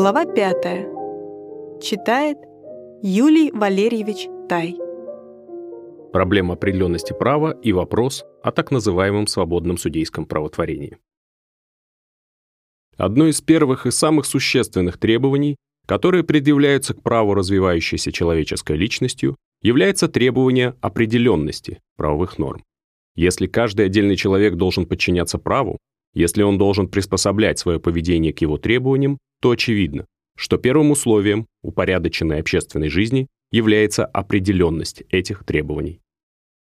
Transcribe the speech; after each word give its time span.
Глава 0.00 0.26
5. 0.26 1.82
Читает 1.82 2.38
Юлий 3.02 3.50
Валерьевич 3.50 4.28
Тай. 4.48 4.76
Проблема 6.12 6.54
определенности 6.54 7.12
права 7.12 7.50
и 7.64 7.72
вопрос 7.72 8.24
о 8.40 8.52
так 8.52 8.70
называемом 8.70 9.26
свободном 9.26 9.76
судейском 9.76 10.24
правотворении. 10.24 10.98
Одно 12.96 13.26
из 13.26 13.40
первых 13.40 13.86
и 13.86 13.90
самых 13.90 14.26
существенных 14.26 14.98
требований, 14.98 15.56
которые 15.84 16.22
предъявляются 16.22 16.94
к 16.94 17.02
праву 17.02 17.34
развивающейся 17.34 18.12
человеческой 18.12 18.76
личностью, 18.76 19.34
является 19.62 20.06
требование 20.06 20.76
определенности 20.80 21.80
правовых 21.96 22.38
норм. 22.38 22.62
Если 23.16 23.48
каждый 23.48 23.86
отдельный 23.86 24.14
человек 24.14 24.54
должен 24.54 24.86
подчиняться 24.86 25.38
праву, 25.38 25.78
если 26.14 26.42
он 26.42 26.58
должен 26.58 26.88
приспособлять 26.88 27.58
свое 27.58 27.80
поведение 27.80 28.32
к 28.32 28.40
его 28.40 28.56
требованиям, 28.58 29.18
то 29.40 29.50
очевидно, 29.50 30.06
что 30.36 30.56
первым 30.56 30.90
условием 30.90 31.46
упорядоченной 31.62 32.40
общественной 32.40 32.88
жизни 32.88 33.26
является 33.50 34.04
определенность 34.04 35.02
этих 35.10 35.44
требований. 35.44 36.00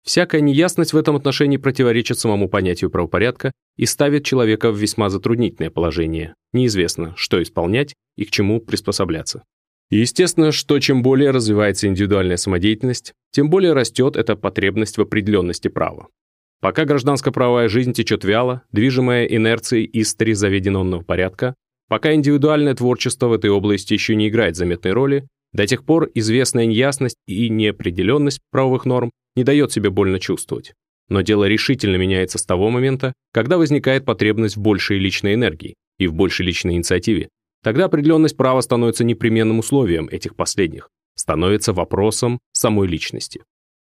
Всякая 0.03 0.41
неясность 0.41 0.93
в 0.93 0.97
этом 0.97 1.15
отношении 1.15 1.57
противоречит 1.57 2.17
самому 2.17 2.49
понятию 2.49 2.89
правопорядка 2.89 3.51
и 3.77 3.85
ставит 3.85 4.25
человека 4.25 4.71
в 4.71 4.77
весьма 4.77 5.09
затруднительное 5.09 5.69
положение. 5.69 6.33
Неизвестно, 6.53 7.13
что 7.15 7.41
исполнять 7.41 7.93
и 8.17 8.25
к 8.25 8.31
чему 8.31 8.59
приспосабляться. 8.59 9.43
И 9.91 9.97
естественно, 9.97 10.51
что 10.51 10.79
чем 10.79 11.03
более 11.03 11.31
развивается 11.31 11.87
индивидуальная 11.87 12.37
самодеятельность, 12.37 13.13
тем 13.31 13.49
более 13.49 13.73
растет 13.73 14.15
эта 14.15 14.35
потребность 14.35 14.97
в 14.97 15.01
определенности 15.01 15.67
права. 15.67 16.07
Пока 16.61 16.85
гражданско-правовая 16.85 17.67
жизнь 17.67 17.91
течет 17.91 18.23
вяло, 18.23 18.61
движимая 18.71 19.25
инерцией 19.25 19.89
истори 19.93 20.34
заведенного 20.34 21.01
порядка, 21.01 21.55
пока 21.90 22.13
индивидуальное 22.13 22.76
творчество 22.76 23.27
в 23.27 23.34
этой 23.34 23.49
области 23.49 23.93
еще 23.93 24.15
не 24.15 24.29
играет 24.29 24.55
заметной 24.55 24.91
роли, 24.93 25.27
до 25.54 25.65
тех 25.65 25.84
пор 25.84 26.09
известная 26.13 26.67
неясность 26.67 27.17
и 27.27 27.49
неопределенность 27.49 28.39
правовых 28.51 28.85
норм 28.85 29.12
не 29.35 29.43
дает 29.43 29.71
себе 29.71 29.89
больно 29.89 30.20
чувствовать. 30.20 30.73
Но 31.09 31.21
дело 31.21 31.45
решительно 31.45 31.95
меняется 31.95 32.37
с 32.37 32.45
того 32.45 32.70
момента, 32.70 33.13
когда 33.34 33.57
возникает 33.57 34.05
потребность 34.05 34.55
в 34.55 34.62
большей 34.62 34.99
личной 34.99 35.34
энергии 35.34 35.73
и 35.98 36.07
в 36.07 36.13
большей 36.13 36.45
личной 36.45 36.76
инициативе. 36.76 37.27
Тогда 37.63 37.85
определенность 37.85 38.37
права 38.37 38.62
становится 38.62 39.04
непременным 39.04 39.59
условием 39.59 40.07
этих 40.09 40.35
последних, 40.35 40.89
становится 41.15 41.73
вопросом 41.73 42.39
самой 42.54 42.87
личности. 42.87 43.41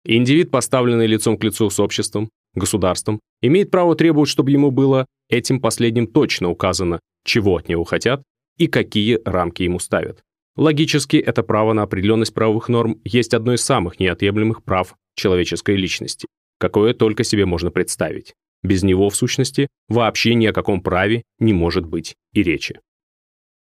Индивид, 0.06 0.52
поставленный 0.52 1.08
лицом 1.08 1.38
к 1.38 1.44
лицу 1.44 1.70
с 1.70 1.80
обществом, 1.80 2.30
государством, 2.56 3.20
имеет 3.42 3.72
право 3.72 3.96
требовать, 3.96 4.30
чтобы 4.30 4.52
ему 4.52 4.72
было 4.72 5.06
этим 5.30 5.60
последним 5.60 6.08
точно 6.08 6.50
указано, 6.50 7.00
чего 7.26 7.58
от 7.58 7.70
него 7.70 7.84
хотят 7.84 8.24
и 8.58 8.68
какие 8.68 9.20
рамки 9.26 9.64
ему 9.64 9.80
ставят. 9.80 10.22
Логически, 10.56 11.18
это 11.18 11.42
право 11.42 11.74
на 11.74 11.82
определенность 11.84 12.34
правовых 12.34 12.70
норм 12.70 13.02
есть 13.04 13.34
одно 13.34 13.54
из 13.54 13.64
самых 13.64 14.00
неотъемлемых 14.00 14.64
прав 14.64 14.96
человеческой 15.16 15.76
личности, 15.78 16.28
какое 16.60 16.94
только 16.94 17.24
себе 17.24 17.46
можно 17.46 17.72
представить. 17.72 18.34
Без 18.62 18.84
него, 18.84 19.10
в 19.10 19.16
сущности, 19.16 19.68
вообще 19.90 20.36
ни 20.36 20.46
о 20.46 20.54
каком 20.54 20.82
праве 20.82 21.24
не 21.40 21.54
может 21.54 21.86
быть 21.86 22.16
и 22.34 22.44
речи. 22.44 22.80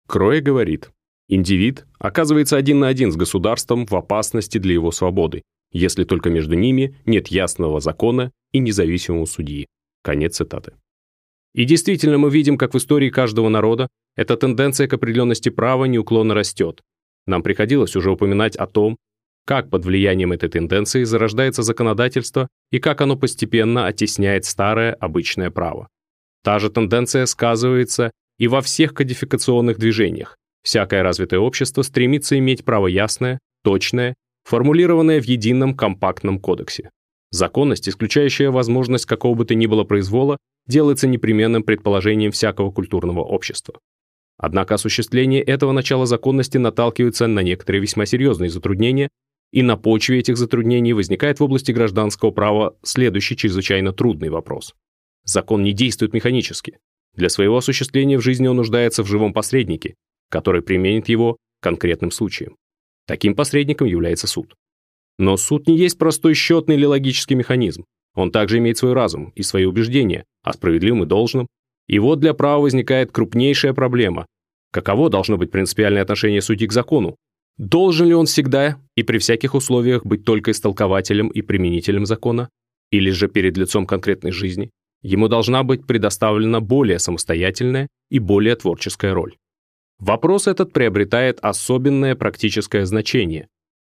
Кроя 0.08 0.40
говорит, 0.40 0.90
индивид 1.28 1.86
оказывается 1.98 2.56
один 2.56 2.80
на 2.80 2.88
один 2.88 3.12
с 3.12 3.16
государством 3.16 3.86
в 3.86 3.94
опасности 3.94 4.56
для 4.58 4.72
его 4.72 4.90
свободы, 4.90 5.42
если 5.70 6.04
только 6.04 6.30
между 6.30 6.54
ними 6.54 6.96
нет 7.04 7.28
ясного 7.28 7.80
закона 7.80 8.32
и 8.52 8.58
независимого 8.58 9.24
судьи. 9.24 9.66
Конец 10.02 10.36
цитаты. 10.36 10.74
И 11.54 11.64
действительно 11.64 12.18
мы 12.18 12.30
видим, 12.30 12.56
как 12.56 12.74
в 12.74 12.78
истории 12.78 13.10
каждого 13.10 13.48
народа 13.48 13.88
эта 14.16 14.36
тенденция 14.36 14.86
к 14.86 14.94
определенности 14.94 15.48
права 15.48 15.86
неуклонно 15.86 16.34
растет. 16.34 16.80
Нам 17.26 17.42
приходилось 17.42 17.96
уже 17.96 18.10
упоминать 18.10 18.56
о 18.56 18.66
том, 18.66 18.96
как 19.44 19.70
под 19.70 19.84
влиянием 19.84 20.32
этой 20.32 20.48
тенденции 20.48 21.04
зарождается 21.04 21.62
законодательство 21.62 22.48
и 22.70 22.78
как 22.78 23.00
оно 23.00 23.16
постепенно 23.16 23.86
оттесняет 23.86 24.44
старое 24.44 24.92
обычное 24.92 25.50
право. 25.50 25.88
Та 26.44 26.58
же 26.58 26.70
тенденция 26.70 27.26
сказывается 27.26 28.10
и 28.38 28.46
во 28.46 28.60
всех 28.60 28.94
кодификационных 28.94 29.78
движениях. 29.78 30.36
Всякое 30.62 31.02
развитое 31.02 31.40
общество 31.40 31.82
стремится 31.82 32.38
иметь 32.38 32.64
право 32.64 32.86
ясное, 32.86 33.38
точное 33.64 34.14
формулированное 34.44 35.20
в 35.20 35.24
едином 35.24 35.74
компактном 35.74 36.38
кодексе. 36.38 36.90
Законность, 37.30 37.88
исключающая 37.88 38.50
возможность 38.50 39.06
какого 39.06 39.34
бы 39.34 39.44
то 39.44 39.54
ни 39.54 39.66
было 39.66 39.84
произвола, 39.84 40.38
делается 40.66 41.06
непременным 41.06 41.62
предположением 41.62 42.32
всякого 42.32 42.70
культурного 42.70 43.20
общества. 43.20 43.78
Однако 44.38 44.74
осуществление 44.74 45.42
этого 45.42 45.72
начала 45.72 46.06
законности 46.06 46.58
наталкивается 46.58 47.26
на 47.26 47.40
некоторые 47.40 47.82
весьма 47.82 48.06
серьезные 48.06 48.50
затруднения, 48.50 49.08
и 49.52 49.62
на 49.62 49.76
почве 49.76 50.18
этих 50.20 50.36
затруднений 50.36 50.92
возникает 50.92 51.40
в 51.40 51.44
области 51.44 51.72
гражданского 51.72 52.30
права 52.30 52.76
следующий 52.82 53.36
чрезвычайно 53.36 53.92
трудный 53.92 54.28
вопрос. 54.28 54.74
Закон 55.24 55.62
не 55.62 55.72
действует 55.72 56.12
механически. 56.12 56.78
Для 57.14 57.28
своего 57.28 57.56
осуществления 57.56 58.18
в 58.18 58.22
жизни 58.22 58.46
он 58.46 58.56
нуждается 58.56 59.02
в 59.02 59.06
живом 59.06 59.32
посреднике, 59.32 59.94
который 60.30 60.62
применит 60.62 61.08
его 61.08 61.36
конкретным 61.60 62.10
случаем. 62.10 62.56
Таким 63.06 63.34
посредником 63.34 63.88
является 63.88 64.26
суд. 64.26 64.54
Но 65.18 65.36
суд 65.36 65.66
не 65.66 65.76
есть 65.76 65.98
простой 65.98 66.34
счетный 66.34 66.76
или 66.76 66.84
логический 66.84 67.34
механизм. 67.34 67.84
Он 68.14 68.30
также 68.30 68.58
имеет 68.58 68.78
свой 68.78 68.92
разум 68.92 69.32
и 69.34 69.42
свои 69.42 69.64
убеждения 69.64 70.24
о 70.42 70.52
справедливом 70.52 71.02
и 71.02 71.06
должном. 71.06 71.46
И 71.88 71.98
вот 71.98 72.20
для 72.20 72.34
права 72.34 72.62
возникает 72.62 73.12
крупнейшая 73.12 73.74
проблема. 73.74 74.26
Каково 74.72 75.08
должно 75.08 75.36
быть 75.36 75.50
принципиальное 75.50 76.02
отношение 76.02 76.42
судьи 76.42 76.66
к 76.66 76.72
закону? 76.72 77.16
Должен 77.56 78.06
ли 78.08 78.14
он 78.14 78.26
всегда 78.26 78.80
и 78.96 79.02
при 79.02 79.18
всяких 79.18 79.54
условиях 79.54 80.06
быть 80.06 80.24
только 80.24 80.52
истолкователем 80.52 81.28
и 81.28 81.42
применителем 81.42 82.06
закона? 82.06 82.50
Или 82.90 83.10
же 83.10 83.28
перед 83.28 83.56
лицом 83.56 83.86
конкретной 83.86 84.30
жизни? 84.30 84.70
Ему 85.02 85.28
должна 85.28 85.62
быть 85.62 85.86
предоставлена 85.86 86.60
более 86.60 86.98
самостоятельная 86.98 87.88
и 88.10 88.18
более 88.18 88.56
творческая 88.56 89.12
роль. 89.12 89.36
Вопрос 89.98 90.46
этот 90.46 90.72
приобретает 90.72 91.38
особенное 91.40 92.14
практическое 92.14 92.86
значение 92.86 93.48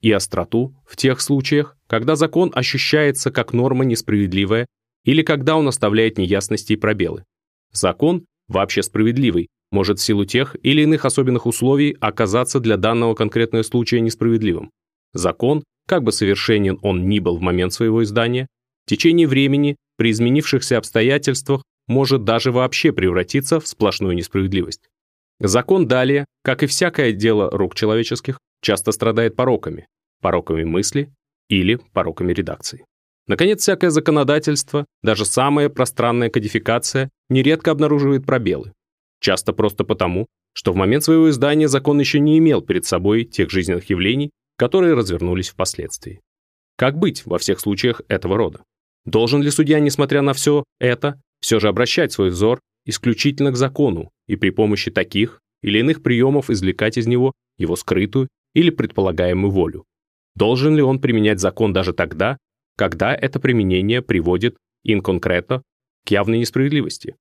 и 0.01 0.11
остроту 0.13 0.75
в 0.87 0.97
тех 0.97 1.21
случаях, 1.21 1.77
когда 1.87 2.17
закон 2.17 2.51
ощущается 2.55 3.31
как 3.31 3.53
норма 3.53 3.85
несправедливая 3.85 4.67
или 5.05 5.23
когда 5.23 5.57
он 5.57 5.69
оставляет 5.69 6.19
неясности 6.19 6.75
и 6.75 6.77
пробелы. 6.77 7.25
Закон, 7.73 8.25
вообще 8.49 8.83
справедливый, 8.83 9.49
может 9.71 9.99
в 9.99 10.03
силу 10.03 10.25
тех 10.25 10.57
или 10.63 10.83
иных 10.83 11.05
особенных 11.05 11.47
условий 11.47 11.97
оказаться 12.01 12.61
для 12.61 12.77
данного 12.77 13.15
конкретного 13.15 13.63
случая 13.63 14.01
несправедливым. 14.01 14.71
Закон, 15.13 15.65
как 15.87 16.03
бы 16.03 16.13
совершенен 16.13 16.79
он 16.83 17.09
ни 17.09 17.19
был 17.19 17.37
в 17.37 17.41
момент 17.41 17.73
своего 17.73 18.03
издания, 18.03 18.47
в 18.87 18.91
течение 18.91 19.27
времени 19.27 19.77
при 19.97 20.11
изменившихся 20.11 20.79
обстоятельствах 20.79 21.63
может 21.87 22.25
даже 22.25 22.53
вообще 22.53 22.93
превратиться 22.93 23.61
в 23.61 23.67
сплошную 23.67 24.15
несправедливость. 24.15 24.89
Закон 25.41 25.87
далее, 25.87 26.27
как 26.43 26.63
и 26.63 26.67
всякое 26.67 27.13
дело 27.13 27.51
рук 27.51 27.75
человеческих, 27.75 28.39
часто 28.61 28.93
страдает 28.93 29.37
пороками, 29.37 29.87
пороками 30.21 30.65
мысли 30.65 31.13
или 31.49 31.79
пороками 31.93 32.33
редакции. 32.33 32.85
Наконец, 33.27 33.61
всякое 33.61 33.91
законодательство, 33.91 34.87
даже 35.03 35.25
самая 35.25 35.69
пространная 35.69 36.31
кодификация, 36.31 37.11
нередко 37.29 37.71
обнаруживает 37.71 38.27
пробелы. 38.27 38.73
Часто 39.21 39.53
просто 39.53 39.85
потому, 39.85 40.27
что 40.53 40.73
в 40.73 40.77
момент 40.77 41.05
своего 41.05 41.31
издания 41.31 41.69
закон 41.69 42.01
еще 42.01 42.19
не 42.19 42.39
имел 42.39 42.61
перед 42.61 42.85
собой 42.85 43.25
тех 43.25 43.51
жизненных 43.51 43.89
явлений, 43.91 44.31
которые 44.57 44.95
развернулись 44.95 45.51
впоследствии. 45.51 46.21
Как 46.77 46.99
быть 46.99 47.25
во 47.27 47.39
всех 47.39 47.61
случаях 47.61 48.03
этого 48.09 48.37
рода? 48.37 48.63
Должен 49.05 49.43
ли 49.43 49.51
судья, 49.51 49.81
несмотря 49.81 50.23
на 50.23 50.33
все 50.33 50.65
это, 50.79 51.21
все 51.41 51.61
же 51.61 51.69
обращать 51.69 52.13
свой 52.13 52.31
взор 52.31 52.61
исключительно 52.85 53.53
к 53.53 53.57
закону 53.57 54.11
и 54.27 54.37
при 54.37 54.51
помощи 54.51 54.91
таких 54.91 55.41
или 55.63 55.79
иных 55.79 56.03
приемов 56.03 56.51
извлекать 56.51 56.99
из 56.99 57.07
него 57.07 57.33
его 57.59 57.77
скрытую 57.77 58.29
или 58.55 58.71
предполагаемую 58.71 59.51
волю. 59.51 59.85
Должен 60.37 60.77
ли 60.77 60.83
он 60.83 61.01
применять 61.01 61.41
закон 61.41 61.73
даже 61.73 61.93
тогда, 61.93 62.39
когда 62.77 63.15
это 63.15 63.41
применение 63.41 64.03
приводит 64.03 64.57
инконкретно 64.85 65.63
к 66.07 66.11
явной 66.11 66.39
несправедливости? 66.39 67.17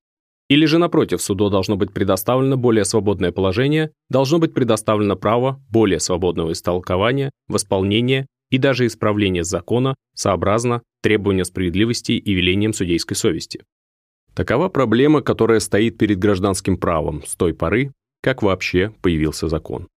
Или 0.49 0.65
же, 0.65 0.79
напротив, 0.79 1.21
суду 1.21 1.49
должно 1.49 1.75
быть 1.77 1.93
предоставлено 1.93 2.57
более 2.57 2.83
свободное 2.83 3.31
положение, 3.31 3.91
должно 4.09 4.39
быть 4.39 4.53
предоставлено 4.53 5.15
право 5.15 5.61
более 5.69 5.99
свободного 5.99 6.53
истолкования, 6.53 7.31
восполнения 7.47 8.25
и 8.49 8.57
даже 8.57 8.87
исправления 8.87 9.43
закона 9.43 9.95
сообразно 10.15 10.81
требованию 11.01 11.45
справедливости 11.45 12.13
и 12.13 12.33
велениям 12.33 12.73
судейской 12.73 13.15
совести. 13.15 13.63
Такова 14.33 14.69
проблема, 14.69 15.21
которая 15.21 15.59
стоит 15.59 15.97
перед 15.97 16.17
гражданским 16.17 16.77
правом 16.77 17.23
с 17.25 17.35
той 17.35 17.53
поры, 17.53 17.91
как 18.21 18.41
вообще 18.41 18.91
появился 19.01 19.49
закон. 19.49 19.87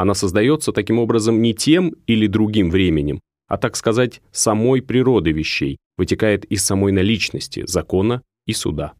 Она 0.00 0.14
создается 0.14 0.72
таким 0.72 0.98
образом 0.98 1.42
не 1.42 1.52
тем 1.52 1.90
или 2.06 2.26
другим 2.26 2.70
временем, 2.70 3.20
а, 3.48 3.58
так 3.58 3.76
сказать, 3.76 4.22
самой 4.32 4.80
природой 4.80 5.34
вещей, 5.34 5.76
вытекает 5.98 6.46
из 6.46 6.64
самой 6.64 6.90
наличности 6.90 7.66
закона 7.66 8.22
и 8.46 8.54
суда. 8.54 8.94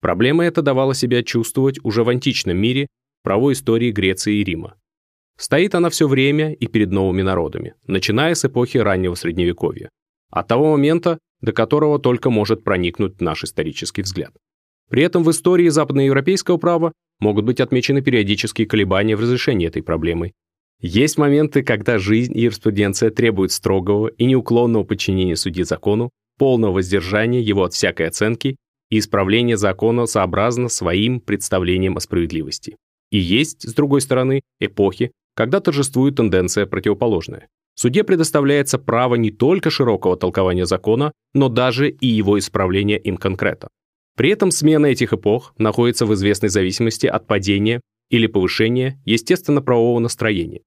Проблема 0.00 0.44
эта 0.44 0.62
давала 0.62 0.96
себя 0.96 1.22
чувствовать 1.22 1.78
уже 1.84 2.02
в 2.02 2.08
античном 2.08 2.56
мире 2.56 2.88
правовой 3.22 3.52
истории 3.52 3.92
Греции 3.92 4.38
и 4.38 4.42
Рима. 4.42 4.74
Стоит 5.38 5.76
она 5.76 5.90
все 5.90 6.08
время 6.08 6.54
и 6.54 6.66
перед 6.66 6.90
новыми 6.90 7.22
народами, 7.22 7.74
начиная 7.86 8.34
с 8.34 8.44
эпохи 8.44 8.78
раннего 8.78 9.14
Средневековья, 9.14 9.90
от 10.32 10.48
того 10.48 10.72
момента, 10.72 11.20
до 11.40 11.52
которого 11.52 12.00
только 12.00 12.30
может 12.30 12.64
проникнуть 12.64 13.20
наш 13.20 13.44
исторический 13.44 14.02
взгляд. 14.02 14.32
При 14.88 15.02
этом 15.02 15.24
в 15.24 15.30
истории 15.30 15.68
западноевропейского 15.68 16.58
права 16.58 16.92
могут 17.20 17.44
быть 17.44 17.60
отмечены 17.60 18.02
периодические 18.02 18.66
колебания 18.66 19.16
в 19.16 19.20
разрешении 19.20 19.66
этой 19.66 19.82
проблемы. 19.82 20.32
Есть 20.80 21.16
моменты, 21.16 21.62
когда 21.62 21.98
жизнь 21.98 22.36
и 22.36 22.42
юриспруденция 22.42 23.10
требуют 23.10 23.52
строгого 23.52 24.08
и 24.08 24.26
неуклонного 24.26 24.84
подчинения 24.84 25.36
судьи 25.36 25.64
закону, 25.64 26.10
полного 26.38 26.74
воздержания 26.74 27.40
его 27.40 27.64
от 27.64 27.72
всякой 27.72 28.08
оценки 28.08 28.56
и 28.90 28.98
исправления 28.98 29.56
закона 29.56 30.06
сообразно 30.06 30.68
своим 30.68 31.20
представлениям 31.20 31.96
о 31.96 32.00
справедливости. 32.00 32.76
И 33.10 33.18
есть, 33.18 33.68
с 33.68 33.74
другой 33.74 34.00
стороны, 34.02 34.42
эпохи, 34.60 35.12
когда 35.34 35.60
торжествует 35.60 36.16
тенденция 36.16 36.66
противоположная. 36.66 37.48
Суде 37.74 38.04
предоставляется 38.04 38.78
право 38.78 39.16
не 39.16 39.30
только 39.30 39.70
широкого 39.70 40.16
толкования 40.16 40.66
закона, 40.66 41.12
но 41.34 41.48
даже 41.48 41.90
и 41.90 42.06
его 42.06 42.38
исправления 42.38 42.98
им 42.98 43.16
конкретно. 43.16 43.68
При 44.16 44.30
этом 44.30 44.50
смена 44.50 44.86
этих 44.86 45.12
эпох 45.12 45.54
находится 45.58 46.06
в 46.06 46.14
известной 46.14 46.48
зависимости 46.48 47.06
от 47.06 47.26
падения 47.26 47.80
или 48.10 48.26
повышения 48.26 49.00
естественно-правового 49.04 49.98
настроения. 49.98 50.62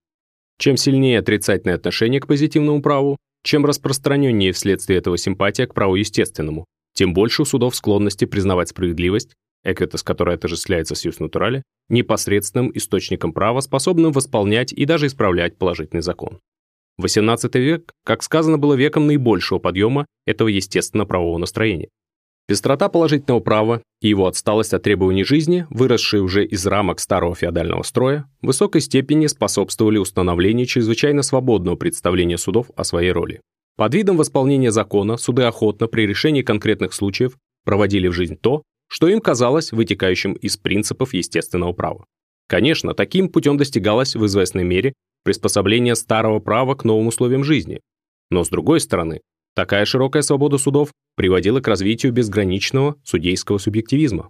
Чем 0.60 0.78
сильнее 0.78 1.20
отрицательное 1.20 1.76
отношение 1.76 2.22
к 2.22 2.28
позитивному 2.28 2.82
праву, 2.82 3.18
чем 3.44 3.66
распространеннее 3.66 4.52
вследствие 4.52 5.00
этого 5.00 5.18
симпатия 5.18 5.66
к 5.66 5.74
праву 5.74 5.96
естественному, 5.96 6.66
тем 6.94 7.14
больше 7.14 7.42
у 7.42 7.46
судов 7.46 7.76
склонности 7.76 8.26
признавать 8.26 8.70
справедливость, 8.70 9.34
эквитес, 9.64 10.04
которая 10.04 10.36
отождествляется 10.36 10.96
с 10.96 11.06
юс 11.06 11.20
натурале, 11.20 11.64
непосредственным 11.88 12.72
источником 12.76 13.34
права, 13.34 13.62
способным 13.62 14.12
восполнять 14.12 14.74
и 14.74 14.86
даже 14.86 15.08
исправлять 15.08 15.58
положительный 15.58 16.02
закон. 16.02 16.40
XVIII 17.02 17.58
век, 17.60 17.94
как 18.04 18.22
сказано, 18.22 18.58
было 18.58 18.74
веком 18.74 19.08
наибольшего 19.08 19.60
подъема 19.60 20.06
этого 20.26 20.50
естественно-правового 20.50 21.38
настроения. 21.38 21.88
Пестрота 22.50 22.90
положительного 22.90 23.42
права 23.42 23.84
и 24.02 24.08
его 24.08 24.26
отсталость 24.26 24.74
от 24.74 24.82
требований 24.82 25.24
жизни, 25.24 25.68
выросшие 25.70 26.24
уже 26.24 26.44
из 26.44 26.66
рамок 26.66 27.00
старого 27.00 27.36
феодального 27.36 27.84
строя, 27.84 28.28
в 28.42 28.48
высокой 28.48 28.82
степени 28.82 29.28
способствовали 29.28 30.00
установлению 30.00 30.66
чрезвычайно 30.66 31.22
свободного 31.22 31.76
представления 31.76 32.40
судов 32.40 32.72
о 32.76 32.84
своей 32.84 33.12
роли. 33.12 33.42
Под 33.78 33.94
видом 33.94 34.18
восполнения 34.18 34.72
закона 34.72 35.18
суды 35.18 35.44
охотно 35.44 35.86
при 35.86 36.08
решении 36.08 36.42
конкретных 36.42 36.94
случаев 36.94 37.38
проводили 37.66 38.08
в 38.08 38.14
жизнь 38.14 38.36
то, 38.36 38.64
что 38.88 39.08
им 39.08 39.22
казалось 39.22 39.72
вытекающим 39.72 40.34
из 40.34 40.58
принципов 40.58 41.14
естественного 41.14 41.74
права. 41.74 42.06
Конечно, 42.48 42.96
таким 42.96 43.30
путем 43.30 43.58
достигалось 43.58 44.16
в 44.16 44.26
известной 44.26 44.64
мере 44.64 44.94
приспособление 45.24 45.94
старого 45.94 46.40
права 46.40 46.74
к 46.74 46.84
новым 46.84 47.10
условиям 47.10 47.44
жизни. 47.44 47.80
Но 48.32 48.44
с 48.44 48.50
другой 48.50 48.80
стороны, 48.80 49.22
такая 49.56 49.86
широкая 49.86 50.22
свобода 50.22 50.58
судов 50.58 50.92
приводила 51.16 51.62
к 51.62 51.68
развитию 51.68 52.12
безграничного 52.12 52.96
судейского 53.04 53.58
субъективизма, 53.58 54.30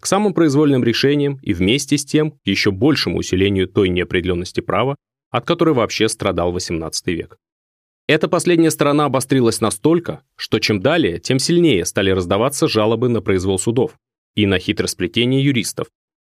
к 0.00 0.06
самым 0.06 0.34
произвольным 0.34 0.84
решениям 0.84 1.38
и 1.42 1.54
вместе 1.54 1.96
с 1.96 2.04
тем 2.04 2.32
к 2.32 2.36
еще 2.44 2.70
большему 2.70 3.18
усилению 3.18 3.68
той 3.68 3.88
неопределенности 3.88 4.60
права, 4.60 4.96
от 5.30 5.46
которой 5.46 5.74
вообще 5.74 6.08
страдал 6.08 6.54
XVIII 6.54 6.92
век. 7.06 7.38
Эта 8.06 8.28
последняя 8.28 8.70
сторона 8.70 9.06
обострилась 9.06 9.62
настолько, 9.62 10.22
что 10.36 10.58
чем 10.58 10.80
далее, 10.80 11.20
тем 11.20 11.38
сильнее 11.38 11.86
стали 11.86 12.10
раздаваться 12.10 12.68
жалобы 12.68 13.08
на 13.08 13.22
произвол 13.22 13.58
судов 13.58 13.96
и 14.34 14.44
на 14.44 14.58
хитросплетение 14.58 15.42
юристов. 15.42 15.88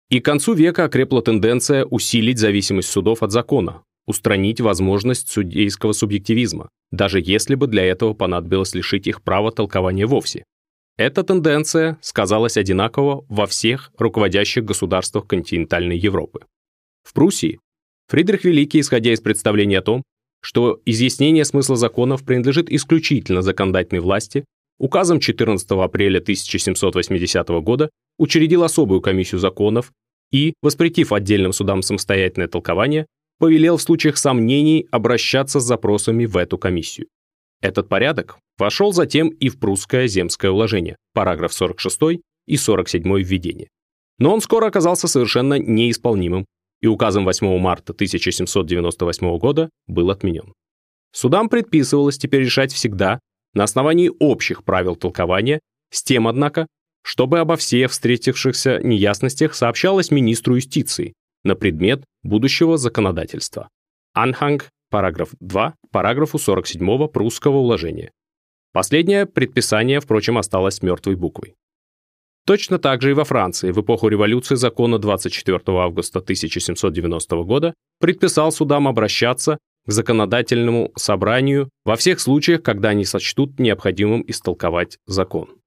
И 0.10 0.22
к 0.22 0.26
концу 0.26 0.54
века 0.54 0.86
окрепла 0.86 1.22
тенденция 1.22 1.84
усилить 1.84 2.40
зависимость 2.40 2.90
судов 2.90 3.22
от 3.22 3.34
закона, 3.34 3.84
устранить 4.08 4.62
возможность 4.62 5.30
судейского 5.30 5.92
субъективизма, 5.92 6.70
даже 6.92 7.22
если 7.24 7.56
бы 7.56 7.68
для 7.68 7.84
этого 7.86 8.14
понадобилось 8.14 8.74
лишить 8.74 9.06
их 9.06 9.22
права 9.22 9.52
толкования 9.52 10.08
вовсе. 10.08 10.44
Эта 10.98 11.24
тенденция 11.24 12.00
сказалась 12.02 12.58
одинаково 12.58 13.24
во 13.30 13.46
всех 13.46 13.92
руководящих 14.00 14.66
государствах 14.66 15.28
континентальной 15.28 15.98
Европы. 15.98 16.46
В 17.04 17.14
Пруссии 17.14 17.60
Фридрих 18.08 18.46
Великий, 18.46 18.80
исходя 18.80 19.14
из 19.14 19.22
представления 19.22 19.80
о 19.80 19.84
том, 19.84 20.04
что 20.42 20.82
изъяснение 20.86 21.46
смысла 21.46 21.76
законов 21.76 22.24
принадлежит 22.24 22.72
исключительно 22.72 23.42
законодательной 23.42 24.02
власти, 24.02 24.46
указом 24.80 25.20
14 25.20 25.70
апреля 25.72 26.20
1780 26.20 27.48
года 27.62 27.90
учредил 28.18 28.64
особую 28.64 29.02
комиссию 29.02 29.40
законов 29.40 29.92
и, 30.32 30.54
воспретив 30.62 31.12
отдельным 31.12 31.54
судам 31.54 31.82
самостоятельное 31.82 32.48
толкование, 32.48 33.06
повелел 33.40 33.78
в 33.78 33.82
случаях 33.82 34.18
сомнений 34.18 34.88
обращаться 34.92 35.60
с 35.60 35.64
запросами 35.64 36.26
в 36.26 36.38
эту 36.38 36.58
комиссию. 36.58 37.08
Этот 37.62 37.90
порядок 37.90 38.38
вошел 38.58 38.94
затем 38.94 39.30
и 39.30 39.50
в 39.50 39.60
прусское 39.60 40.08
земское 40.08 40.52
уложение, 40.52 40.96
параграф 41.14 41.54
46 41.54 42.22
и 42.46 42.58
47 42.58 43.22
введения. 43.22 43.70
Но 44.20 44.34
он 44.34 44.42
скоро 44.42 44.68
оказался 44.68 45.08
совершенно 45.08 45.60
неисполнимым 45.60 46.46
и 46.82 46.88
указом 46.88 47.26
8 47.26 47.58
марта 47.58 47.94
1798 47.94 49.38
года 49.38 49.70
был 49.88 50.12
отменен. 50.12 50.54
Судам 51.12 51.50
предписывалось 51.50 52.18
теперь 52.18 52.44
решать 52.44 52.72
всегда 52.72 53.20
на 53.54 53.64
основании 53.64 54.12
общих 54.20 54.64
правил 54.64 54.96
толкования, 54.96 55.60
с 55.92 56.04
тем, 56.04 56.28
однако, 56.28 56.68
чтобы 57.02 57.40
обо 57.40 57.56
всех 57.56 57.92
встретившихся 57.92 58.80
неясностях 58.84 59.56
сообщалось 59.56 60.12
министру 60.12 60.56
юстиции 60.56 61.14
на 61.44 61.56
предмет 61.56 62.04
будущего 62.24 62.78
законодательства. 62.78 63.70
Анханг, 64.14 64.70
параграф 64.90 65.30
2, 65.40 65.76
параграфу 65.92 66.40
47 66.40 67.08
прусского 67.08 67.58
уложения. 67.58 68.12
Последнее 68.74 69.26
предписание, 69.26 70.00
впрочем, 70.00 70.38
осталось 70.38 70.82
мертвой 70.82 71.16
буквой. 71.16 71.56
Точно 72.46 72.80
так 72.80 73.02
же 73.02 73.12
и 73.12 73.14
во 73.14 73.26
Франции 73.26 73.72
в 73.72 73.82
эпоху 73.82 74.08
революции 74.08 74.56
закона 74.56 75.00
24 75.00 75.60
августа 75.68 76.20
1790 76.20 77.36
года 77.44 77.74
предписал 78.00 78.54
судам 78.54 78.88
обращаться 78.88 79.58
к 79.86 79.92
законодательному 79.92 80.92
собранию 80.96 81.70
во 81.84 81.98
всех 81.98 82.22
случаях, 82.22 82.62
когда 82.62 82.90
они 82.90 83.04
сочтут 83.04 83.60
необходимым 83.60 84.24
истолковать 84.28 84.98
закон. 85.06 85.58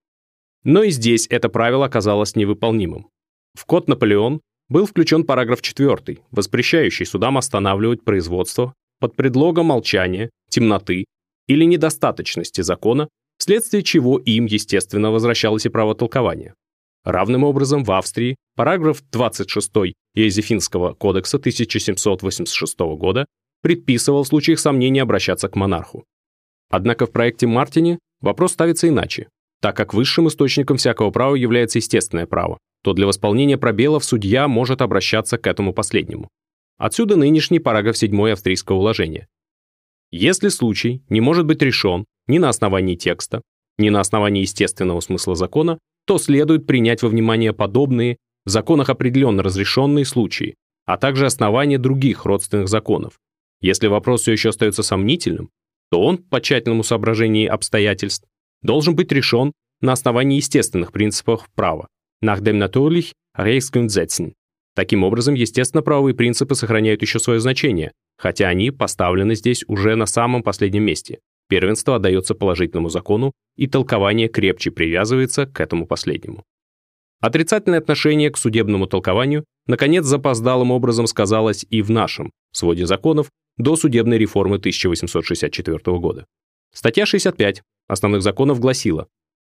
Но 0.65 0.83
и 0.83 0.91
здесь 0.91 1.27
это 1.29 1.49
правило 1.49 1.85
оказалось 1.85 2.35
невыполнимым. 2.35 3.09
В 3.55 3.67
код 3.67 3.89
Наполеон 3.89 4.41
был 4.71 4.87
включен 4.87 5.25
параграф 5.25 5.61
4, 5.61 6.19
воспрещающий 6.31 7.05
судам 7.05 7.37
останавливать 7.37 8.03
производство 8.03 8.73
под 9.00 9.17
предлогом 9.17 9.67
молчания, 9.67 10.31
темноты 10.49 11.05
или 11.49 11.65
недостаточности 11.65 12.62
закона, 12.62 13.09
вследствие 13.37 13.83
чего 13.83 14.19
им, 14.19 14.47
естественно, 14.47 15.11
возвращалось 15.11 15.67
и 15.67 15.69
право 15.69 15.95
толкования. 15.95 16.55
Равным 17.05 17.45
образом 17.45 17.83
в 17.83 17.91
Австрии 17.93 18.37
параграф 18.57 19.03
26 19.11 19.71
Иезефинского 20.15 20.95
кодекса 20.95 21.39
1786 21.39 22.79
года 22.79 23.27
предписывал 23.62 24.23
в 24.23 24.29
случаях 24.29 24.61
сомнений 24.61 25.00
обращаться 25.00 25.49
к 25.49 25.57
монарху. 25.57 26.05
Однако 26.71 27.07
в 27.07 27.11
проекте 27.11 27.47
Мартини 27.47 27.99
вопрос 28.21 28.53
ставится 28.53 28.89
иначе. 28.89 29.29
Так 29.61 29.77
как 29.77 29.93
высшим 29.95 30.29
источником 30.29 30.77
всякого 30.77 31.11
права 31.11 31.35
является 31.35 31.79
естественное 31.79 32.27
право, 32.27 32.59
то 32.83 32.93
для 32.93 33.07
восполнения 33.07 33.59
пробелов 33.59 34.05
судья 34.05 34.49
может 34.49 34.83
обращаться 34.83 35.39
к 35.39 35.47
этому 35.47 35.73
последнему. 35.73 36.29
Отсюда 36.79 37.17
нынешний 37.17 37.59
параграф 37.59 37.97
7 37.97 38.31
австрийского 38.31 38.77
уложения. 38.77 39.29
Если 40.11 40.49
случай 40.49 41.03
не 41.09 41.21
может 41.21 41.47
быть 41.47 41.63
решен 41.63 42.07
ни 42.27 42.39
на 42.39 42.49
основании 42.49 42.97
текста, 42.97 43.43
ни 43.79 43.91
на 43.91 44.01
основании 44.01 44.43
естественного 44.43 45.01
смысла 45.01 45.35
закона, 45.35 45.79
то 46.07 46.19
следует 46.19 46.67
принять 46.67 47.03
во 47.03 47.09
внимание 47.09 47.53
подобные, 47.53 48.17
в 48.45 48.51
законах 48.51 48.89
определенно 48.89 49.43
разрешенные 49.43 50.05
случаи, 50.05 50.55
а 50.87 50.97
также 50.97 51.27
основания 51.27 51.79
других 51.79 52.25
родственных 52.25 52.69
законов. 52.69 53.19
Если 53.61 53.87
вопрос 53.87 54.23
все 54.23 54.33
еще 54.33 54.49
остается 54.49 54.83
сомнительным, 54.83 55.51
то 55.91 56.01
он, 56.03 56.19
по 56.19 56.41
тщательному 56.41 56.83
соображению 56.83 57.53
обстоятельств, 57.53 58.27
должен 58.63 58.97
быть 58.97 59.13
решен 59.13 59.53
на 59.81 59.93
основании 59.93 60.37
естественных 60.37 60.93
принципов 60.93 61.49
права, 61.55 61.89
nach 62.21 62.41
dem 62.41 62.59
natürlich 62.59 63.12
Rechtsgrundsätzen. 63.37 64.35
Таким 64.75 65.03
образом, 65.03 65.35
естественно-правовые 65.35 66.15
принципы 66.15 66.55
сохраняют 66.55 67.03
еще 67.03 67.19
свое 67.19 67.41
значение, 67.41 67.93
хотя 68.17 68.49
они 68.49 68.71
поставлены 68.71 69.35
здесь 69.35 69.65
уже 69.67 69.97
на 69.97 70.07
самом 70.07 70.43
последнем 70.43 70.85
месте. 70.85 71.19
Первенство 71.49 71.97
отдается 71.97 72.35
положительному 72.35 72.89
закону, 72.89 73.33
и 73.57 73.67
толкование 73.67 74.29
крепче 74.29 74.71
привязывается 74.71 75.47
к 75.47 75.61
этому 75.61 75.87
последнему. 75.87 76.45
Отрицательное 77.21 77.81
отношение 77.81 78.31
к 78.31 78.39
судебному 78.39 78.87
толкованию, 78.87 79.45
наконец, 79.67 80.07
запоздалым 80.07 80.71
образом 80.71 81.07
сказалось 81.07 81.67
и 81.69 81.83
в 81.83 81.91
нашем 81.91 82.31
своде 82.53 82.87
законов 82.87 83.31
до 83.59 83.77
судебной 83.77 84.17
реформы 84.17 84.57
1864 84.57 85.99
года. 85.99 86.25
Статья 86.73 87.05
65 87.05 87.62
основных 87.89 88.23
законов 88.23 88.61
гласила, 88.61 89.09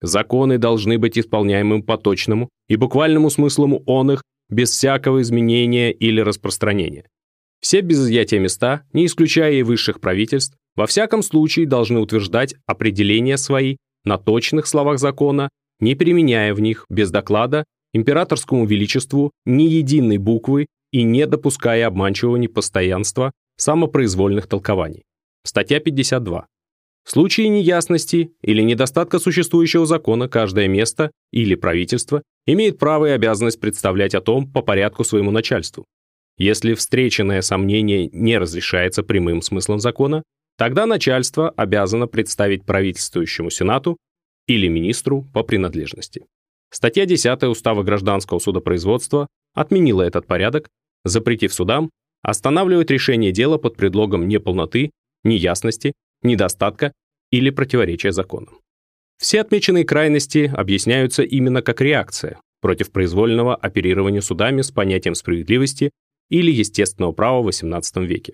законы 0.03 0.59
должны 0.59 0.99
быть 0.99 1.17
исполняемым 1.17 1.81
по 1.81 1.97
точному 1.97 2.49
и 2.67 2.75
буквальному 2.75 3.31
смыслу 3.31 3.81
он 3.87 4.11
их, 4.11 4.21
без 4.49 4.69
всякого 4.71 5.21
изменения 5.21 5.91
или 5.91 6.19
распространения. 6.19 7.05
Все 7.61 7.81
без 7.81 7.99
изъятия 7.99 8.39
места, 8.39 8.83
не 8.91 9.05
исключая 9.05 9.53
и 9.53 9.63
высших 9.63 10.01
правительств, 10.01 10.55
во 10.75 10.85
всяком 10.85 11.23
случае 11.23 11.65
должны 11.65 11.99
утверждать 11.99 12.55
определения 12.67 13.37
свои 13.37 13.77
на 14.03 14.17
точных 14.17 14.67
словах 14.67 14.99
закона, 14.99 15.49
не 15.79 15.95
применяя 15.95 16.53
в 16.53 16.59
них 16.59 16.85
без 16.89 17.09
доклада 17.09 17.63
императорскому 17.93 18.65
величеству 18.65 19.31
ни 19.45 19.63
единой 19.63 20.17
буквы 20.17 20.67
и 20.91 21.03
не 21.03 21.25
допуская 21.25 21.87
обманчивого 21.87 22.35
непостоянства 22.37 23.31
самопроизвольных 23.57 24.47
толкований. 24.47 25.03
Статья 25.45 25.79
52. 25.79 26.47
В 27.03 27.11
случае 27.11 27.49
неясности 27.49 28.31
или 28.41 28.61
недостатка 28.61 29.19
существующего 29.19 29.85
закона 29.85 30.29
каждое 30.29 30.67
место 30.67 31.11
или 31.31 31.55
правительство 31.55 32.23
имеет 32.45 32.79
право 32.79 33.07
и 33.07 33.11
обязанность 33.11 33.59
представлять 33.59 34.15
о 34.15 34.21
том 34.21 34.49
по 34.49 34.61
порядку 34.61 35.03
своему 35.03 35.31
начальству. 35.31 35.85
Если 36.37 36.73
встреченное 36.73 37.41
сомнение 37.41 38.09
не 38.11 38.37
разрешается 38.37 39.03
прямым 39.03 39.41
смыслом 39.41 39.79
закона, 39.79 40.23
тогда 40.57 40.85
начальство 40.85 41.49
обязано 41.49 42.07
представить 42.07 42.65
правительствующему 42.65 43.49
Сенату 43.49 43.97
или 44.47 44.67
министру 44.67 45.27
по 45.33 45.43
принадлежности. 45.43 46.25
Статья 46.71 47.05
10 47.05 47.43
Устава 47.43 47.83
гражданского 47.83 48.39
судопроизводства 48.39 49.27
отменила 49.53 50.01
этот 50.01 50.25
порядок, 50.25 50.69
запретив 51.03 51.53
судам 51.53 51.91
останавливать 52.23 52.89
решение 52.89 53.31
дела 53.31 53.57
под 53.57 53.75
предлогом 53.75 54.27
неполноты, 54.27 54.91
неясности, 55.23 55.93
недостатка 56.23 56.93
или 57.31 57.49
противоречия 57.49 58.11
законам. 58.11 58.59
Все 59.17 59.41
отмеченные 59.41 59.85
крайности 59.85 60.51
объясняются 60.53 61.23
именно 61.23 61.61
как 61.61 61.81
реакция 61.81 62.39
против 62.61 62.91
произвольного 62.91 63.55
оперирования 63.55 64.21
судами 64.21 64.61
с 64.61 64.71
понятием 64.71 65.15
справедливости 65.15 65.91
или 66.29 66.51
естественного 66.51 67.11
права 67.11 67.41
в 67.41 67.47
XVIII 67.47 68.05
веке. 68.05 68.33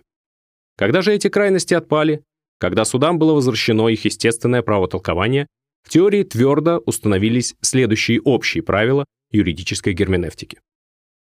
Когда 0.77 1.01
же 1.01 1.13
эти 1.13 1.29
крайности 1.29 1.74
отпали, 1.74 2.24
когда 2.60 2.86
судам 2.86 3.19
было 3.19 3.34
возвращено 3.34 3.89
их 3.89 4.05
естественное 4.05 4.62
право 4.62 4.88
толкования, 4.88 5.48
в 5.84 5.89
теории 5.89 6.24
твердо 6.24 6.77
установились 6.86 7.55
следующие 7.62 8.22
общие 8.22 8.62
правила 8.63 9.05
юридической 9.31 9.93
герменевтики. 9.93 10.60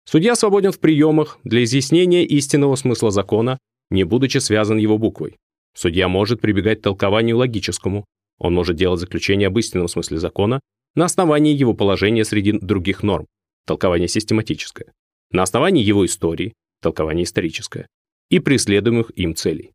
Судья 0.05 0.35
свободен 0.35 0.71
в 0.71 0.79
приемах 0.79 1.39
для 1.43 1.63
изъяснения 1.63 2.25
истинного 2.25 2.75
смысла 2.75 3.11
закона, 3.11 3.59
не 3.89 4.03
будучи 4.03 4.39
связан 4.39 4.77
его 4.77 4.97
буквой. 4.97 5.37
Судья 5.75 6.07
может 6.07 6.41
прибегать 6.41 6.79
к 6.79 6.83
толкованию 6.83 7.37
логическому, 7.37 8.05
он 8.37 8.53
может 8.53 8.75
делать 8.75 8.99
заключение 8.99 9.47
об 9.47 9.57
истинном 9.59 9.87
смысле 9.87 10.17
закона 10.17 10.59
на 10.95 11.05
основании 11.05 11.53
его 11.53 11.73
положения 11.73 12.25
среди 12.25 12.53
других 12.53 13.03
норм, 13.03 13.27
толкование 13.65 14.07
систематическое, 14.07 14.91
на 15.31 15.43
основании 15.43 15.83
его 15.83 16.05
истории, 16.05 16.53
толкование 16.81 17.23
историческое, 17.23 17.87
и 18.29 18.39
преследуемых 18.39 19.11
им 19.11 19.35
целей. 19.35 19.71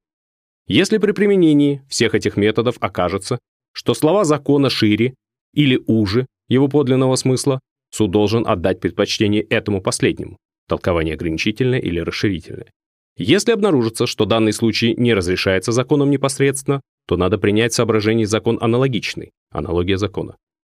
Если 0.66 0.98
при 0.98 1.12
применении 1.12 1.82
всех 1.88 2.14
этих 2.14 2.36
методов 2.36 2.76
окажется, 2.80 3.38
что 3.72 3.94
слова 3.94 4.24
закона 4.24 4.70
шире 4.70 5.14
или 5.52 5.80
уже 5.86 6.26
его 6.48 6.68
подлинного 6.68 7.16
смысла, 7.16 7.60
суд 7.90 8.10
должен 8.10 8.46
отдать 8.46 8.80
предпочтение 8.80 9.42
этому 9.42 9.82
последнему, 9.82 10.38
толкование 10.68 11.14
ограничительное 11.14 11.78
или 11.78 12.00
расширительное. 12.00 12.72
Если 13.16 13.52
обнаружится, 13.52 14.06
что 14.06 14.24
данный 14.24 14.52
случай 14.52 14.94
не 14.96 15.14
разрешается 15.14 15.70
законом 15.72 16.10
непосредственно, 16.10 16.80
то 17.06 17.16
надо 17.16 17.38
принять 17.38 17.72
соображение 17.72 18.26
закон 18.26 18.58
аналогичный, 18.60 19.30
аналогия 19.50 19.98
закона. 19.98 20.36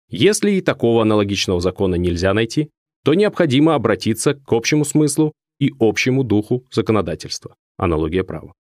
Если 0.10 0.52
и 0.52 0.62
такого 0.62 1.02
аналогичного 1.02 1.62
закона 1.62 1.96
нельзя 1.96 2.34
найти, 2.34 2.70
то 3.04 3.14
необходимо 3.14 3.76
обратиться 3.76 4.34
к 4.34 4.52
общему 4.52 4.84
смыслу 4.84 5.34
и 5.60 5.72
общему 5.80 6.24
духу 6.24 6.66
законодательства, 6.72 7.56
аналогия 7.78 8.24
права. 8.24 8.54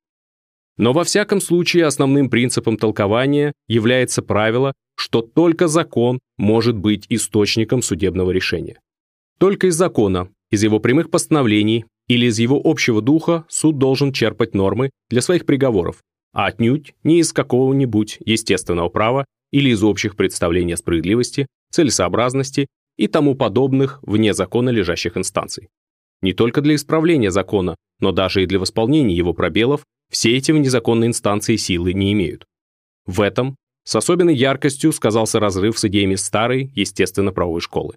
Но 0.77 0.93
во 0.93 1.03
всяком 1.03 1.41
случае 1.41 1.85
основным 1.85 2.29
принципом 2.29 2.77
толкования 2.77 3.53
является 3.67 4.21
правило, 4.21 4.73
что 4.95 5.21
только 5.21 5.67
закон 5.67 6.19
может 6.37 6.77
быть 6.77 7.05
источником 7.09 7.81
судебного 7.81 8.31
решения. 8.31 8.79
Только 9.37 9.67
из 9.67 9.75
закона, 9.75 10.29
из 10.51 10.63
его 10.63 10.79
прямых 10.79 11.09
постановлений 11.09 11.85
или 12.07 12.27
из 12.27 12.39
его 12.39 12.59
общего 12.63 13.01
духа 13.01 13.45
суд 13.49 13.77
должен 13.77 14.11
черпать 14.11 14.53
нормы 14.53 14.91
для 15.09 15.21
своих 15.21 15.45
приговоров, 15.45 16.03
а 16.33 16.45
отнюдь 16.47 16.93
не 17.03 17.19
из 17.19 17.33
какого-нибудь 17.33 18.17
естественного 18.25 18.89
права 18.89 19.25
или 19.51 19.69
из 19.69 19.83
общих 19.83 20.15
представлений 20.15 20.73
о 20.73 20.77
справедливости, 20.77 21.47
целесообразности 21.71 22.67
и 22.97 23.07
тому 23.07 23.35
подобных 23.35 23.99
вне 24.03 24.33
закона 24.33 24.69
лежащих 24.69 25.17
инстанций. 25.17 25.69
Не 26.21 26.33
только 26.33 26.61
для 26.61 26.75
исправления 26.75 27.31
закона, 27.31 27.75
но 27.99 28.11
даже 28.11 28.43
и 28.43 28.45
для 28.45 28.59
восполнения 28.59 29.15
его 29.15 29.33
пробелов 29.33 29.85
все 30.11 30.35
эти 30.35 30.51
незаконные 30.51 31.07
инстанции 31.07 31.55
силы 31.55 31.93
не 31.93 32.13
имеют. 32.13 32.45
В 33.05 33.21
этом 33.21 33.55
с 33.83 33.95
особенной 33.95 34.35
яркостью 34.35 34.91
сказался 34.91 35.39
разрыв 35.39 35.77
с 35.77 35.85
идеями 35.85 36.15
старой, 36.15 36.71
естественно-правовой 36.75 37.61
школы. 37.61 37.95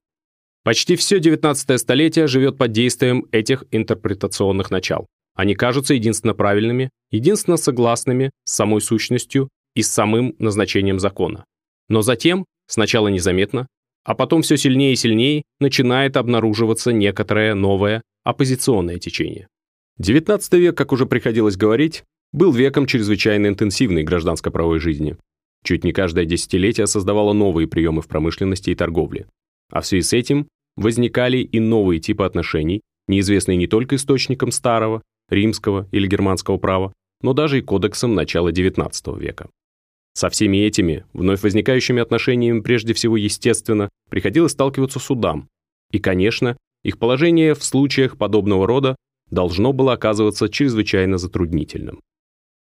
Почти 0.65 0.97
все 0.97 1.21
19 1.21 1.81
столетие 1.81 2.27
живет 2.27 2.59
под 2.59 2.73
действием 2.73 3.27
этих 3.33 3.65
интерпретационных 3.71 4.71
начал. 4.71 5.07
Они 5.35 5.55
кажутся 5.55 5.95
единственно 5.95 6.35
правильными, 6.35 6.91
единственно 7.11 7.57
согласными 7.57 8.31
с 8.45 8.55
самой 8.55 8.81
сущностью 8.81 9.49
и 9.75 9.83
с 9.83 9.91
самым 9.91 10.35
назначением 10.39 10.99
закона. 10.99 11.45
Но 11.89 12.03
затем, 12.03 12.45
сначала 12.67 13.09
незаметно, 13.09 13.69
а 14.05 14.15
потом 14.15 14.43
все 14.43 14.57
сильнее 14.57 14.95
и 14.95 14.97
сильнее 14.97 15.43
начинает 15.61 16.17
обнаруживаться 16.17 16.93
некоторое 16.93 17.55
новое 17.55 18.03
оппозиционное 18.25 18.99
течение. 18.99 19.49
XIX 20.01 20.41
век, 20.59 20.77
как 20.77 20.93
уже 20.93 21.07
приходилось 21.07 21.57
говорить, 21.57 22.05
был 22.33 22.53
веком 22.53 22.87
чрезвычайно 22.87 23.47
интенсивной 23.47 24.03
гражданско-правовой 24.03 24.81
жизни. 24.81 25.17
Чуть 25.65 25.85
не 25.85 25.93
каждое 25.93 26.25
десятилетие 26.25 26.87
создавало 26.87 27.33
новые 27.33 27.69
приемы 27.69 28.03
в 28.03 28.09
промышленности 28.09 28.71
и 28.71 28.75
торговле. 28.75 29.27
А 29.71 29.81
в 29.81 29.87
связи 29.87 30.03
с 30.03 30.13
этим 30.13 30.49
возникали 30.77 31.39
и 31.39 31.61
новые 31.61 32.01
типы 32.01 32.25
отношений, 32.25 32.83
неизвестные 33.07 33.57
не 33.57 33.67
только 33.67 33.97
источникам 33.97 34.51
старого, 34.51 35.03
римского 35.29 35.89
или 35.93 36.07
германского 36.07 36.57
права, 36.57 36.93
но 37.23 37.33
даже 37.33 37.59
и 37.59 37.63
кодексом 37.63 38.15
начала 38.15 38.51
XIX 38.51 39.19
века. 39.19 39.49
Со 40.15 40.31
всеми 40.31 40.59
этими 40.59 41.05
вновь 41.13 41.43
возникающими 41.43 42.03
отношениями 42.03 42.61
прежде 42.61 42.95
всего 42.95 43.17
естественно 43.17 43.89
приходилось 44.11 44.53
сталкиваться 44.53 44.99
судам, 44.99 45.49
и, 45.91 45.99
конечно, 45.99 46.57
их 46.83 46.99
положение 46.99 47.55
в 47.55 47.63
случаях 47.63 48.17
подобного 48.17 48.67
рода 48.67 48.97
должно 49.31 49.73
было 49.73 49.93
оказываться 49.93 50.49
чрезвычайно 50.49 51.19
затруднительным. 51.19 52.01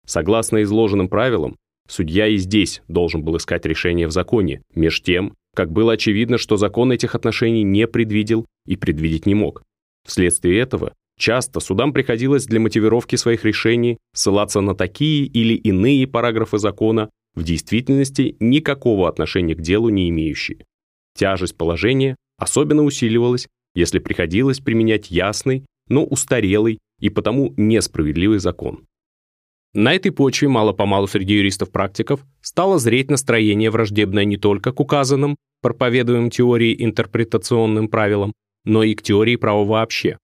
Согласно 0.05 0.63
изложенным 0.63 1.09
правилам, 1.09 1.57
судья 1.87 2.27
и 2.27 2.37
здесь 2.37 2.81
должен 2.87 3.23
был 3.23 3.37
искать 3.37 3.65
решение 3.65 4.07
в 4.07 4.11
законе, 4.11 4.61
меж 4.73 5.01
тем, 5.01 5.33
как 5.57 5.71
было 5.71 5.93
очевидно, 5.93 6.37
что 6.37 6.55
закон 6.55 6.91
этих 6.91 7.15
отношений 7.15 7.63
не 7.63 7.87
предвидел 7.87 8.45
и 8.67 8.75
предвидеть 8.75 9.25
не 9.25 9.33
мог. 9.33 9.63
Вследствие 10.05 10.59
этого 10.59 10.93
часто 11.17 11.59
судам 11.59 11.93
приходилось 11.93 12.45
для 12.45 12.59
мотивировки 12.59 13.15
своих 13.15 13.43
решений 13.43 13.97
ссылаться 14.13 14.61
на 14.61 14.75
такие 14.75 15.25
или 15.25 15.55
иные 15.55 16.05
параграфы 16.05 16.59
закона, 16.59 17.09
в 17.33 17.43
действительности 17.43 18.35
никакого 18.39 19.09
отношения 19.09 19.55
к 19.55 19.61
делу 19.61 19.89
не 19.89 20.09
имеющие. 20.09 20.63
Тяжесть 21.15 21.57
положения 21.57 22.15
особенно 22.37 22.83
усиливалась, 22.83 23.47
если 23.73 23.97
приходилось 23.97 24.59
применять 24.59 25.09
ясный 25.09 25.65
но 25.89 26.03
устарелый 26.03 26.77
и 26.99 27.09
потому 27.09 27.55
несправедливый 27.57 28.37
закон. 28.37 28.85
На 29.77 29.93
этой 29.93 30.11
почве 30.11 30.47
мало-помалу 30.47 31.05
среди 31.05 31.35
юристов-практиков 31.35 32.25
стало 32.41 32.79
зреть 32.79 33.11
настроение 33.11 33.69
враждебное 33.69 34.25
не 34.25 34.35
только 34.35 34.71
к 34.71 34.79
указанным, 34.79 35.35
проповедуемым 35.61 36.31
теории 36.31 36.75
интерпретационным 36.83 37.87
правилам, 37.87 38.33
но 38.65 38.81
и 38.81 38.95
к 38.95 39.03
теории 39.03 39.35
права 39.35 39.65
вообще. 39.65 40.17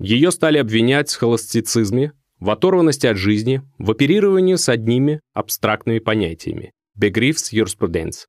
Ее 0.00 0.32
стали 0.32 0.58
обвинять 0.58 1.08
в 1.08 1.18
холостицизме, 1.18 2.14
в 2.40 2.50
оторванности 2.50 3.06
от 3.06 3.16
жизни, 3.16 3.62
в 3.78 3.92
оперировании 3.92 4.56
с 4.56 4.68
одними 4.68 5.20
абстрактными 5.34 6.00
понятиями– 6.00 6.72
begriffs 7.00 7.52
jurisprudence. 7.54 8.24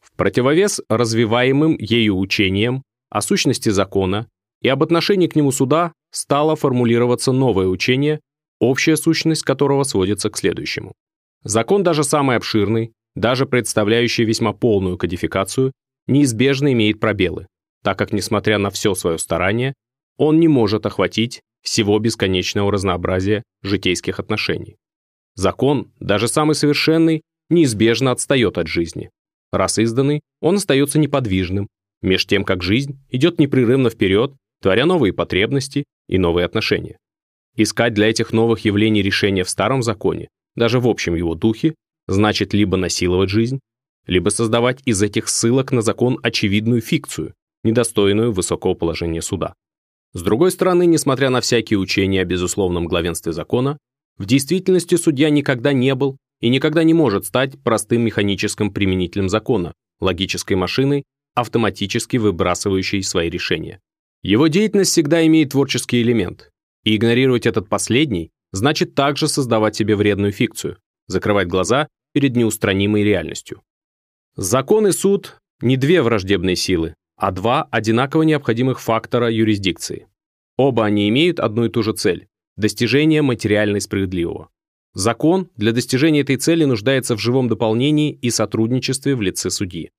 В 0.00 0.16
противовес 0.16 0.80
развиваемым 0.88 1.76
ею 1.78 2.16
учениям 2.16 2.84
о 3.10 3.20
сущности 3.20 3.68
закона 3.68 4.28
и 4.62 4.68
об 4.68 4.82
отношении 4.82 5.26
к 5.26 5.36
нему 5.36 5.52
суда 5.52 5.92
стало 6.10 6.56
формулироваться 6.56 7.32
новое 7.32 7.66
учение, 7.66 8.20
общая 8.62 8.96
сущность 8.96 9.42
которого 9.42 9.82
сводится 9.82 10.30
к 10.30 10.38
следующему. 10.38 10.92
Закон 11.42 11.82
даже 11.82 12.04
самый 12.04 12.36
обширный, 12.36 12.92
даже 13.16 13.44
представляющий 13.44 14.24
весьма 14.24 14.52
полную 14.52 14.96
кодификацию, 14.96 15.72
неизбежно 16.06 16.72
имеет 16.72 17.00
пробелы, 17.00 17.48
так 17.82 17.98
как, 17.98 18.12
несмотря 18.12 18.58
на 18.58 18.70
все 18.70 18.94
свое 18.94 19.18
старание, 19.18 19.74
он 20.16 20.38
не 20.38 20.46
может 20.46 20.86
охватить 20.86 21.40
всего 21.62 21.98
бесконечного 21.98 22.70
разнообразия 22.70 23.42
житейских 23.62 24.20
отношений. 24.20 24.76
Закон, 25.34 25.92
даже 25.98 26.28
самый 26.28 26.54
совершенный, 26.54 27.22
неизбежно 27.50 28.12
отстает 28.12 28.58
от 28.58 28.68
жизни. 28.68 29.10
Раз 29.50 29.78
изданный, 29.78 30.20
он 30.40 30.56
остается 30.56 31.00
неподвижным, 31.00 31.68
меж 32.00 32.26
тем 32.26 32.44
как 32.44 32.62
жизнь 32.62 33.00
идет 33.10 33.40
непрерывно 33.40 33.90
вперед 33.90 34.34
творя 34.60 34.86
новые 34.86 35.12
потребности 35.12 35.84
и 36.08 36.18
новые 36.18 36.46
отношения. 36.46 36.98
Искать 37.56 37.94
для 37.94 38.08
этих 38.08 38.32
новых 38.32 38.64
явлений 38.64 39.02
решения 39.02 39.44
в 39.44 39.50
старом 39.50 39.82
законе, 39.82 40.28
даже 40.56 40.80
в 40.80 40.88
общем 40.88 41.14
его 41.14 41.34
духе, 41.34 41.74
значит 42.08 42.54
либо 42.54 42.76
насиловать 42.76 43.28
жизнь, 43.28 43.60
либо 44.06 44.30
создавать 44.30 44.80
из 44.84 45.02
этих 45.02 45.28
ссылок 45.28 45.70
на 45.70 45.82
закон 45.82 46.18
очевидную 46.22 46.80
фикцию, 46.80 47.34
недостойную 47.62 48.32
высокого 48.32 48.74
положения 48.74 49.22
суда. 49.22 49.54
С 50.14 50.22
другой 50.22 50.50
стороны, 50.50 50.86
несмотря 50.86 51.30
на 51.30 51.40
всякие 51.40 51.78
учения 51.78 52.20
о 52.22 52.26
безусловном 52.26 52.86
главенстве 52.86 53.32
закона, 53.32 53.78
в 54.18 54.26
действительности 54.26 54.96
судья 54.96 55.30
никогда 55.30 55.72
не 55.72 55.94
был 55.94 56.18
и 56.40 56.48
никогда 56.48 56.84
не 56.84 56.92
может 56.92 57.24
стать 57.24 57.58
простым 57.62 58.02
механическим 58.02 58.72
применителем 58.72 59.28
закона, 59.28 59.72
логической 60.00 60.56
машиной, 60.56 61.04
автоматически 61.34 62.18
выбрасывающей 62.18 63.02
свои 63.02 63.30
решения. 63.30 63.80
Его 64.22 64.48
деятельность 64.48 64.90
всегда 64.90 65.24
имеет 65.26 65.50
творческий 65.50 66.02
элемент, 66.02 66.50
и 66.84 66.96
игнорировать 66.96 67.46
этот 67.46 67.68
последний 67.68 68.30
значит 68.52 68.94
также 68.94 69.28
создавать 69.28 69.76
себе 69.76 69.96
вредную 69.96 70.32
фикцию, 70.32 70.78
закрывать 71.06 71.48
глаза 71.48 71.88
перед 72.12 72.36
неустранимой 72.36 73.02
реальностью. 73.02 73.62
Закон 74.36 74.86
и 74.86 74.92
суд– 74.92 75.38
не 75.60 75.76
две 75.76 76.02
враждебные 76.02 76.56
силы, 76.56 76.94
а 77.16 77.30
два 77.30 77.64
одинаково 77.70 78.22
необходимых 78.22 78.80
фактора 78.80 79.30
юрисдикции. 79.30 80.08
Оба 80.56 80.84
они 80.84 81.08
имеют 81.08 81.40
одну 81.40 81.64
и 81.64 81.68
ту 81.68 81.82
же 81.82 81.92
цель– 81.92 82.26
достижение 82.56 83.22
материальной 83.22 83.80
справедливого. 83.80 84.48
Закон 84.94 85.48
для 85.56 85.72
достижения 85.72 86.20
этой 86.20 86.36
цели 86.36 86.64
нуждается 86.64 87.16
в 87.16 87.18
живом 87.18 87.48
дополнении 87.48 88.12
и 88.12 88.30
сотрудничестве 88.30 89.16
в 89.16 89.22
лице 89.22 89.50
судьи. 89.50 89.90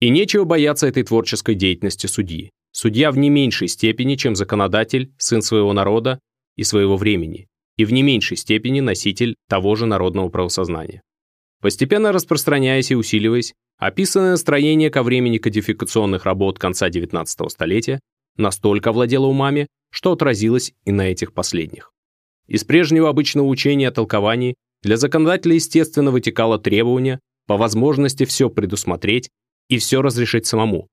И 0.00 0.10
нечего 0.10 0.44
бояться 0.44 0.88
этой 0.88 1.04
творческой 1.04 1.54
деятельности 1.54 2.06
судьи. 2.06 2.50
Судья 2.78 3.10
в 3.10 3.16
не 3.16 3.30
меньшей 3.30 3.68
степени, 3.68 4.16
чем 4.16 4.36
законодатель, 4.36 5.10
сын 5.16 5.40
своего 5.40 5.72
народа 5.72 6.20
и 6.56 6.62
своего 6.62 6.98
времени, 6.98 7.48
и 7.78 7.86
в 7.86 7.92
не 7.94 8.02
меньшей 8.02 8.36
степени 8.36 8.80
носитель 8.80 9.36
того 9.48 9.76
же 9.76 9.86
народного 9.86 10.28
правосознания. 10.28 11.00
Постепенно 11.62 12.12
распространяясь 12.12 12.90
и 12.90 12.94
усиливаясь, 12.94 13.54
описанное 13.78 14.36
строение 14.36 14.90
ко 14.90 15.02
времени 15.02 15.38
кодификационных 15.38 16.26
работ 16.26 16.58
конца 16.58 16.90
XIX 16.90 17.24
столетия 17.48 17.98
настолько 18.36 18.92
владело 18.92 19.24
умами, 19.24 19.68
что 19.90 20.12
отразилось 20.12 20.74
и 20.84 20.92
на 20.92 21.08
этих 21.10 21.32
последних. 21.32 21.92
Из 22.46 22.64
прежнего 22.64 23.08
обычного 23.08 23.46
учения 23.46 23.88
о 23.88 23.92
толковании 23.92 24.54
для 24.82 24.98
законодателя 24.98 25.54
естественно 25.54 26.10
вытекало 26.10 26.58
требование 26.58 27.20
по 27.46 27.56
возможности 27.56 28.26
все 28.26 28.50
предусмотреть 28.50 29.30
и 29.70 29.78
все 29.78 30.02
разрешить 30.02 30.44
самому, 30.44 30.88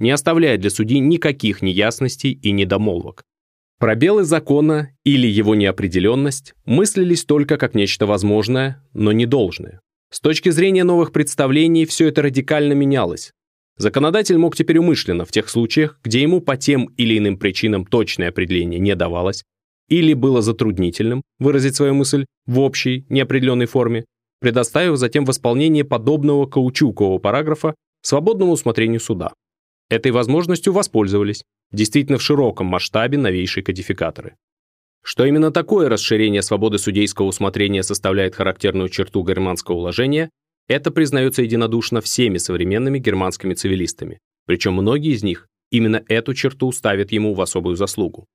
не 0.00 0.10
оставляя 0.10 0.58
для 0.58 0.70
судьи 0.70 0.98
никаких 0.98 1.62
неясностей 1.62 2.32
и 2.32 2.50
недомолвок. 2.50 3.22
Пробелы 3.78 4.24
закона 4.24 4.90
или 5.04 5.26
его 5.26 5.54
неопределенность 5.54 6.54
мыслились 6.66 7.24
только 7.24 7.56
как 7.56 7.74
нечто 7.74 8.06
возможное, 8.06 8.84
но 8.92 9.12
не 9.12 9.24
должное. 9.26 9.80
С 10.10 10.20
точки 10.20 10.50
зрения 10.50 10.84
новых 10.84 11.12
представлений 11.12 11.86
все 11.86 12.08
это 12.08 12.20
радикально 12.20 12.72
менялось. 12.72 13.32
Законодатель 13.78 14.36
мог 14.36 14.56
теперь 14.56 14.78
умышленно, 14.78 15.24
в 15.24 15.30
тех 15.30 15.48
случаях, 15.48 15.98
где 16.04 16.20
ему 16.20 16.42
по 16.42 16.56
тем 16.56 16.86
или 16.96 17.16
иным 17.16 17.38
причинам 17.38 17.86
точное 17.86 18.28
определение 18.28 18.78
не 18.78 18.94
давалось, 18.94 19.44
или 19.88 20.12
было 20.12 20.42
затруднительным 20.42 21.22
выразить 21.38 21.76
свою 21.76 21.94
мысль 21.94 22.26
в 22.46 22.60
общей, 22.60 23.06
неопределенной 23.08 23.66
форме, 23.66 24.04
предоставив 24.40 24.98
затем 24.98 25.24
в 25.24 25.30
исполнение 25.30 25.84
подобного 25.84 26.44
каучукового 26.46 27.18
параграфа 27.18 27.74
свободному 28.02 28.52
усмотрению 28.52 29.00
суда. 29.00 29.32
Этой 29.90 30.12
возможностью 30.12 30.72
воспользовались, 30.72 31.44
действительно 31.72 32.18
в 32.18 32.22
широком 32.22 32.68
масштабе 32.68 33.18
новейшие 33.18 33.64
кодификаторы. 33.64 34.36
Что 35.02 35.24
именно 35.24 35.50
такое 35.50 35.88
расширение 35.88 36.42
свободы 36.42 36.78
судейского 36.78 37.26
усмотрения 37.26 37.82
составляет 37.82 38.36
характерную 38.36 38.88
черту 38.88 39.24
германского 39.24 39.76
уложения, 39.76 40.30
это 40.68 40.92
признается 40.92 41.42
единодушно 41.42 42.00
всеми 42.00 42.38
современными 42.38 43.00
германскими 43.00 43.54
цивилистами, 43.54 44.20
причем 44.46 44.74
многие 44.74 45.12
из 45.12 45.24
них 45.24 45.48
именно 45.72 46.04
эту 46.06 46.34
черту 46.34 46.70
ставят 46.70 47.10
ему 47.10 47.34
в 47.34 47.40
особую 47.40 47.74
заслугу. 47.74 48.26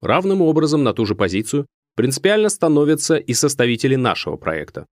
Равным 0.00 0.40
образом 0.40 0.82
на 0.82 0.94
ту 0.94 1.04
же 1.04 1.14
позицию 1.14 1.66
принципиально 1.94 2.48
становятся 2.48 3.16
и 3.16 3.34
составители 3.34 3.96
нашего 3.96 4.36
проекта. 4.36 4.86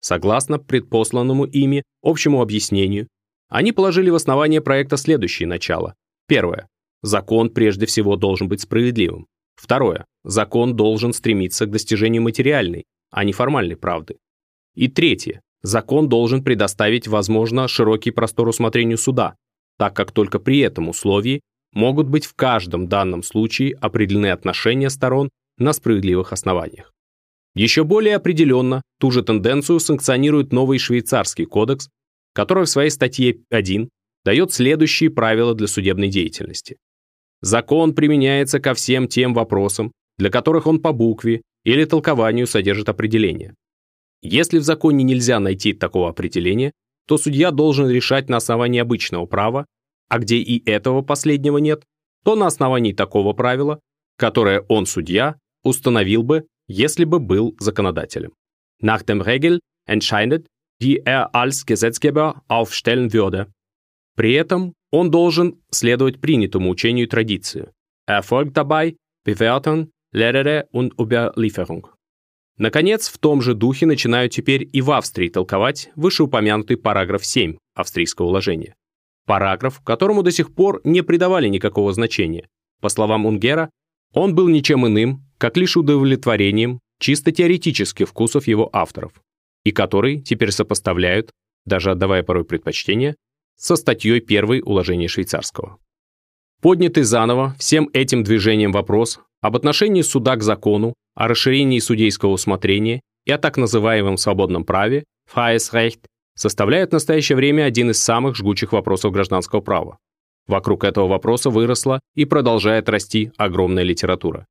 Согласно 0.00 0.58
предпосланному 0.58 1.44
ими 1.46 1.82
общему 2.02 2.42
объяснению, 2.42 3.08
они 3.54 3.70
положили 3.70 4.10
в 4.10 4.16
основание 4.16 4.60
проекта 4.60 4.96
следующие 4.96 5.46
начала. 5.46 5.94
Первое. 6.26 6.66
Закон 7.02 7.50
прежде 7.50 7.86
всего 7.86 8.16
должен 8.16 8.48
быть 8.48 8.62
справедливым. 8.62 9.28
Второе. 9.54 10.06
Закон 10.24 10.74
должен 10.74 11.12
стремиться 11.12 11.66
к 11.66 11.70
достижению 11.70 12.22
материальной, 12.22 12.82
а 13.12 13.22
не 13.22 13.32
формальной 13.32 13.76
правды. 13.76 14.16
И 14.74 14.88
третье. 14.88 15.40
Закон 15.62 16.08
должен 16.08 16.42
предоставить, 16.42 17.06
возможно, 17.06 17.68
широкий 17.68 18.10
простор 18.10 18.48
усмотрению 18.48 18.98
суда, 18.98 19.36
так 19.78 19.94
как 19.94 20.10
только 20.10 20.40
при 20.40 20.58
этом 20.58 20.88
условии 20.88 21.40
могут 21.72 22.08
быть 22.08 22.26
в 22.26 22.34
каждом 22.34 22.88
данном 22.88 23.22
случае 23.22 23.76
определены 23.76 24.32
отношения 24.32 24.90
сторон 24.90 25.30
на 25.58 25.72
справедливых 25.72 26.32
основаниях. 26.32 26.92
Еще 27.54 27.84
более 27.84 28.16
определенно 28.16 28.82
ту 28.98 29.12
же 29.12 29.22
тенденцию 29.22 29.78
санкционирует 29.78 30.52
новый 30.52 30.80
швейцарский 30.80 31.44
кодекс, 31.44 31.88
который 32.34 32.64
в 32.64 32.68
своей 32.68 32.90
статье 32.90 33.38
1 33.50 33.88
дает 34.24 34.52
следующие 34.52 35.10
правила 35.10 35.54
для 35.54 35.66
судебной 35.66 36.08
деятельности. 36.08 36.76
Закон 37.40 37.94
применяется 37.94 38.60
ко 38.60 38.74
всем 38.74 39.08
тем 39.08 39.32
вопросам, 39.34 39.92
для 40.18 40.30
которых 40.30 40.66
он 40.66 40.80
по 40.80 40.92
букве 40.92 41.42
или 41.64 41.84
толкованию 41.84 42.46
содержит 42.46 42.88
определение. 42.88 43.54
Если 44.22 44.58
в 44.58 44.62
законе 44.62 45.04
нельзя 45.04 45.40
найти 45.40 45.72
такого 45.72 46.08
определения, 46.08 46.72
то 47.06 47.18
судья 47.18 47.50
должен 47.50 47.88
решать 47.88 48.28
на 48.28 48.38
основании 48.38 48.80
обычного 48.80 49.26
права 49.26 49.66
а 50.08 50.18
где 50.18 50.36
и 50.36 50.64
этого 50.68 51.02
последнего 51.02 51.58
нет, 51.58 51.84
то 52.24 52.36
на 52.36 52.46
основании 52.46 52.92
такого 52.92 53.32
правила, 53.32 53.80
которое 54.16 54.60
он, 54.68 54.86
судья, 54.86 55.36
установил 55.62 56.22
бы, 56.22 56.46
если 56.68 57.04
бы 57.04 57.18
был 57.18 57.56
законодателем. 57.58 58.32
Nach 58.82 59.04
dem 59.04 59.22
Regel 59.22 59.60
entscheidet, 59.88 60.46
die 60.80 61.00
er 61.04 61.34
als 61.34 61.64
Gesetzgeber 61.66 62.42
aufstellen 62.48 63.12
würde. 63.12 63.48
При 64.16 64.34
этом 64.34 64.74
он 64.90 65.10
должен 65.10 65.60
следовать 65.70 66.20
принятому 66.20 66.70
учению 66.70 67.08
традиции. 67.08 67.70
Erfolg 68.06 68.52
dabei, 68.52 68.96
bewerten, 69.24 69.90
Lehre 70.12 70.68
und 70.72 70.94
Überlieferung. 70.96 71.88
Наконец, 72.56 73.08
в 73.08 73.18
том 73.18 73.42
же 73.42 73.54
духе 73.54 73.86
начинают 73.86 74.32
теперь 74.32 74.68
и 74.72 74.80
в 74.80 74.92
Австрии 74.92 75.28
толковать 75.28 75.90
вышеупомянутый 75.96 76.76
параграф 76.76 77.24
7 77.24 77.56
австрийского 77.74 78.26
уложения. 78.26 78.76
Параграф, 79.26 79.80
которому 79.80 80.22
до 80.22 80.30
сих 80.30 80.54
пор 80.54 80.80
не 80.84 81.02
придавали 81.02 81.48
никакого 81.48 81.92
значения. 81.92 82.46
По 82.80 82.88
словам 82.90 83.26
Унгера, 83.26 83.70
он 84.12 84.36
был 84.36 84.48
ничем 84.48 84.86
иным, 84.86 85.24
как 85.38 85.56
лишь 85.56 85.76
удовлетворением 85.76 86.78
чисто 87.00 87.32
теоретических 87.32 88.08
вкусов 88.08 88.46
его 88.46 88.70
авторов, 88.72 89.12
и 89.64 89.72
который 89.72 90.20
теперь 90.20 90.50
сопоставляют, 90.52 91.30
даже 91.64 91.90
отдавая 91.90 92.22
порой 92.22 92.44
предпочтение, 92.44 93.16
со 93.56 93.76
статьей 93.76 94.20
первой 94.20 94.60
уложения 94.60 95.08
швейцарского. 95.08 95.78
Поднятый 96.60 97.02
заново 97.02 97.54
всем 97.58 97.90
этим 97.92 98.22
движением 98.22 98.72
вопрос 98.72 99.20
об 99.40 99.56
отношении 99.56 100.02
суда 100.02 100.36
к 100.36 100.42
закону, 100.42 100.94
о 101.14 101.28
расширении 101.28 101.78
судейского 101.78 102.30
усмотрения 102.30 103.00
и 103.26 103.32
о 103.32 103.38
так 103.38 103.56
называемом 103.56 104.16
свободном 104.16 104.64
праве, 104.64 105.04
Freies 105.32 105.98
составляет 106.34 106.90
в 106.90 106.94
настоящее 106.94 107.36
время 107.36 107.64
один 107.64 107.90
из 107.90 108.02
самых 108.02 108.36
жгучих 108.36 108.72
вопросов 108.72 109.12
гражданского 109.12 109.60
права. 109.60 109.98
Вокруг 110.46 110.84
этого 110.84 111.06
вопроса 111.06 111.50
выросла 111.50 112.00
и 112.14 112.24
продолжает 112.24 112.88
расти 112.88 113.32
огромная 113.36 113.82
литература. 113.82 114.46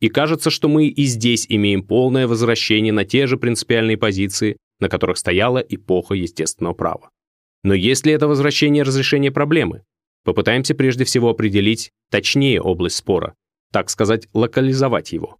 И 0.00 0.08
кажется, 0.08 0.50
что 0.50 0.68
мы 0.68 0.86
и 0.86 1.04
здесь 1.04 1.46
имеем 1.48 1.82
полное 1.82 2.26
возвращение 2.28 2.92
на 2.92 3.04
те 3.04 3.26
же 3.26 3.36
принципиальные 3.36 3.96
позиции, 3.96 4.56
на 4.80 4.88
которых 4.88 5.18
стояла 5.18 5.58
эпоха 5.58 6.14
естественного 6.14 6.74
права. 6.74 7.10
Но 7.64 7.74
есть 7.74 8.06
ли 8.06 8.12
это 8.12 8.28
возвращение 8.28 8.84
разрешения 8.84 9.32
проблемы? 9.32 9.82
Попытаемся 10.24 10.74
прежде 10.74 11.04
всего 11.04 11.30
определить 11.30 11.90
точнее 12.10 12.60
область 12.60 12.96
спора, 12.96 13.34
так 13.72 13.90
сказать, 13.90 14.28
локализовать 14.32 15.12
его. 15.12 15.38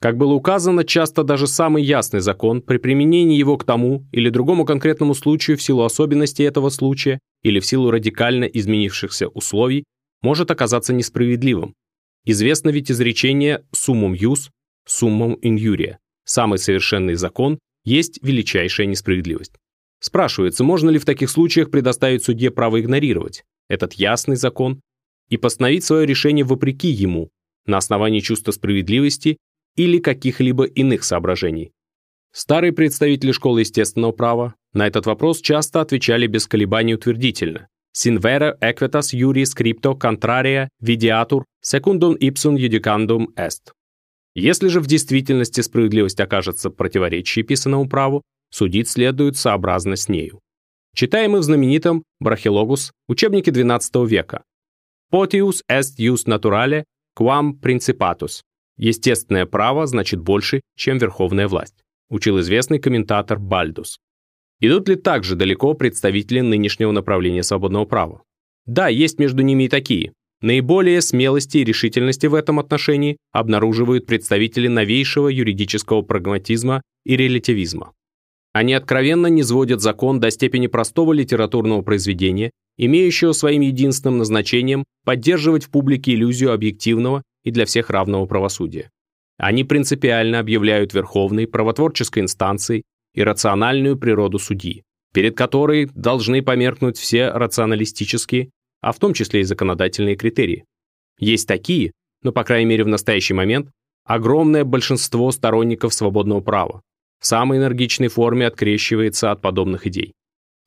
Как 0.00 0.16
было 0.16 0.32
указано, 0.32 0.82
часто 0.82 1.22
даже 1.22 1.46
самый 1.46 1.84
ясный 1.84 2.18
закон 2.18 2.60
при 2.60 2.78
применении 2.78 3.38
его 3.38 3.56
к 3.56 3.62
тому 3.62 4.04
или 4.10 4.30
другому 4.30 4.64
конкретному 4.64 5.14
случаю 5.14 5.56
в 5.56 5.62
силу 5.62 5.84
особенностей 5.84 6.42
этого 6.42 6.70
случая 6.70 7.20
или 7.44 7.60
в 7.60 7.66
силу 7.66 7.90
радикально 7.92 8.44
изменившихся 8.44 9.28
условий 9.28 9.84
может 10.20 10.50
оказаться 10.50 10.92
несправедливым. 10.92 11.74
Известно 12.24 12.70
ведь 12.70 12.90
изречение 12.90 13.64
«summum 13.74 14.14
jus, 14.14 14.50
summum 14.88 15.40
injuria»– 15.40 15.96
самый 16.24 16.58
совершенный 16.58 17.14
закон 17.14 17.58
есть 17.84 18.22
величайшая 18.22 18.86
несправедливость. 18.86 19.54
Спрашивается, 20.00 20.64
можно 20.64 20.90
ли 20.90 20.98
в 20.98 21.04
таких 21.04 21.30
случаях 21.30 21.70
предоставить 21.70 22.24
судье 22.24 22.50
право 22.50 22.80
игнорировать 22.80 23.44
этот 23.68 23.94
ясный 23.94 24.36
закон 24.36 24.80
и 25.28 25.36
постановить 25.36 25.84
свое 25.84 26.06
решение 26.06 26.44
вопреки 26.44 26.88
ему, 26.88 27.30
на 27.66 27.78
основании 27.78 28.20
чувства 28.20 28.52
справедливости 28.52 29.38
или 29.76 29.98
каких-либо 29.98 30.64
иных 30.64 31.04
соображений. 31.04 31.72
Старые 32.32 32.72
представители 32.72 33.32
школы 33.32 33.60
естественного 33.60 34.12
права 34.12 34.54
на 34.72 34.86
этот 34.86 35.06
вопрос 35.06 35.40
часто 35.40 35.80
отвечали 35.80 36.26
без 36.26 36.46
колебаний 36.46 36.94
утвердительно. 36.94 37.68
Sinvera 37.94 38.56
equitas 38.60 39.12
juris 39.12 39.52
scripto 39.54 39.98
contraria 39.98 40.68
videatur 40.82 41.42
secundum 41.62 42.16
ipsum 42.18 42.56
judicandum 42.56 43.28
est. 43.36 43.72
Если 44.34 44.68
же 44.68 44.80
в 44.80 44.86
действительности 44.86 45.60
справедливость 45.60 46.20
окажется 46.20 46.70
противоречащей 46.70 47.42
писанному 47.42 47.88
праву, 47.88 48.22
судить 48.50 48.88
следует 48.88 49.36
сообразно 49.36 49.96
с 49.96 50.08
нею. 50.08 50.40
Читаем 50.94 51.32
мы 51.32 51.38
в 51.38 51.42
знаменитом 51.42 52.02
Брахилогус, 52.20 52.92
учебнике 53.08 53.50
XII 53.50 54.06
века. 54.06 54.42
Potius 55.12 55.62
est 55.70 55.98
jus 55.98 56.26
naturale 56.26 56.84
quam 57.18 57.52
principatus. 57.60 58.42
Естественное 58.78 59.46
право 59.46 59.86
значит 59.86 60.20
больше, 60.20 60.62
чем 60.76 60.98
верховная 60.98 61.48
власть, 61.48 61.82
учил 62.10 62.40
известный 62.40 62.78
комментатор 62.78 63.38
Бальдус. 63.38 63.98
Идут 64.60 64.88
ли 64.88 64.96
также 64.96 65.36
далеко 65.36 65.74
представители 65.74 66.40
нынешнего 66.40 66.92
направления 66.92 67.42
свободного 67.42 67.84
права? 67.84 68.22
Да, 68.64 68.88
есть 68.88 69.18
между 69.18 69.42
ними 69.42 69.64
и 69.64 69.68
такие. 69.68 70.12
Наиболее 70.42 71.00
смелости 71.00 71.58
и 71.58 71.64
решительности 71.64 72.26
в 72.26 72.34
этом 72.34 72.58
отношении 72.58 73.16
обнаруживают 73.30 74.06
представители 74.06 74.66
новейшего 74.66 75.28
юридического 75.28 76.02
прагматизма 76.02 76.82
и 77.04 77.16
релятивизма. 77.16 77.92
Они 78.52 78.74
откровенно 78.74 79.28
не 79.28 79.44
сводят 79.44 79.80
закон 79.80 80.18
до 80.18 80.32
степени 80.32 80.66
простого 80.66 81.12
литературного 81.12 81.82
произведения, 81.82 82.50
имеющего 82.76 83.32
своим 83.32 83.62
единственным 83.62 84.18
назначением 84.18 84.84
поддерживать 85.04 85.64
в 85.64 85.70
публике 85.70 86.14
иллюзию 86.14 86.52
объективного 86.52 87.22
и 87.44 87.52
для 87.52 87.64
всех 87.64 87.88
равного 87.90 88.26
правосудия. 88.26 88.90
Они 89.38 89.62
принципиально 89.62 90.40
объявляют 90.40 90.92
верховной 90.92 91.46
правотворческой 91.46 92.24
инстанцией 92.24 92.82
иррациональную 93.14 93.96
природу 93.96 94.38
судьи, 94.40 94.82
перед 95.14 95.36
которой 95.36 95.88
должны 95.94 96.42
померкнуть 96.42 96.98
все 96.98 97.28
рационалистические, 97.30 98.50
а 98.82 98.92
в 98.92 98.98
том 98.98 99.14
числе 99.14 99.40
и 99.40 99.44
законодательные 99.44 100.16
критерии. 100.16 100.66
Есть 101.18 101.48
такие, 101.48 101.92
но, 102.22 102.32
по 102.32 102.44
крайней 102.44 102.66
мере, 102.66 102.84
в 102.84 102.88
настоящий 102.88 103.32
момент, 103.32 103.70
огромное 104.04 104.64
большинство 104.64 105.30
сторонников 105.30 105.94
свободного 105.94 106.40
права 106.40 106.82
в 107.20 107.26
самой 107.26 107.58
энергичной 107.58 108.08
форме 108.08 108.46
открещивается 108.46 109.30
от 109.30 109.40
подобных 109.40 109.86
идей. 109.86 110.12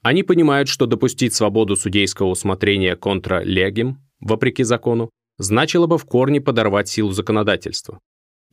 Они 0.02 0.24
понимают, 0.24 0.70
что 0.70 0.86
допустить 0.86 1.34
свободу 1.34 1.76
судейского 1.76 2.28
усмотрения 2.28 2.96
контра 2.96 3.44
легим, 3.44 3.98
вопреки 4.22 4.64
закону, 4.64 5.10
значило 5.38 5.86
бы 5.86 5.98
в 5.98 6.06
корне 6.06 6.40
подорвать 6.40 6.88
силу 6.88 7.12
законодательства. 7.12 8.00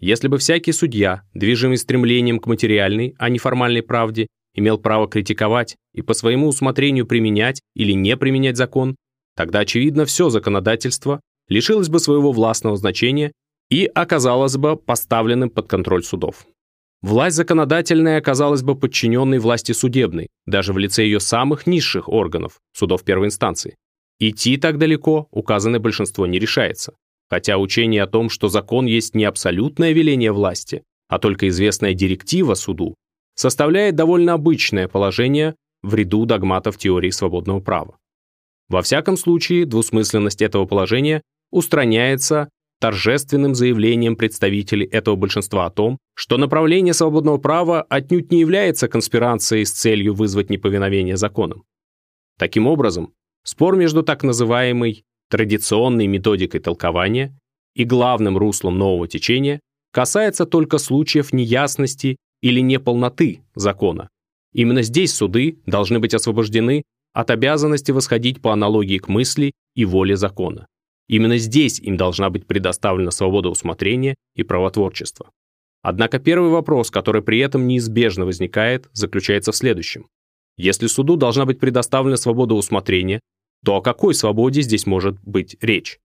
Если 0.01 0.27
бы 0.27 0.39
всякий 0.39 0.73
судья, 0.73 1.23
движимый 1.33 1.77
стремлением 1.77 2.41
к 2.41 2.47
материальной, 2.47 3.15
а 3.19 3.29
не 3.29 3.39
формальной 3.39 3.83
правде, 3.83 4.27
имел 4.55 4.79
право 4.79 5.07
критиковать 5.09 5.77
и 5.95 6.03
по 6.03 6.13
своему 6.13 6.49
усмотрению 6.49 7.07
применять 7.07 7.61
или 7.77 7.93
не 7.93 8.17
применять 8.17 8.57
закон, 8.57 8.97
тогда, 9.43 9.61
очевидно, 9.61 10.07
все 10.07 10.31
законодательство 10.31 11.21
лишилось 11.49 11.89
бы 11.89 11.99
своего 11.99 12.33
властного 12.33 12.77
значения 12.77 13.33
и 13.71 13.87
оказалось 13.87 14.57
бы 14.57 14.77
поставленным 14.77 15.51
под 15.51 15.69
контроль 15.69 16.05
судов. 16.05 16.47
Власть 17.03 17.37
законодательная 17.37 18.19
оказалась 18.19 18.63
бы 18.63 18.77
подчиненной 18.77 19.39
власти 19.39 19.73
судебной, 19.73 20.29
даже 20.47 20.73
в 20.73 20.79
лице 20.79 21.05
ее 21.05 21.21
самых 21.21 21.67
низших 21.67 22.09
органов, 22.09 22.61
судов 22.73 23.03
первой 23.03 23.27
инстанции. 23.27 23.77
Идти 24.21 24.57
так 24.57 24.79
далеко 24.79 25.27
указанное 25.31 25.81
большинство 25.81 26.27
не 26.27 26.39
решается 26.39 26.95
хотя 27.33 27.57
учение 27.57 28.03
о 28.03 28.07
том, 28.07 28.29
что 28.29 28.49
закон 28.49 28.85
есть 28.85 29.15
не 29.15 29.25
абсолютное 29.25 29.93
веление 29.93 30.33
власти, 30.33 30.83
а 31.09 31.19
только 31.19 31.49
известная 31.49 31.95
директива 31.95 32.53
суду, 32.53 32.95
составляет 33.35 33.95
довольно 33.95 34.35
обычное 34.35 34.87
положение 34.87 35.55
в 35.81 35.95
ряду 35.95 36.27
догматов 36.27 36.77
теории 36.77 37.09
свободного 37.09 37.61
права. 37.61 37.97
Во 38.73 38.81
всяком 38.81 39.19
случае, 39.19 39.67
двусмысленность 39.67 40.41
этого 40.41 40.65
положения 40.65 41.21
устраняется 41.51 42.49
торжественным 42.81 43.55
заявлением 43.55 44.17
представителей 44.17 44.87
этого 44.87 45.15
большинства 45.15 45.67
о 45.67 45.71
том, 45.71 45.99
что 46.15 46.39
направление 46.39 46.95
свободного 46.95 47.37
права 47.37 47.83
отнюдь 47.83 48.33
не 48.33 48.41
является 48.41 48.89
конспирацией 48.89 49.67
с 49.67 49.73
целью 49.73 50.15
вызвать 50.15 50.49
неповиновение 50.49 51.19
законам. 51.19 51.65
Таким 52.39 52.67
образом, 52.67 53.13
спор 53.45 53.77
между 53.77 54.03
так 54.03 54.23
называемой 54.23 55.05
традиционной 55.29 56.07
методикой 56.07 56.61
толкования 56.61 57.39
и 57.75 57.85
главным 57.85 58.39
руслом 58.39 58.79
нового 58.79 59.07
течения 59.07 59.61
касается 59.93 60.47
только 60.47 60.79
случаев 60.79 61.35
неясности 61.35 62.17
или 62.41 62.61
неполноты 62.61 63.43
закона. 63.55 64.09
Именно 64.55 64.81
здесь 64.81 65.13
суды 65.15 65.59
должны 65.67 65.99
быть 65.99 66.15
освобождены 66.15 66.85
от 67.13 67.31
обязанности 67.31 67.93
восходить 67.93 68.41
по 68.41 68.53
аналогии 68.53 68.99
к 68.99 69.09
мысли 69.09 69.53
и 69.75 69.85
воле 69.85 70.17
закона. 70.17 70.67
Именно 71.09 71.37
здесь 71.37 71.79
им 71.79 71.97
должна 71.97 72.31
быть 72.31 72.47
предоставлена 72.47 73.11
свобода 73.11 73.51
усмотрения 73.51 74.15
и 74.35 74.43
правотворчества. 74.43 75.31
Однако 75.83 76.19
первый 76.19 76.51
вопрос, 76.51 76.91
который 76.91 77.23
при 77.23 77.41
этом 77.41 77.67
неизбежно 77.67 78.25
возникает, 78.25 78.89
заключается 78.93 79.53
в 79.53 79.57
следующем. 79.57 80.07
Если 80.57 80.87
суду 80.87 81.17
должна 81.17 81.45
быть 81.45 81.59
предоставлена 81.59 82.17
свобода 82.17 82.55
усмотрения, 82.55 83.21
то 83.65 83.77
о 83.77 83.83
какой 83.83 84.15
свободе 84.15 84.63
здесь 84.63 84.87
может 84.87 85.21
быть 85.23 85.57
речь? 85.61 85.99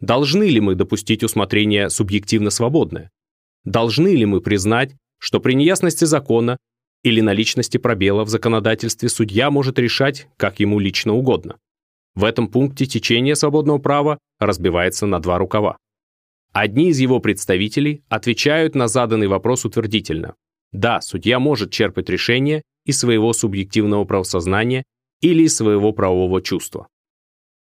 Должны 0.00 0.44
ли 0.44 0.60
мы 0.60 0.74
допустить 0.74 1.22
усмотрение 1.22 1.90
субъективно 1.90 2.50
свободное? 2.50 3.10
Должны 3.64 4.08
ли 4.14 4.24
мы 4.24 4.40
признать, 4.40 4.96
что 5.18 5.40
при 5.40 5.52
неясности 5.52 6.06
закона 6.06 6.56
или 7.02 7.20
наличности 7.20 7.78
пробела 7.78 8.24
в 8.24 8.28
законодательстве 8.28 9.08
судья 9.08 9.50
может 9.50 9.78
решать, 9.78 10.28
как 10.36 10.60
ему 10.60 10.78
лично 10.78 11.14
угодно? 11.14 11.58
В 12.14 12.24
этом 12.24 12.48
пункте 12.48 12.86
течение 12.86 13.36
свободного 13.36 13.78
права 13.78 14.18
разбивается 14.38 15.06
на 15.06 15.20
два 15.20 15.38
рукава. 15.38 15.76
Одни 16.52 16.88
из 16.88 16.98
его 16.98 17.20
представителей 17.20 18.02
отвечают 18.08 18.74
на 18.74 18.88
заданный 18.88 19.28
вопрос 19.28 19.64
утвердительно. 19.64 20.34
Да, 20.72 21.00
судья 21.00 21.38
может 21.38 21.70
черпать 21.70 22.08
решение 22.08 22.62
из 22.84 22.98
своего 22.98 23.32
субъективного 23.32 24.04
правосознания 24.04 24.84
или 25.20 25.46
своего 25.46 25.92
правового 25.92 26.42
чувства. 26.42 26.88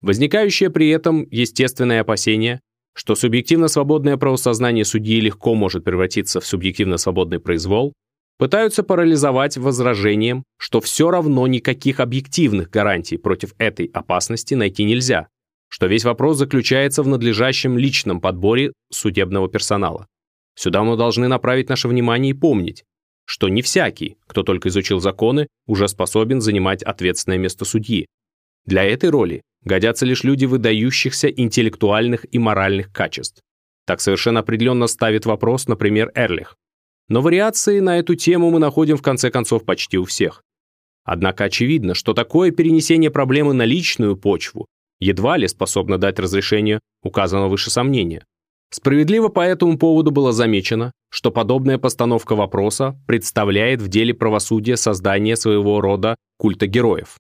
Возникающее 0.02 0.70
при 0.70 0.90
этом 0.90 1.28
естественное 1.32 2.02
опасение, 2.02 2.62
что 2.94 3.16
субъективно-свободное 3.16 4.18
правосознание 4.18 4.86
судьи 4.86 5.20
легко 5.20 5.56
может 5.56 5.84
превратиться 5.84 6.40
в 6.40 6.46
субъективно-свободный 6.46 7.40
произвол, 7.40 7.94
пытаются 8.38 8.84
парализовать 8.84 9.58
возражением, 9.58 10.44
что 10.58 10.82
все 10.82 11.10
равно 11.12 11.48
никаких 11.48 12.00
объективных 12.00 12.70
гарантий 12.70 13.18
против 13.18 13.54
этой 13.58 13.88
опасности 13.88 14.54
найти 14.54 14.84
нельзя, 14.84 15.28
что 15.70 15.88
весь 15.88 16.06
вопрос 16.06 16.38
заключается 16.38 17.04
в 17.04 17.08
надлежащем 17.08 17.78
личном 17.78 18.22
подборе 18.22 18.74
судебного 18.92 19.50
персонала. 19.50 20.08
Сюда 20.56 20.84
мы 20.84 20.98
должны 20.98 21.28
направить 21.28 21.70
наше 21.70 21.88
внимание 21.88 22.32
и 22.32 22.38
помнить, 22.38 22.84
что 23.26 23.50
не 23.50 23.62
всякий, 23.62 24.18
кто 24.26 24.44
только 24.44 24.70
изучил 24.70 25.00
законы, 25.00 25.48
уже 25.68 25.88
способен 25.88 26.42
занимать 26.42 26.82
ответственное 26.82 27.38
место 27.38 27.66
судьи. 27.66 28.08
Для 28.66 28.84
этой 28.84 29.10
роли 29.10 29.42
годятся 29.64 30.06
лишь 30.06 30.24
люди 30.24 30.46
выдающихся 30.46 31.28
интеллектуальных 31.28 32.26
и 32.32 32.40
моральных 32.40 32.92
качеств. 32.92 33.42
Так 33.86 34.02
совершенно 34.02 34.40
определенно 34.40 34.88
ставит 34.88 35.26
вопрос, 35.26 35.68
например, 35.68 36.12
Эрлих. 36.16 36.56
Но 37.10 37.22
вариации 37.22 37.80
на 37.80 38.00
эту 38.00 38.16
тему 38.16 38.52
мы 38.52 38.60
находим 38.60 38.98
в 38.98 39.02
конце 39.02 39.32
концов 39.32 39.66
почти 39.66 39.98
у 39.98 40.06
всех. 40.06 40.44
Однако 41.04 41.46
очевидно, 41.46 41.94
что 41.94 42.14
такое 42.14 42.52
перенесение 42.52 43.10
проблемы 43.10 43.54
на 43.54 43.64
личную 43.64 44.18
почву 44.18 44.68
едва 45.00 45.38
ли 45.38 45.48
способно 45.48 45.98
дать 45.98 46.20
разрешение 46.20 46.80
указанного 47.04 47.50
выше 47.50 47.70
сомнения. 47.70 48.26
Справедливо 48.70 49.30
по 49.30 49.42
этому 49.42 49.78
поводу 49.78 50.12
было 50.12 50.34
замечено, 50.34 50.92
что 51.10 51.32
подобная 51.32 51.78
постановка 51.78 52.36
вопроса 52.36 53.00
представляет 53.08 53.82
в 53.82 53.88
деле 53.88 54.14
правосудия 54.14 54.76
создание 54.76 55.38
своего 55.38 55.80
рода 55.80 56.16
культа 56.38 56.68
героев. 56.68 57.18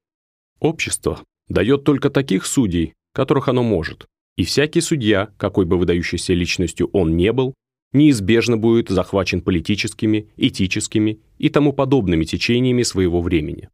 Общество 0.59 1.21
дает 1.47 1.85
только 1.85 2.09
таких 2.09 2.45
судей, 2.45 2.93
которых 3.13 3.47
оно 3.47 3.63
может, 3.63 4.07
и 4.35 4.43
всякий 4.43 4.81
судья, 4.81 5.29
какой 5.37 5.65
бы 5.65 5.77
выдающейся 5.77 6.33
личностью 6.33 6.89
он 6.91 7.15
не 7.15 7.31
был, 7.31 7.53
неизбежно 7.93 8.57
будет 8.57 8.89
захвачен 8.89 9.41
политическими, 9.41 10.29
этическими 10.37 11.19
и 11.37 11.49
тому 11.49 11.73
подобными 11.73 12.25
течениями 12.25 12.83
своего 12.83 13.21
времени. 13.21 13.69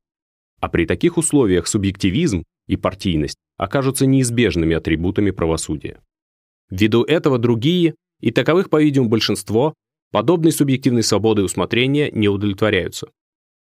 А 0.60 0.70
при 0.70 0.86
таких 0.86 1.18
условиях 1.18 1.68
субъективизм 1.68 2.44
и 2.68 2.78
партийность 2.78 3.38
окажутся 3.58 4.06
неизбежными 4.06 4.76
атрибутами 4.76 5.32
правосудия. 5.32 6.00
Ввиду 6.70 7.04
этого 7.04 7.38
другие, 7.38 7.96
и 8.22 8.32
таковых, 8.32 8.70
по-видимому, 8.70 9.10
большинство, 9.10 9.74
подобной 10.12 10.52
субъективной 10.52 11.04
свободой 11.04 11.44
усмотрения 11.44 12.10
не 12.12 12.30
удовлетворяются. 12.30 13.08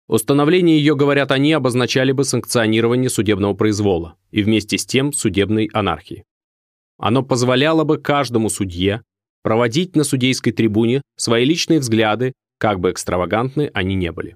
Установление 0.07 0.79
ее, 0.79 0.95
говорят 0.95 1.31
они, 1.31 1.53
обозначали 1.53 2.11
бы 2.11 2.23
санкционирование 2.23 3.09
судебного 3.09 3.53
произвола 3.53 4.15
и 4.31 4.41
вместе 4.41 4.77
с 4.77 4.85
тем 4.85 5.13
судебной 5.13 5.69
анархии. 5.71 6.25
Оно 6.97 7.23
позволяло 7.23 7.83
бы 7.83 7.97
каждому 7.97 8.49
судье 8.49 9.03
проводить 9.43 9.95
на 9.95 10.03
судейской 10.03 10.51
трибуне 10.51 11.01
свои 11.17 11.45
личные 11.45 11.79
взгляды, 11.79 12.33
как 12.57 12.79
бы 12.79 12.91
экстравагантны 12.91 13.71
они 13.73 13.95
не 13.95 14.11
были. 14.11 14.35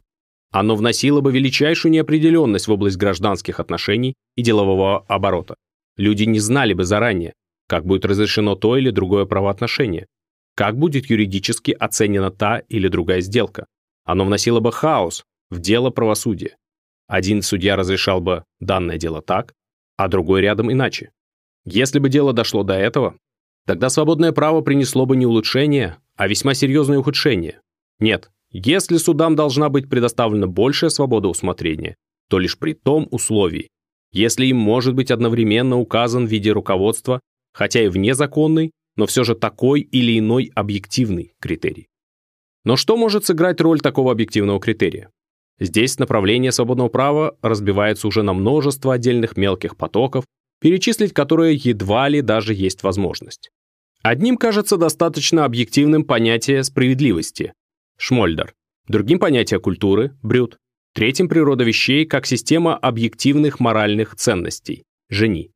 Оно 0.51 0.75
вносило 0.75 1.21
бы 1.21 1.31
величайшую 1.31 1.91
неопределенность 1.91 2.67
в 2.67 2.71
область 2.71 2.97
гражданских 2.97 3.59
отношений 3.59 4.13
и 4.35 4.43
делового 4.43 4.99
оборота. 5.07 5.55
Люди 5.97 6.23
не 6.23 6.39
знали 6.39 6.73
бы 6.73 6.83
заранее, 6.83 7.33
как 7.67 7.85
будет 7.85 8.05
разрешено 8.05 8.55
то 8.55 8.77
или 8.77 8.91
другое 8.91 9.25
правоотношение, 9.25 10.07
как 10.55 10.77
будет 10.77 11.09
юридически 11.09 11.71
оценена 11.71 12.29
та 12.31 12.59
или 12.69 12.87
другая 12.87 13.21
сделка. 13.21 13.65
Оно 14.05 14.25
вносило 14.25 14.59
бы 14.59 14.71
хаос 14.71 15.23
в 15.49 15.59
дело 15.59 15.89
правосудия. 15.89 16.57
Один 17.07 17.41
судья 17.41 17.75
разрешал 17.75 18.21
бы 18.21 18.43
данное 18.59 18.97
дело 18.97 19.21
так, 19.21 19.53
а 19.97 20.07
другой 20.07 20.41
рядом 20.41 20.71
иначе. 20.71 21.11
Если 21.65 21.99
бы 21.99 22.09
дело 22.09 22.33
дошло 22.33 22.63
до 22.63 22.73
этого, 22.73 23.17
тогда 23.65 23.89
свободное 23.89 24.31
право 24.31 24.61
принесло 24.61 25.05
бы 25.05 25.15
не 25.15 25.25
улучшение, 25.25 25.97
а 26.15 26.27
весьма 26.27 26.53
серьезное 26.53 26.99
ухудшение. 26.99 27.61
Нет, 27.99 28.31
если 28.51 28.97
судам 28.97 29.35
должна 29.35 29.69
быть 29.69 29.89
предоставлена 29.89 30.47
большая 30.47 30.89
свобода 30.89 31.27
усмотрения, 31.27 31.95
то 32.29 32.39
лишь 32.39 32.57
при 32.57 32.73
том 32.73 33.07
условии, 33.11 33.69
если 34.11 34.45
им 34.45 34.57
может 34.57 34.93
быть 34.93 35.11
одновременно 35.11 35.79
указан 35.79 36.25
в 36.25 36.29
виде 36.29 36.51
руководства, 36.51 37.19
хотя 37.53 37.81
и 37.83 37.87
вне 37.87 38.13
законный, 38.13 38.71
но 38.95 39.05
все 39.05 39.23
же 39.23 39.35
такой 39.35 39.81
или 39.81 40.19
иной 40.19 40.51
объективный 40.55 41.33
критерий. 41.39 41.87
Но 42.63 42.75
что 42.75 42.95
может 42.95 43.25
сыграть 43.25 43.59
роль 43.59 43.81
такого 43.81 44.11
объективного 44.11 44.59
критерия? 44.59 45.09
Здесь 45.59 45.99
направление 45.99 46.51
свободного 46.51 46.89
права 46.89 47.37
разбивается 47.41 48.07
уже 48.07 48.23
на 48.23 48.33
множество 48.33 48.93
отдельных 48.93 49.37
мелких 49.37 49.77
потоков, 49.77 50.25
перечислить 50.63 51.13
которые 51.13 51.55
едва 51.55 52.07
ли 52.07 52.21
даже 52.21 52.53
есть 52.53 52.83
возможность. 52.83 53.51
Одним 54.01 54.37
кажется 54.37 54.77
достаточно 54.77 55.43
объективным 55.43 56.05
понятие 56.05 56.63
справедливости– 56.63 57.51
Шмольдер, 57.97 58.53
другим 58.87 59.19
понятие 59.19 59.59
культуры– 59.59 60.15
Брюд, 60.23 60.57
третьим 60.93 61.27
природа 61.27 61.65
вещей 61.65 62.05
как 62.05 62.25
система 62.25 62.77
объективных 62.77 63.59
моральных 63.59 64.15
ценностей– 64.15 64.83
Жени. 65.09 65.51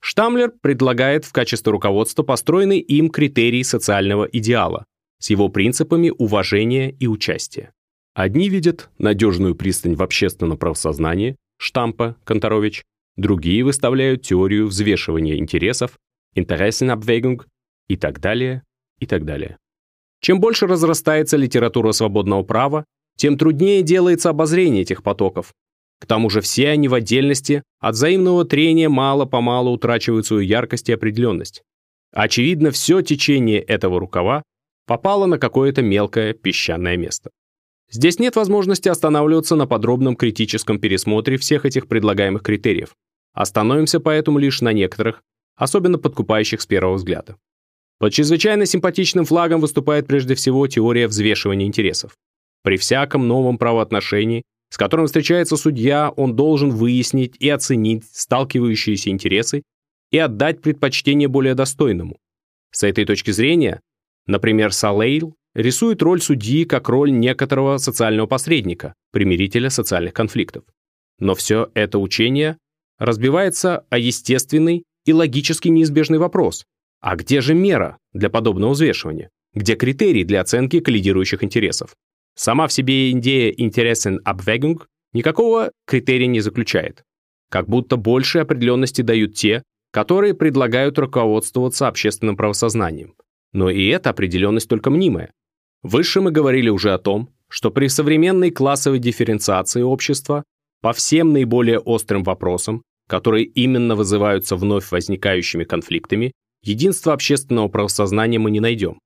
Штамлер 0.00 0.54
предлагает 0.62 1.26
в 1.26 1.32
качестве 1.32 1.70
руководства 1.70 2.22
построенный 2.22 2.78
им 2.78 3.10
критерий 3.10 3.62
социального 3.62 4.24
идеала 4.24 4.86
с 5.18 5.28
его 5.28 5.50
принципами 5.50 6.10
уважения 6.16 6.92
и 6.92 7.06
участия. 7.06 7.72
Одни 8.14 8.48
видят 8.48 8.88
надежную 8.96 9.54
пристань 9.54 9.96
в 9.96 10.02
общественном 10.02 10.56
правосознании, 10.56 11.36
Штампа, 11.58 12.16
Конторович, 12.24 12.84
другие 13.16 13.64
выставляют 13.64 14.22
теорию 14.22 14.66
взвешивания 14.66 15.36
интересов, 15.36 15.98
Interessenabwägung 16.36 17.42
и 17.88 17.96
так 17.96 18.20
далее, 18.20 18.62
и 18.98 19.06
так 19.06 19.24
далее. 19.24 19.58
Чем 20.20 20.40
больше 20.40 20.66
разрастается 20.66 21.36
литература 21.36 21.92
свободного 21.92 22.42
права, 22.42 22.84
тем 23.16 23.38
труднее 23.38 23.82
делается 23.82 24.30
обозрение 24.30 24.82
этих 24.82 25.02
потоков. 25.02 25.54
К 26.00 26.06
тому 26.06 26.28
же 26.28 26.40
все 26.40 26.68
они 26.68 26.88
в 26.88 26.94
отдельности 26.94 27.62
от 27.80 27.94
взаимного 27.94 28.44
трения 28.44 28.88
мало-помалу 28.88 29.72
утрачивают 29.72 30.26
свою 30.26 30.42
яркость 30.42 30.88
и 30.88 30.92
определенность. 30.92 31.62
Очевидно, 32.12 32.70
все 32.70 33.00
течение 33.02 33.60
этого 33.60 33.98
рукава 33.98 34.42
попало 34.86 35.26
на 35.26 35.38
какое-то 35.38 35.82
мелкое 35.82 36.34
песчаное 36.34 36.96
место. 36.96 37.30
Здесь 37.90 38.18
нет 38.18 38.36
возможности 38.36 38.88
останавливаться 38.88 39.56
на 39.56 39.66
подробном 39.66 40.16
критическом 40.16 40.78
пересмотре 40.78 41.38
всех 41.38 41.64
этих 41.64 41.86
предлагаемых 41.88 42.42
критериев. 42.42 42.94
Остановимся 43.36 44.00
поэтому 44.00 44.38
лишь 44.38 44.62
на 44.62 44.72
некоторых, 44.72 45.22
особенно 45.56 45.98
подкупающих 45.98 46.58
с 46.62 46.66
первого 46.66 46.94
взгляда. 46.94 47.36
Под 47.98 48.14
чрезвычайно 48.14 48.64
симпатичным 48.64 49.26
флагом 49.26 49.60
выступает 49.60 50.06
прежде 50.06 50.34
всего 50.34 50.66
теория 50.66 51.06
взвешивания 51.06 51.66
интересов. 51.66 52.16
При 52.62 52.78
всяком 52.78 53.28
новом 53.28 53.58
правоотношении, 53.58 54.42
с 54.70 54.78
которым 54.78 55.04
встречается 55.04 55.58
судья, 55.58 56.08
он 56.16 56.34
должен 56.34 56.70
выяснить 56.70 57.36
и 57.38 57.50
оценить 57.50 58.04
сталкивающиеся 58.10 59.10
интересы 59.10 59.62
и 60.10 60.16
отдать 60.16 60.62
предпочтение 60.62 61.28
более 61.28 61.54
достойному. 61.54 62.16
С 62.70 62.84
этой 62.84 63.04
точки 63.04 63.32
зрения, 63.32 63.82
например, 64.26 64.72
Салейл 64.72 65.34
рисует 65.54 66.00
роль 66.02 66.22
судьи 66.22 66.64
как 66.64 66.88
роль 66.88 67.12
некоторого 67.12 67.76
социального 67.76 68.26
посредника, 68.26 68.94
примирителя 69.12 69.68
социальных 69.68 70.14
конфликтов. 70.14 70.64
Но 71.18 71.34
все 71.34 71.70
это 71.74 71.98
учение 71.98 72.56
разбивается 72.98 73.84
о 73.90 73.98
естественный 73.98 74.84
и 75.04 75.12
логически 75.12 75.68
неизбежный 75.68 76.18
вопрос. 76.18 76.64
А 77.00 77.16
где 77.16 77.40
же 77.40 77.54
мера 77.54 77.98
для 78.12 78.30
подобного 78.30 78.72
взвешивания? 78.72 79.30
Где 79.54 79.74
критерии 79.74 80.24
для 80.24 80.40
оценки 80.40 80.80
коллидирующих 80.80 81.42
интересов? 81.44 81.94
Сама 82.34 82.66
в 82.66 82.72
себе 82.72 83.10
идея 83.12 83.50
интересен 83.50 84.20
Abwägung 84.24 84.82
никакого 85.12 85.72
критерия 85.86 86.26
не 86.26 86.40
заключает. 86.40 87.04
Как 87.50 87.68
будто 87.68 87.96
больше 87.96 88.40
определенности 88.40 89.02
дают 89.02 89.34
те, 89.34 89.62
которые 89.92 90.34
предлагают 90.34 90.98
руководствоваться 90.98 91.88
общественным 91.88 92.36
правосознанием. 92.36 93.14
Но 93.52 93.70
и 93.70 93.86
эта 93.86 94.10
определенность 94.10 94.68
только 94.68 94.90
мнимая. 94.90 95.32
Выше 95.82 96.20
мы 96.20 96.32
говорили 96.32 96.68
уже 96.68 96.92
о 96.92 96.98
том, 96.98 97.30
что 97.48 97.70
при 97.70 97.86
современной 97.86 98.50
классовой 98.50 98.98
дифференциации 98.98 99.82
общества 99.82 100.44
по 100.80 100.92
всем 100.92 101.32
наиболее 101.32 101.78
острым 101.78 102.22
вопросам, 102.22 102.82
которые 103.08 103.44
именно 103.44 103.94
вызываются 103.94 104.56
вновь 104.56 104.90
возникающими 104.90 105.64
конфликтами, 105.64 106.32
единства 106.62 107.12
общественного 107.12 107.68
правосознания 107.68 108.38
мы 108.38 108.50
не 108.50 108.60
найдем. 108.60 108.98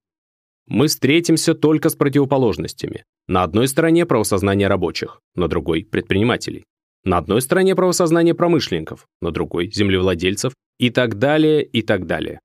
Мы 0.66 0.86
встретимся 0.86 1.54
только 1.54 1.88
с 1.88 1.96
противоположностями. 1.96 3.04
На 3.26 3.42
одной 3.42 3.68
стороне 3.68 4.06
правосознание 4.06 4.68
рабочих, 4.68 5.20
на 5.34 5.48
другой– 5.48 5.84
предпринимателей. 5.90 6.64
На 7.04 7.18
одной 7.18 7.42
стороне 7.42 7.74
правосознание 7.74 8.34
промышленников, 8.34 9.06
на 9.20 9.30
другой– 9.30 9.70
землевладельцев 9.72 10.52
и 10.78 10.90
так 10.90 11.18
далее, 11.18 11.64
и 11.64 11.82
так 11.82 12.06
далее. 12.06 12.40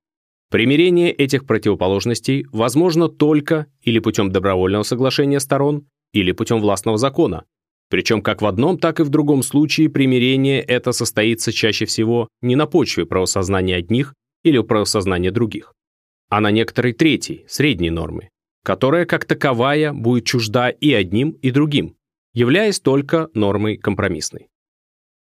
Примирение 0.49 1.11
этих 1.11 1.45
противоположностей 1.45 2.45
возможно 2.51 3.09
только 3.09 3.67
или 3.81 3.99
путем 3.99 4.31
добровольного 4.31 4.83
соглашения 4.83 5.39
сторон, 5.39 5.87
или 6.13 6.31
путем 6.31 6.61
властного 6.61 6.97
закона. 6.97 7.45
Причем 7.89 8.21
как 8.21 8.41
в 8.41 8.45
одном, 8.45 8.77
так 8.77 8.99
и 8.99 9.03
в 9.03 9.09
другом 9.09 9.43
случае 9.43 9.89
примирение 9.89 10.61
это 10.61 10.91
состоится 10.91 11.51
чаще 11.51 11.85
всего 11.85 12.27
не 12.41 12.55
на 12.55 12.65
почве 12.65 13.05
правосознания 13.05 13.75
одних 13.75 14.13
или 14.43 14.59
правосознания 14.59 15.31
других, 15.31 15.73
а 16.29 16.41
на 16.41 16.51
некоторой 16.51 16.93
третьей, 16.93 17.45
средней 17.47 17.91
нормы, 17.91 18.29
которая 18.63 19.05
как 19.05 19.25
таковая 19.25 19.93
будет 19.93 20.25
чужда 20.25 20.69
и 20.69 20.93
одним, 20.93 21.31
и 21.31 21.51
другим, 21.51 21.95
являясь 22.33 22.79
только 22.79 23.29
нормой 23.33 23.77
компромиссной. 23.77 24.47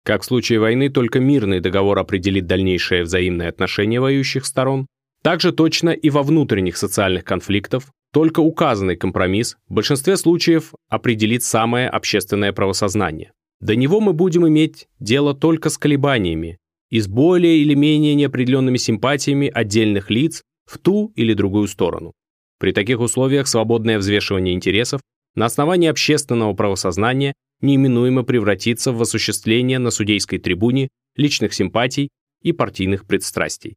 Как 0.03 0.21
в 0.23 0.25
случае 0.25 0.59
войны 0.59 0.89
только 0.89 1.19
мирный 1.19 1.59
договор 1.59 1.99
определит 1.99 2.47
дальнейшее 2.47 3.03
взаимное 3.03 3.49
отношение 3.49 3.99
воюющих 3.99 4.45
сторон, 4.45 4.87
также 5.21 5.51
точно 5.51 5.89
и 5.89 6.09
во 6.09 6.23
внутренних 6.23 6.77
социальных 6.77 7.25
конфликтах 7.25 7.83
только 8.11 8.39
указанный 8.39 8.95
компромисс 8.95 9.57
в 9.67 9.73
большинстве 9.73 10.17
случаев 10.17 10.73
определит 10.89 11.43
самое 11.43 11.89
общественное 11.89 12.53
правосознание. 12.53 13.31
До 13.59 13.75
него 13.75 13.99
мы 13.99 14.13
будем 14.13 14.47
иметь 14.47 14.87
дело 14.99 15.33
только 15.33 15.69
с 15.69 15.77
колебаниями 15.77 16.57
и 16.89 16.99
с 16.99 17.07
более 17.07 17.57
или 17.57 17.75
менее 17.75 18.15
неопределенными 18.15 18.77
симпатиями 18.77 19.51
отдельных 19.53 20.09
лиц 20.09 20.41
в 20.65 20.77
ту 20.77 21.11
или 21.15 21.33
другую 21.33 21.67
сторону. 21.67 22.13
При 22.57 22.71
таких 22.71 22.99
условиях 22.99 23.47
свободное 23.47 23.99
взвешивание 23.99 24.53
интересов 24.53 25.01
на 25.35 25.45
основании 25.45 25.89
общественного 25.89 26.53
правосознания 26.53 27.33
неименуемо 27.61 28.23
превратится 28.23 28.91
в 28.91 29.01
осуществление 29.01 29.79
на 29.79 29.91
судейской 29.91 30.39
трибуне 30.39 30.89
личных 31.15 31.53
симпатий 31.53 32.09
и 32.41 32.53
партийных 32.53 33.05
предстрастий. 33.05 33.75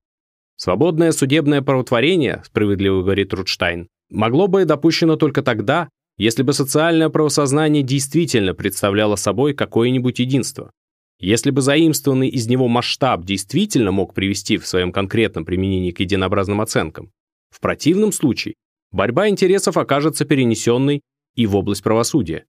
Свободное 0.57 1.13
судебное 1.13 1.61
правотворение, 1.61 2.43
справедливо 2.45 3.03
говорит 3.03 3.35
Рудштайн, 3.35 3.89
могло 4.13 4.47
бы 4.47 4.65
допущено 4.65 5.17
только 5.17 5.43
тогда, 5.43 5.89
если 6.19 6.43
бы 6.43 6.53
социальное 6.53 7.09
правосознание 7.09 7.83
действительно 7.83 8.55
представляло 8.55 9.17
собой 9.17 9.55
какое-нибудь 9.55 10.19
единство. 10.19 10.71
Если 11.19 11.51
бы 11.51 11.61
заимствованный 11.63 12.29
из 12.29 12.49
него 12.49 12.69
масштаб 12.69 13.25
действительно 13.25 13.93
мог 13.93 14.13
привести 14.13 14.59
в 14.59 14.67
своем 14.67 14.93
конкретном 14.93 15.45
применении 15.45 15.93
к 15.93 16.01
единообразным 16.01 16.61
оценкам. 16.61 17.11
В 17.51 17.61
противном 17.61 18.13
случае 18.13 18.55
борьба 18.91 19.29
интересов 19.29 19.77
окажется 19.77 20.25
перенесенной 20.25 21.03
и 21.35 21.47
в 21.47 21.57
область 21.57 21.83
правосудия. 21.83 22.45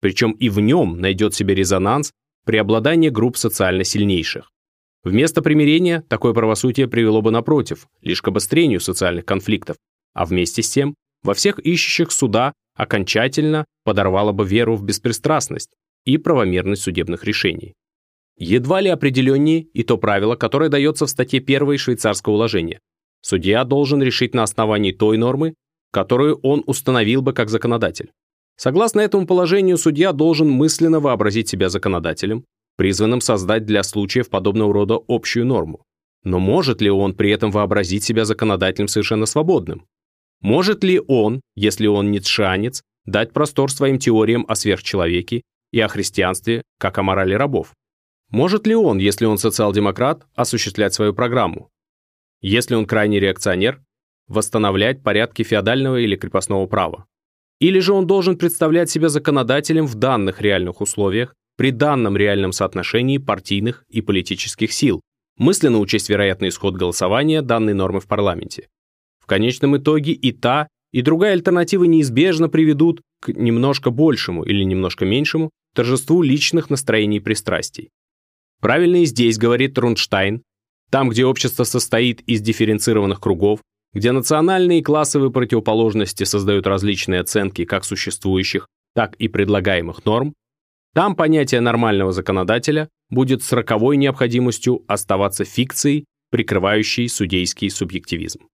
Причем 0.00 0.32
и 0.32 0.48
в 0.48 0.60
нем 0.60 1.00
найдет 1.00 1.34
себе 1.34 1.54
резонанс 1.54 2.12
преобладание 2.44 3.10
групп 3.10 3.36
социально 3.36 3.84
сильнейших. 3.84 4.50
Вместо 5.04 5.40
примирения 5.40 6.02
такое 6.08 6.32
правосудие 6.32 6.88
привело 6.88 7.22
бы 7.22 7.30
напротив, 7.30 7.86
лишь 8.02 8.22
к 8.22 8.28
обострению 8.28 8.80
социальных 8.80 9.24
конфликтов, 9.24 9.76
а 10.14 10.26
вместе 10.26 10.62
с 10.62 10.70
тем 10.70 10.96
во 11.26 11.34
всех 11.34 11.58
ищущих 11.58 12.12
суда 12.12 12.52
окончательно 12.76 13.64
подорвало 13.84 14.32
бы 14.32 14.46
веру 14.46 14.76
в 14.76 14.84
беспристрастность 14.84 15.70
и 16.04 16.18
правомерность 16.18 16.82
судебных 16.82 17.24
решений. 17.24 17.74
Едва 18.38 18.80
ли 18.80 18.88
определеннее 18.90 19.62
и 19.62 19.82
то 19.82 19.98
правило, 19.98 20.36
которое 20.36 20.68
дается 20.68 21.06
в 21.06 21.10
статье 21.10 21.40
1 21.40 21.78
швейцарского 21.78 22.34
уложения. 22.34 22.78
Судья 23.22 23.64
должен 23.64 24.02
решить 24.02 24.34
на 24.34 24.44
основании 24.44 24.92
той 24.92 25.18
нормы, 25.18 25.54
которую 25.90 26.38
он 26.42 26.62
установил 26.66 27.22
бы 27.22 27.32
как 27.32 27.48
законодатель. 27.48 28.12
Согласно 28.56 29.00
этому 29.00 29.26
положению, 29.26 29.78
судья 29.78 30.12
должен 30.12 30.48
мысленно 30.48 31.00
вообразить 31.00 31.48
себя 31.48 31.70
законодателем, 31.70 32.44
призванным 32.76 33.20
создать 33.20 33.66
для 33.66 33.82
случаев 33.82 34.30
подобного 34.30 34.72
рода 34.72 35.00
общую 35.08 35.44
норму. 35.44 35.82
Но 36.22 36.38
может 36.38 36.80
ли 36.80 36.90
он 36.90 37.14
при 37.14 37.30
этом 37.30 37.50
вообразить 37.50 38.04
себя 38.04 38.24
законодателем 38.24 38.88
совершенно 38.88 39.26
свободным? 39.26 39.86
Может 40.40 40.84
ли 40.84 41.00
он, 41.06 41.40
если 41.54 41.86
он 41.86 42.10
ницшанец, 42.10 42.82
дать 43.04 43.32
простор 43.32 43.70
своим 43.70 43.98
теориям 43.98 44.44
о 44.48 44.54
сверхчеловеке 44.54 45.42
и 45.72 45.80
о 45.80 45.88
христианстве, 45.88 46.62
как 46.78 46.98
о 46.98 47.02
морали 47.02 47.34
рабов? 47.34 47.72
Может 48.30 48.66
ли 48.66 48.74
он, 48.74 48.98
если 48.98 49.24
он 49.24 49.38
социал-демократ, 49.38 50.26
осуществлять 50.34 50.94
свою 50.94 51.14
программу? 51.14 51.68
Если 52.40 52.74
он 52.74 52.86
крайний 52.86 53.20
реакционер, 53.20 53.82
восстановлять 54.26 55.02
порядки 55.02 55.42
феодального 55.42 55.96
или 55.96 56.16
крепостного 56.16 56.66
права? 56.66 57.06
Или 57.60 57.78
же 57.78 57.92
он 57.92 58.06
должен 58.06 58.36
представлять 58.36 58.90
себя 58.90 59.08
законодателем 59.08 59.86
в 59.86 59.94
данных 59.94 60.42
реальных 60.42 60.80
условиях, 60.80 61.34
при 61.56 61.70
данном 61.70 62.16
реальном 62.16 62.52
соотношении 62.52 63.18
партийных 63.18 63.84
и 63.88 64.02
политических 64.02 64.72
сил, 64.72 65.00
мысленно 65.38 65.78
учесть 65.78 66.10
вероятный 66.10 66.50
исход 66.50 66.74
голосования 66.74 67.40
данной 67.40 67.72
нормы 67.72 68.00
в 68.00 68.06
парламенте. 68.06 68.68
В 69.26 69.28
конечном 69.28 69.76
итоге 69.76 70.12
и 70.12 70.30
та, 70.30 70.68
и 70.92 71.02
другая 71.02 71.32
альтернативы 71.32 71.88
неизбежно 71.88 72.48
приведут 72.48 73.02
к 73.20 73.32
немножко 73.32 73.90
большему 73.90 74.44
или 74.44 74.62
немножко 74.62 75.04
меньшему 75.04 75.50
торжеству 75.74 76.22
личных 76.22 76.70
настроений 76.70 77.16
и 77.16 77.20
пристрастий. 77.20 77.90
Правильно 78.60 79.02
и 79.02 79.04
здесь 79.04 79.36
говорит 79.36 79.76
Рунштайн, 79.78 80.42
там, 80.90 81.08
где 81.08 81.24
общество 81.26 81.64
состоит 81.64 82.20
из 82.20 82.40
дифференцированных 82.40 83.20
кругов, 83.20 83.60
где 83.92 84.12
национальные 84.12 84.78
и 84.78 84.82
классовые 84.82 85.32
противоположности 85.32 86.22
создают 86.22 86.68
различные 86.68 87.20
оценки 87.20 87.64
как 87.64 87.84
существующих, 87.84 88.68
так 88.94 89.16
и 89.16 89.26
предлагаемых 89.26 90.04
норм, 90.04 90.34
там 90.94 91.16
понятие 91.16 91.60
нормального 91.60 92.12
законодателя 92.12 92.88
будет 93.10 93.42
с 93.42 93.52
роковой 93.52 93.96
необходимостью 93.96 94.84
оставаться 94.86 95.44
фикцией, 95.44 96.04
прикрывающей 96.30 97.08
судейский 97.08 97.70
субъективизм. 97.70 98.46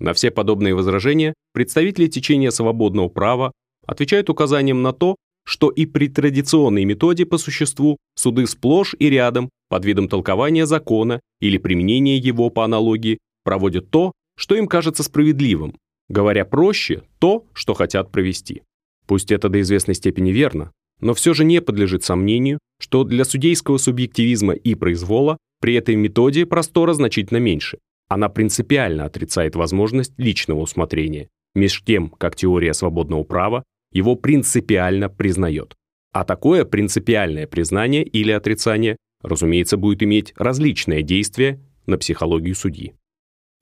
На 0.00 0.14
все 0.14 0.30
подобные 0.30 0.74
возражения 0.74 1.34
представители 1.52 2.06
течения 2.06 2.50
свободного 2.50 3.08
права 3.08 3.52
отвечают 3.86 4.30
указанием 4.30 4.82
на 4.82 4.92
то, 4.92 5.16
что 5.44 5.68
и 5.70 5.86
при 5.86 6.08
традиционной 6.08 6.84
методе 6.84 7.26
по 7.26 7.38
существу 7.38 7.98
суды 8.14 8.46
сплошь 8.46 8.94
и 8.98 9.10
рядом 9.10 9.50
под 9.68 9.84
видом 9.84 10.08
толкования 10.08 10.66
закона 10.66 11.20
или 11.40 11.58
применения 11.58 12.16
его 12.16 12.50
по 12.50 12.64
аналогии 12.64 13.18
проводят 13.44 13.90
то, 13.90 14.12
что 14.36 14.54
им 14.54 14.66
кажется 14.66 15.02
справедливым, 15.02 15.76
говоря 16.08 16.44
проще, 16.44 17.02
то, 17.18 17.46
что 17.52 17.74
хотят 17.74 18.10
провести. 18.10 18.62
Пусть 19.06 19.30
это 19.30 19.48
до 19.48 19.60
известной 19.60 19.94
степени 19.94 20.30
верно, 20.30 20.72
но 21.00 21.14
все 21.14 21.34
же 21.34 21.44
не 21.44 21.60
подлежит 21.60 22.04
сомнению, 22.04 22.58
что 22.80 23.04
для 23.04 23.24
судейского 23.24 23.78
субъективизма 23.78 24.54
и 24.54 24.74
произвола 24.74 25.36
при 25.60 25.74
этой 25.74 25.96
методе 25.96 26.46
простора 26.46 26.94
значительно 26.94 27.38
меньше. 27.38 27.78
Она 28.10 28.28
принципиально 28.28 29.04
отрицает 29.04 29.54
возможность 29.54 30.12
личного 30.18 30.58
усмотрения, 30.58 31.28
меж 31.54 31.82
тем, 31.84 32.10
как 32.10 32.34
теория 32.34 32.74
свободного 32.74 33.22
права 33.22 33.62
его 33.92 34.16
принципиально 34.16 35.08
признает. 35.08 35.76
А 36.12 36.24
такое 36.24 36.64
принципиальное 36.64 37.46
признание 37.46 38.02
или 38.02 38.32
отрицание, 38.32 38.96
разумеется, 39.22 39.76
будет 39.76 40.02
иметь 40.02 40.34
различное 40.36 41.02
действие 41.02 41.60
на 41.86 41.98
психологию 41.98 42.56
судьи. 42.56 42.94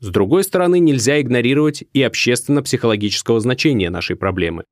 С 0.01 0.09
другой 0.09 0.45
стороны, 0.45 0.79
нельзя 0.79 1.21
игнорировать 1.21 1.85
и 1.93 2.03
общественно-психологического 2.03 3.41
значения 3.41 3.91
нашей 3.91 4.17
проблемы, 4.17 4.65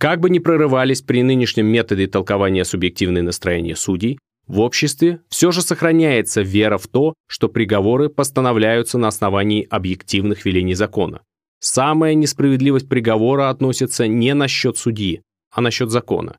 как 0.00 0.18
бы 0.18 0.28
ни 0.28 0.40
прорывались 0.40 1.02
при 1.02 1.22
нынешнем 1.22 1.66
методе 1.66 2.08
толкования 2.08 2.64
субъективные 2.64 3.22
настроения 3.22 3.76
судей, 3.76 4.18
в 4.46 4.60
обществе 4.60 5.20
все 5.28 5.52
же 5.52 5.62
сохраняется 5.62 6.42
вера 6.42 6.76
в 6.76 6.88
то, 6.88 7.14
что 7.26 7.48
приговоры 7.48 8.08
постановляются 8.08 8.98
на 8.98 9.08
основании 9.08 9.66
объективных 9.70 10.44
велений 10.44 10.74
закона. 10.74 11.22
Самая 11.60 12.14
несправедливость 12.14 12.88
приговора 12.88 13.50
относится 13.50 14.06
не 14.06 14.34
на 14.34 14.48
счет 14.48 14.76
судьи, 14.76 15.22
а 15.52 15.60
на 15.60 15.70
счет 15.70 15.90
закона. 15.90 16.36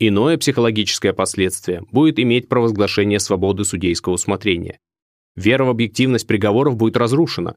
Иное 0.00 0.36
психологическое 0.36 1.12
последствие 1.12 1.82
будет 1.92 2.18
иметь 2.18 2.48
провозглашение 2.48 3.20
свободы 3.20 3.64
судейского 3.64 4.14
усмотрения. 4.14 4.78
Вера 5.36 5.64
в 5.64 5.70
объективность 5.70 6.26
приговоров 6.26 6.76
будет 6.76 6.96
разрушена. 6.96 7.54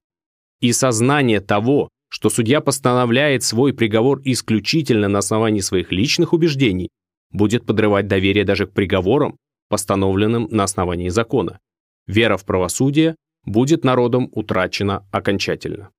И 0.62 0.72
сознание 0.72 1.42
того, 1.42 1.90
что 2.10 2.30
судья 2.30 2.62
постановляет 2.62 3.44
свой 3.44 3.74
приговор 3.74 4.22
исключительно 4.24 5.08
на 5.08 5.20
основании 5.20 5.60
своих 5.60 5.92
личных 5.92 6.34
убеждений, 6.34 6.90
будет 7.32 7.66
подрывать 7.66 8.08
доверие 8.08 8.46
даже 8.46 8.68
к 8.68 8.74
приговорам, 8.74 9.38
постановленным 9.70 10.48
на 10.52 10.64
основании 10.64 11.10
закона. 11.10 11.60
Вера 12.06 12.38
в 12.38 12.46
правосудие 12.46 13.16
будет 13.44 13.84
народом 13.84 14.30
утрачена 14.32 15.08
окончательно. 15.12 15.90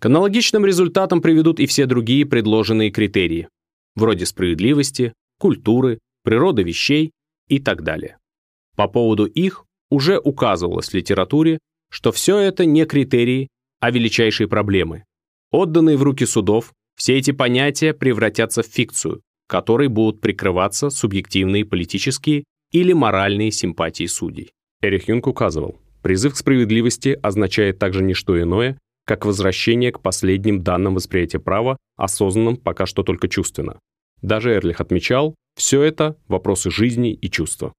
К 0.00 0.06
аналогичным 0.06 0.66
результатам 0.66 1.20
приведут 1.20 1.60
и 1.60 1.66
все 1.66 1.86
другие 1.86 2.26
предложенные 2.26 2.90
критерии, 2.90 3.48
вроде 3.94 4.26
справедливости, 4.26 5.14
культуры, 5.38 5.98
природы 6.24 6.62
вещей 6.62 7.12
и 7.48 7.58
так 7.58 7.82
далее. 7.82 8.18
По 8.76 8.88
поводу 8.88 9.26
их 9.26 9.64
уже 9.90 10.18
указывалось 10.18 10.88
в 10.88 10.94
литературе, 10.94 11.58
что 11.90 12.10
все 12.10 12.38
это 12.38 12.64
не 12.64 12.84
критерии, 12.86 13.48
а 13.80 13.90
величайшие 13.90 14.48
проблемы, 14.48 15.04
Отданные 15.52 15.98
в 15.98 16.02
руки 16.02 16.24
судов, 16.24 16.72
все 16.96 17.18
эти 17.18 17.30
понятия 17.30 17.92
превратятся 17.92 18.62
в 18.62 18.66
фикцию, 18.66 19.20
которой 19.46 19.88
будут 19.88 20.22
прикрываться 20.22 20.88
субъективные 20.88 21.66
политические 21.66 22.44
или 22.72 22.92
моральные 22.92 23.52
симпатии 23.52 24.06
судей. 24.06 24.50
Эрих 24.80 25.08
Юнг 25.08 25.26
указывал, 25.26 25.80
призыв 26.02 26.34
к 26.34 26.36
справедливости 26.36 27.18
означает 27.22 27.78
также 27.78 28.02
не 28.02 28.14
что 28.14 28.40
иное, 28.40 28.78
как 29.06 29.24
возвращение 29.24 29.92
к 29.92 30.00
последним 30.00 30.62
данным 30.62 30.94
восприятия 30.94 31.38
права, 31.38 31.76
осознанным 31.96 32.56
пока 32.56 32.86
что 32.86 33.02
только 33.02 33.28
чувственно. 33.28 33.78
Даже 34.22 34.52
Эрлих 34.54 34.80
отмечал, 34.80 35.34
все 35.56 35.82
это– 35.82 36.16
вопросы 36.28 36.70
жизни 36.70 37.12
и 37.12 37.30
чувства. 37.30 37.72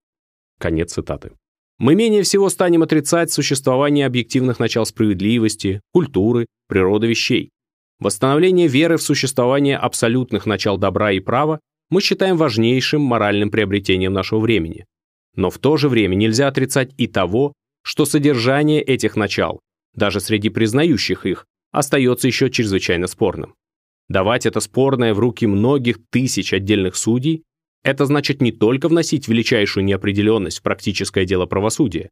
Конец 0.60 0.94
цитаты. 0.94 1.32
Мы 1.80 1.96
менее 1.96 2.24
всего 2.24 2.50
станем 2.50 2.84
отрицать 2.84 3.32
существование 3.32 4.06
объективных 4.06 4.60
начал 4.60 4.86
справедливости, 4.86 5.82
культуры, 5.92 6.46
природы 6.68 7.08
вещей, 7.08 7.50
Восстановление 8.04 8.68
веры 8.68 8.98
в 8.98 9.02
существование 9.02 9.78
абсолютных 9.78 10.46
начал 10.46 10.78
добра 10.78 11.14
и 11.14 11.22
права 11.22 11.62
мы 11.90 12.02
считаем 12.02 12.38
важнейшим 12.38 13.02
моральным 13.02 13.52
приобретением 13.52 14.14
нашего 14.14 14.40
времени. 14.40 14.86
Но 15.36 15.50
в 15.50 15.58
то 15.58 15.78
же 15.78 15.90
время 15.90 16.16
нельзя 16.16 16.48
отрицать 16.48 16.92
и 16.98 17.08
того, 17.08 17.54
что 17.84 18.06
содержание 18.06 18.82
этих 18.82 19.16
начал, 19.16 19.60
даже 19.94 20.20
среди 20.20 20.50
признающих 20.50 21.26
их, 21.26 21.46
остается 21.72 22.28
еще 22.28 22.50
чрезвычайно 22.50 23.08
спорным. 23.08 23.56
Давать 24.10 24.46
это 24.46 24.60
спорное 24.60 25.14
в 25.14 25.20
руки 25.20 25.48
многих 25.48 25.98
тысяч 26.10 26.54
отдельных 26.54 26.96
судей– 26.96 27.44
это 27.84 28.06
значит 28.06 28.42
не 28.42 28.52
только 28.52 28.88
вносить 28.88 29.28
величайшую 29.28 29.84
неопределенность 29.84 30.60
в 30.60 30.62
практическое 30.62 31.26
дело 31.26 31.46
правосудия, 31.46 32.10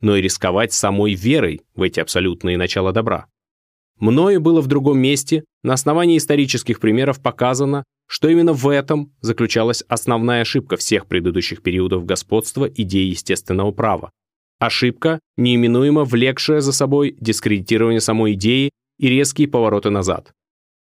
но 0.00 0.16
и 0.16 0.22
рисковать 0.22 0.72
самой 0.72 1.14
верой 1.14 1.62
в 1.74 1.82
эти 1.82 2.00
абсолютные 2.00 2.56
начала 2.56 2.92
добра. 2.92 3.26
Мною 3.98 4.40
было 4.40 4.60
в 4.60 4.66
другом 4.66 4.98
месте, 4.98 5.44
на 5.62 5.74
основании 5.74 6.18
исторических 6.18 6.80
примеров 6.80 7.22
показано, 7.22 7.84
что 8.06 8.28
именно 8.28 8.52
в 8.52 8.68
этом 8.68 9.12
заключалась 9.20 9.82
основная 9.88 10.42
ошибка 10.42 10.76
всех 10.76 11.06
предыдущих 11.06 11.62
периодов 11.62 12.04
господства 12.04 12.66
идеи 12.66 13.10
естественного 13.10 13.72
права. 13.72 14.10
Ошибка, 14.58 15.18
неименуемо 15.36 16.04
влекшая 16.04 16.60
за 16.60 16.72
собой 16.72 17.16
дискредитирование 17.20 18.00
самой 18.00 18.34
идеи 18.34 18.70
и 18.98 19.08
резкие 19.08 19.48
повороты 19.48 19.90
назад. 19.90 20.32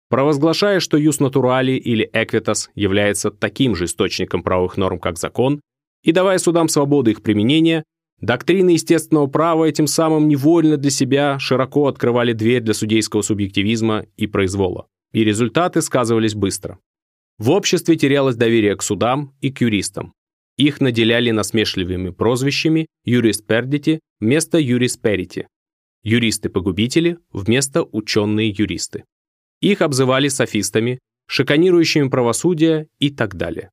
Провозглашая, 0.09 0.79
что 0.79 0.97
юс 0.97 1.19
натурали 1.19 1.71
или 1.71 2.09
эквитас 2.11 2.69
является 2.75 3.31
таким 3.31 3.75
же 3.75 3.85
источником 3.85 4.43
правовых 4.43 4.77
норм, 4.77 4.99
как 4.99 5.17
закон, 5.17 5.61
и 6.03 6.11
давая 6.11 6.37
судам 6.37 6.67
свободу 6.67 7.11
их 7.11 7.21
применения, 7.21 7.83
Доктрины 8.21 8.69
естественного 8.71 9.25
права 9.25 9.65
этим 9.65 9.87
самым 9.87 10.27
невольно 10.27 10.77
для 10.77 10.91
себя 10.91 11.39
широко 11.39 11.87
открывали 11.87 12.33
дверь 12.33 12.61
для 12.61 12.75
судейского 12.75 13.23
субъективизма 13.23 14.05
и 14.15 14.27
произвола. 14.27 14.85
И 15.11 15.23
результаты 15.23 15.81
сказывались 15.81 16.35
быстро. 16.35 16.77
В 17.41 17.49
обществе 17.49 17.95
терялось 17.95 18.35
доверие 18.35 18.75
к 18.75 18.83
судам 18.83 19.33
и 19.41 19.51
к 19.51 19.61
юристам. 19.61 20.13
Их 20.57 20.79
наделяли 20.79 21.31
насмешливыми 21.31 22.11
прозвищами 22.11 22.85
юриспердити 23.03 23.99
вместо 24.19 24.59
юрисперити, 24.59 25.47
юристы-погубители 26.03 27.17
вместо 27.33 27.81
ученые-юристы. 27.81 29.05
Их 29.59 29.81
обзывали 29.81 30.27
софистами, 30.27 30.99
шиканирующими 31.27 32.09
правосудие 32.09 32.85
и 32.99 33.09
так 33.09 33.33
далее. 33.33 33.71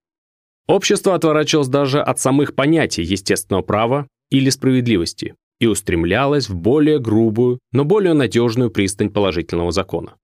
Общество 0.66 1.14
отворачивалось 1.14 1.68
даже 1.68 2.00
от 2.00 2.18
самых 2.18 2.54
понятий 2.54 3.02
естественного 3.02 3.60
права 3.60 4.08
или 4.30 4.48
справедливости, 4.48 5.34
и 5.60 5.66
устремлялась 5.66 6.48
в 6.48 6.54
более 6.54 7.00
грубую, 7.00 7.58
но 7.72 7.84
более 7.84 8.14
надежную 8.14 8.70
пристань 8.70 9.10
положительного 9.10 9.72
закона. 9.72 10.16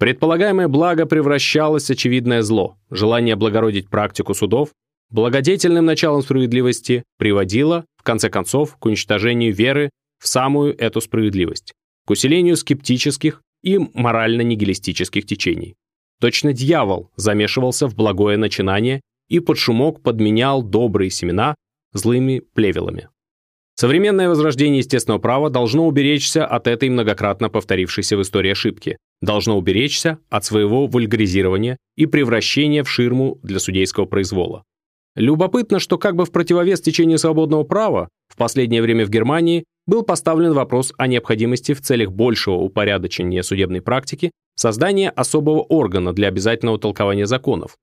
Предполагаемое 0.00 0.66
благо 0.66 1.04
превращалось 1.04 1.88
в 1.88 1.90
очевидное 1.90 2.40
зло, 2.40 2.78
желание 2.90 3.34
облагородить 3.34 3.90
практику 3.90 4.32
судов, 4.32 4.70
благодетельным 5.10 5.84
началом 5.84 6.22
справедливости 6.22 7.04
приводило, 7.18 7.84
в 7.98 8.02
конце 8.02 8.30
концов, 8.30 8.78
к 8.78 8.86
уничтожению 8.86 9.52
веры 9.52 9.90
в 10.18 10.26
самую 10.26 10.74
эту 10.80 11.02
справедливость, 11.02 11.74
к 12.06 12.10
усилению 12.12 12.56
скептических 12.56 13.42
и 13.62 13.76
морально-нигилистических 13.76 15.26
течений. 15.26 15.74
Точно 16.18 16.54
дьявол 16.54 17.10
замешивался 17.16 17.86
в 17.86 17.94
благое 17.94 18.38
начинание 18.38 19.02
и 19.28 19.38
под 19.38 19.58
шумок 19.58 20.02
подменял 20.02 20.62
добрые 20.62 21.10
семена 21.10 21.54
злыми 21.92 22.40
плевелами. 22.54 23.10
Современное 23.80 24.28
возрождение 24.28 24.80
естественного 24.80 25.22
права 25.22 25.48
должно 25.48 25.86
уберечься 25.86 26.44
от 26.44 26.66
этой 26.66 26.90
многократно 26.90 27.48
повторившейся 27.48 28.18
в 28.18 28.20
истории 28.20 28.50
ошибки, 28.50 28.98
должно 29.22 29.56
уберечься 29.56 30.18
от 30.28 30.44
своего 30.44 30.86
вульгаризирования 30.86 31.78
и 31.96 32.04
превращения 32.04 32.84
в 32.84 32.90
ширму 32.90 33.38
для 33.42 33.58
судейского 33.58 34.04
произвола. 34.04 34.64
Любопытно, 35.16 35.78
что 35.78 35.96
как 35.96 36.14
бы 36.14 36.26
в 36.26 36.30
противовес 36.30 36.82
течению 36.82 37.16
свободного 37.16 37.64
права 37.64 38.10
в 38.28 38.36
последнее 38.36 38.82
время 38.82 39.06
в 39.06 39.08
Германии 39.08 39.64
был 39.86 40.02
поставлен 40.02 40.52
вопрос 40.52 40.92
о 40.98 41.06
необходимости 41.06 41.72
в 41.72 41.80
целях 41.80 42.12
большего 42.12 42.56
упорядочения 42.56 43.40
судебной 43.40 43.80
практики 43.80 44.30
создания 44.56 45.08
особого 45.08 45.60
органа 45.62 46.12
для 46.12 46.28
обязательного 46.28 46.78
толкования 46.78 47.24
законов. 47.24 47.78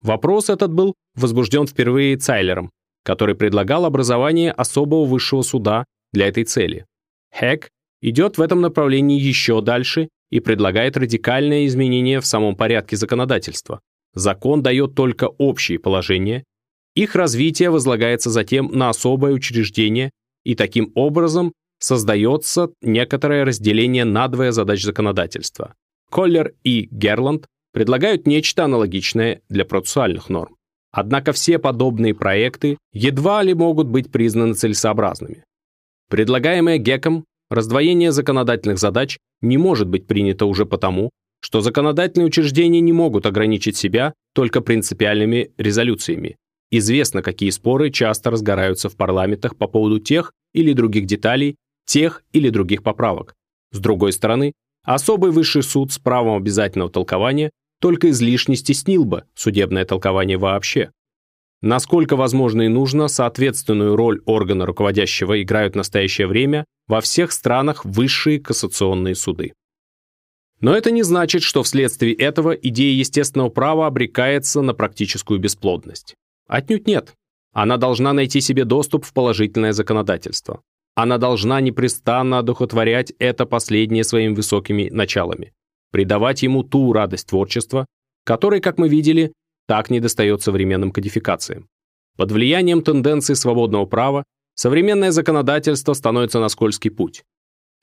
Вопрос 0.00 0.48
этот 0.48 0.72
был 0.72 0.94
возбужден 1.14 1.66
впервые 1.66 2.16
Цайлером, 2.16 2.70
который 3.04 3.34
предлагал 3.34 3.84
образование 3.84 4.52
особого 4.52 5.04
высшего 5.04 5.42
суда 5.42 5.84
для 6.12 6.28
этой 6.28 6.44
цели. 6.44 6.86
Хэк 7.32 7.70
идет 8.00 8.38
в 8.38 8.42
этом 8.42 8.60
направлении 8.60 9.20
еще 9.20 9.60
дальше 9.60 10.08
и 10.30 10.40
предлагает 10.40 10.96
радикальное 10.96 11.66
изменение 11.66 12.20
в 12.20 12.26
самом 12.26 12.56
порядке 12.56 12.96
законодательства. 12.96 13.80
Закон 14.14 14.62
дает 14.62 14.94
только 14.94 15.24
общие 15.24 15.78
положения, 15.78 16.44
их 16.94 17.14
развитие 17.14 17.70
возлагается 17.70 18.30
затем 18.30 18.70
на 18.72 18.90
особое 18.90 19.32
учреждение, 19.32 20.10
и 20.44 20.54
таким 20.54 20.92
образом 20.94 21.52
создается 21.78 22.70
некоторое 22.82 23.44
разделение 23.44 24.04
надвое 24.04 24.52
задач 24.52 24.82
законодательства. 24.82 25.74
Коллер 26.10 26.54
и 26.62 26.88
Герланд 26.90 27.46
предлагают 27.72 28.26
нечто 28.26 28.64
аналогичное 28.64 29.40
для 29.48 29.64
процессуальных 29.64 30.28
норм. 30.28 30.56
Однако 30.92 31.32
все 31.32 31.58
подобные 31.58 32.14
проекты 32.14 32.78
едва 32.92 33.42
ли 33.42 33.54
могут 33.54 33.88
быть 33.88 34.12
признаны 34.12 34.54
целесообразными. 34.54 35.44
Предлагаемое 36.10 36.76
ГЕКом 36.76 37.24
раздвоение 37.50 38.12
законодательных 38.12 38.78
задач 38.78 39.18
не 39.40 39.56
может 39.56 39.88
быть 39.88 40.06
принято 40.06 40.44
уже 40.44 40.66
потому, 40.66 41.10
что 41.40 41.60
законодательные 41.60 42.26
учреждения 42.26 42.80
не 42.80 42.92
могут 42.92 43.26
ограничить 43.26 43.76
себя 43.76 44.12
только 44.34 44.60
принципиальными 44.60 45.50
резолюциями. 45.56 46.36
Известно, 46.70 47.22
какие 47.22 47.50
споры 47.50 47.90
часто 47.90 48.30
разгораются 48.30 48.88
в 48.88 48.96
парламентах 48.96 49.56
по 49.56 49.66
поводу 49.66 49.98
тех 49.98 50.32
или 50.54 50.72
других 50.72 51.06
деталей, 51.06 51.56
тех 51.84 52.22
или 52.32 52.48
других 52.48 52.82
поправок. 52.82 53.34
С 53.72 53.78
другой 53.78 54.12
стороны, 54.12 54.52
особый 54.84 55.32
высший 55.32 55.62
суд 55.62 55.92
с 55.92 55.98
правом 55.98 56.36
обязательного 56.36 56.90
толкования 56.90 57.50
только 57.82 58.10
излишне 58.10 58.54
стеснил 58.54 59.04
бы 59.04 59.24
судебное 59.34 59.84
толкование 59.84 60.38
вообще. 60.38 60.92
Насколько 61.62 62.14
возможно 62.14 62.62
и 62.62 62.68
нужно, 62.68 63.08
соответственную 63.08 63.96
роль 63.96 64.22
органа 64.24 64.66
руководящего 64.66 65.42
играют 65.42 65.74
в 65.74 65.76
настоящее 65.76 66.28
время 66.28 66.64
во 66.86 67.00
всех 67.00 67.32
странах 67.32 67.84
высшие 67.84 68.38
кассационные 68.38 69.16
суды. 69.16 69.54
Но 70.60 70.76
это 70.76 70.92
не 70.92 71.02
значит, 71.02 71.42
что 71.42 71.64
вследствие 71.64 72.14
этого 72.14 72.52
идея 72.52 72.96
естественного 72.96 73.48
права 73.48 73.88
обрекается 73.88 74.62
на 74.62 74.74
практическую 74.74 75.40
бесплодность. 75.40 76.14
Отнюдь 76.46 76.86
нет. 76.86 77.14
Она 77.52 77.78
должна 77.78 78.12
найти 78.12 78.40
себе 78.40 78.64
доступ 78.64 79.04
в 79.04 79.12
положительное 79.12 79.72
законодательство. 79.72 80.62
Она 80.94 81.18
должна 81.18 81.60
непрестанно 81.60 82.38
одухотворять 82.38 83.12
это 83.18 83.44
последнее 83.44 84.04
своими 84.04 84.34
высокими 84.34 84.88
началами 84.88 85.52
придавать 85.92 86.42
ему 86.42 86.64
ту 86.64 86.92
радость 86.92 87.28
творчества, 87.28 87.86
которой, 88.24 88.60
как 88.60 88.78
мы 88.78 88.88
видели, 88.88 89.32
так 89.68 89.90
недостает 89.90 90.42
современным 90.42 90.90
кодификациям. 90.90 91.68
Под 92.16 92.32
влиянием 92.32 92.82
тенденций 92.82 93.36
свободного 93.36 93.86
права 93.86 94.24
современное 94.54 95.12
законодательство 95.12 95.92
становится 95.92 96.40
на 96.40 96.48
скользкий 96.48 96.90
путь. 96.90 97.22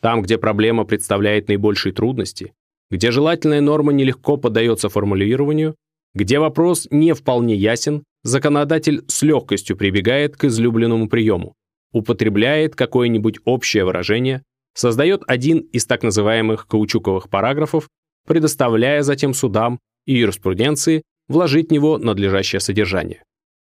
Там, 0.01 0.21
где 0.21 0.37
проблема 0.37 0.85
представляет 0.85 1.47
наибольшие 1.47 1.93
трудности, 1.93 2.53
где 2.91 3.11
желательная 3.11 3.61
норма 3.61 3.91
нелегко 3.91 4.37
поддается 4.37 4.89
формулированию, 4.89 5.75
где 6.13 6.39
вопрос 6.39 6.87
не 6.91 7.13
вполне 7.13 7.55
ясен, 7.55 8.03
законодатель 8.23 9.03
с 9.07 9.21
легкостью 9.21 9.77
прибегает 9.77 10.35
к 10.37 10.45
излюбленному 10.45 11.07
приему, 11.07 11.55
употребляет 11.91 12.75
какое-нибудь 12.75 13.39
общее 13.45 13.85
выражение, 13.85 14.43
создает 14.73 15.23
один 15.27 15.59
из 15.59 15.85
так 15.85 16.03
называемых 16.03 16.67
каучуковых 16.67 17.29
параграфов 17.29 17.89
предоставляя 18.25 19.03
затем 19.03 19.33
судам 19.33 19.79
и 20.05 20.15
юриспруденции 20.17 21.03
вложить 21.27 21.69
в 21.69 21.71
него 21.71 21.97
надлежащее 21.97 22.59
содержание. 22.59 23.23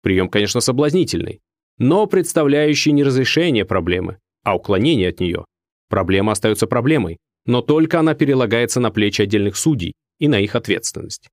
Прием, 0.03 0.29
конечно, 0.29 0.61
соблазнительный, 0.61 1.41
но 1.79 2.07
представляющий 2.07 2.93
не 2.93 3.03
разрешение 3.05 3.65
проблемы, 3.65 4.19
а 4.45 4.57
уклонение 4.57 5.09
от 5.09 5.21
нее. 5.21 5.45
Проблема 5.89 6.33
остается 6.33 6.67
проблемой, 6.67 7.19
но 7.47 7.63
только 7.63 8.01
она 8.01 8.15
перелагается 8.15 8.81
на 8.81 8.91
плечи 8.91 9.23
отдельных 9.23 9.57
судей 9.57 9.95
и 10.19 10.29
на 10.29 10.41
их 10.41 10.55
ответственность. 10.55 11.29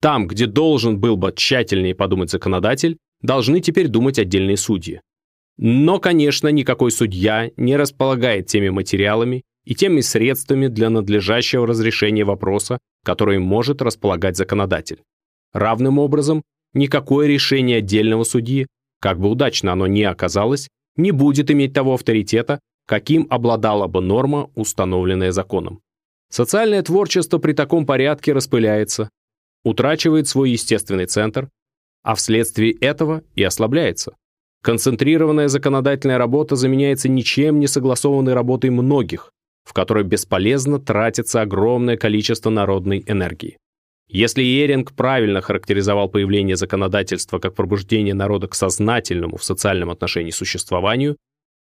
Там, 0.00 0.26
где 0.26 0.46
должен 0.46 0.98
был 0.98 1.16
бы 1.16 1.32
тщательнее 1.34 1.94
подумать 1.94 2.30
законодатель, 2.30 2.98
должны 3.22 3.60
теперь 3.60 3.88
думать 3.88 4.18
отдельные 4.18 4.56
судьи. 4.56 5.00
Но, 5.56 5.98
конечно, 5.98 6.48
никакой 6.48 6.90
судья 6.90 7.50
не 7.56 7.76
располагает 7.76 8.46
теми 8.46 8.68
материалами 8.68 9.42
и 9.64 9.74
теми 9.74 10.00
средствами 10.00 10.68
для 10.68 10.90
надлежащего 10.90 11.66
разрешения 11.66 12.24
вопроса, 12.24 12.78
который 13.04 13.38
может 13.38 13.82
располагать 13.82 14.36
законодатель. 14.36 15.02
Равным 15.52 15.98
образом, 15.98 16.42
никакое 16.72 17.26
решение 17.26 17.78
отдельного 17.78 18.24
судьи, 18.24 18.66
как 19.00 19.18
бы 19.18 19.30
удачно 19.30 19.72
оно 19.72 19.86
ни 19.86 20.02
оказалось, 20.02 20.68
не 20.96 21.10
будет 21.10 21.50
иметь 21.50 21.72
того 21.72 21.94
авторитета, 21.94 22.60
каким 22.86 23.26
обладала 23.30 23.86
бы 23.86 24.00
норма, 24.00 24.50
установленная 24.54 25.32
законом. 25.32 25.80
Социальное 26.30 26.82
творчество 26.82 27.38
при 27.38 27.52
таком 27.52 27.86
порядке 27.86 28.32
распыляется, 28.32 29.08
утрачивает 29.62 30.28
свой 30.28 30.50
естественный 30.50 31.06
центр, 31.06 31.48
а 32.02 32.14
вследствие 32.14 32.72
этого 32.72 33.22
и 33.34 33.42
ослабляется. 33.42 34.14
Концентрированная 34.62 35.48
законодательная 35.48 36.18
работа 36.18 36.56
заменяется 36.56 37.08
ничем 37.08 37.60
не 37.60 37.66
согласованной 37.66 38.34
работой 38.34 38.70
многих, 38.70 39.30
в 39.64 39.72
которой 39.72 40.04
бесполезно 40.04 40.78
тратится 40.78 41.40
огромное 41.40 41.96
количество 41.96 42.50
народной 42.50 43.02
энергии. 43.06 43.56
Если 44.08 44.42
Еринг 44.42 44.92
правильно 44.92 45.40
характеризовал 45.40 46.08
появление 46.08 46.56
законодательства 46.56 47.38
как 47.38 47.54
пробуждение 47.54 48.14
народа 48.14 48.48
к 48.48 48.54
сознательному 48.54 49.38
в 49.38 49.44
социальном 49.44 49.90
отношении 49.90 50.30
существованию, 50.30 51.16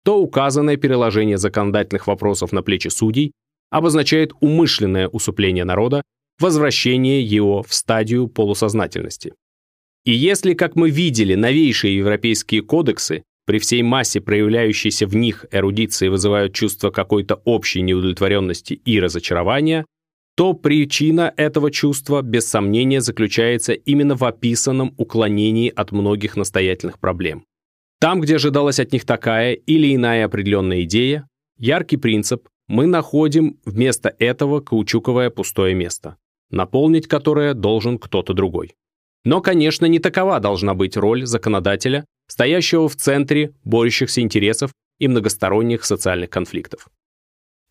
то 0.05 0.21
указанное 0.21 0.77
переложение 0.77 1.37
законодательных 1.37 2.07
вопросов 2.07 2.53
на 2.53 2.63
плечи 2.63 2.89
судей 2.89 3.33
обозначает 3.71 4.33
умышленное 4.41 5.09
усупление 5.09 5.65
народа, 5.65 6.03
возвращение 6.39 7.23
его 7.23 7.63
в 7.63 7.73
стадию 7.73 8.29
полусознательности. 8.29 9.35
И 10.05 10.13
если, 10.13 10.55
как 10.55 10.75
мы 10.75 10.91
видели, 10.91 11.35
новейшие 11.35 11.97
европейские 11.97 12.63
кодексы 12.63 13.23
при 13.45 13.59
всей 13.59 13.83
массе 13.83 14.21
проявляющейся 14.21 15.07
в 15.07 15.17
них 15.17 15.47
эрудиции 15.51 16.09
вызывают 16.09 16.55
чувство 16.55 16.91
какой-то 16.91 17.37
общей 17.45 17.83
неудовлетворенности 17.83 18.75
и 18.75 19.01
разочарования, 19.01 19.85
то 20.37 20.55
причина 20.55 21.33
этого 21.37 21.71
чувства 21.71 22.23
без 22.23 22.47
сомнения 22.47 23.01
заключается 23.01 23.73
именно 23.73 24.17
в 24.17 24.25
описанном 24.25 24.95
уклонении 24.97 25.73
от 25.75 25.93
многих 25.93 26.37
настоятельных 26.37 26.99
проблем. 26.99 27.45
Там, 28.01 28.21
где 28.21 28.37
ожидалась 28.37 28.81
от 28.81 28.93
них 28.93 29.05
такая 29.05 29.53
или 29.53 29.95
иная 29.95 30.25
определенная 30.25 30.83
идея, 30.83 31.29
яркий 31.59 31.97
принцип, 31.99 32.49
мы 32.67 32.87
находим 32.87 33.59
вместо 33.65 34.15
этого 34.19 34.61
каучуковое 34.61 35.31
пустое 35.31 35.75
место, 35.75 36.17
наполнить 36.51 37.07
которое 37.07 37.55
должен 37.55 37.99
кто-то 37.99 38.33
другой. 38.33 38.75
Но, 39.25 39.41
конечно, 39.41 39.87
не 39.87 39.99
такова 39.99 40.41
должна 40.41 40.75
быть 40.75 40.97
роль 40.97 41.27
законодателя, 41.27 42.07
стоящего 42.27 42.89
в 42.89 42.97
центре 42.97 43.55
борющихся 43.65 44.21
интересов 44.21 44.73
и 44.99 45.09
многосторонних 45.09 45.85
социальных 45.85 46.31
конфликтов. 46.31 46.89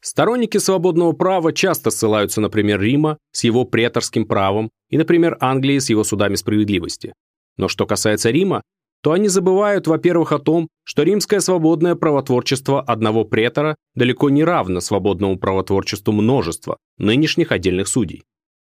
Сторонники 0.02 0.58
свободного 0.58 1.12
права 1.12 1.54
часто 1.54 1.92
ссылаются, 1.92 2.42
например, 2.42 2.82
Рима 2.82 3.18
с 3.32 3.44
его 3.44 3.66
преторским 3.66 4.26
правом 4.26 4.72
и, 4.90 4.98
например, 4.98 5.38
Англии 5.40 5.78
с 5.78 5.90
его 5.90 6.04
судами 6.04 6.36
справедливости. 6.36 7.14
Но 7.58 7.68
что 7.68 7.86
касается 7.86 8.32
Рима, 8.32 8.64
то 9.04 9.12
они 9.12 9.28
забывают, 9.28 9.88
во-первых, 9.88 10.32
о 10.32 10.40
том, 10.40 10.70
что 10.84 11.04
римское 11.04 11.40
свободное 11.40 11.96
правотворчество 11.96 12.82
одного 12.82 13.26
претора 13.26 13.76
далеко 13.96 14.30
не 14.30 14.44
равно 14.44 14.80
свободному 14.80 15.38
правотворчеству 15.38 16.12
множества 16.12 16.78
нынешних 16.98 17.52
отдельных 17.52 17.88
судей. 17.88 18.24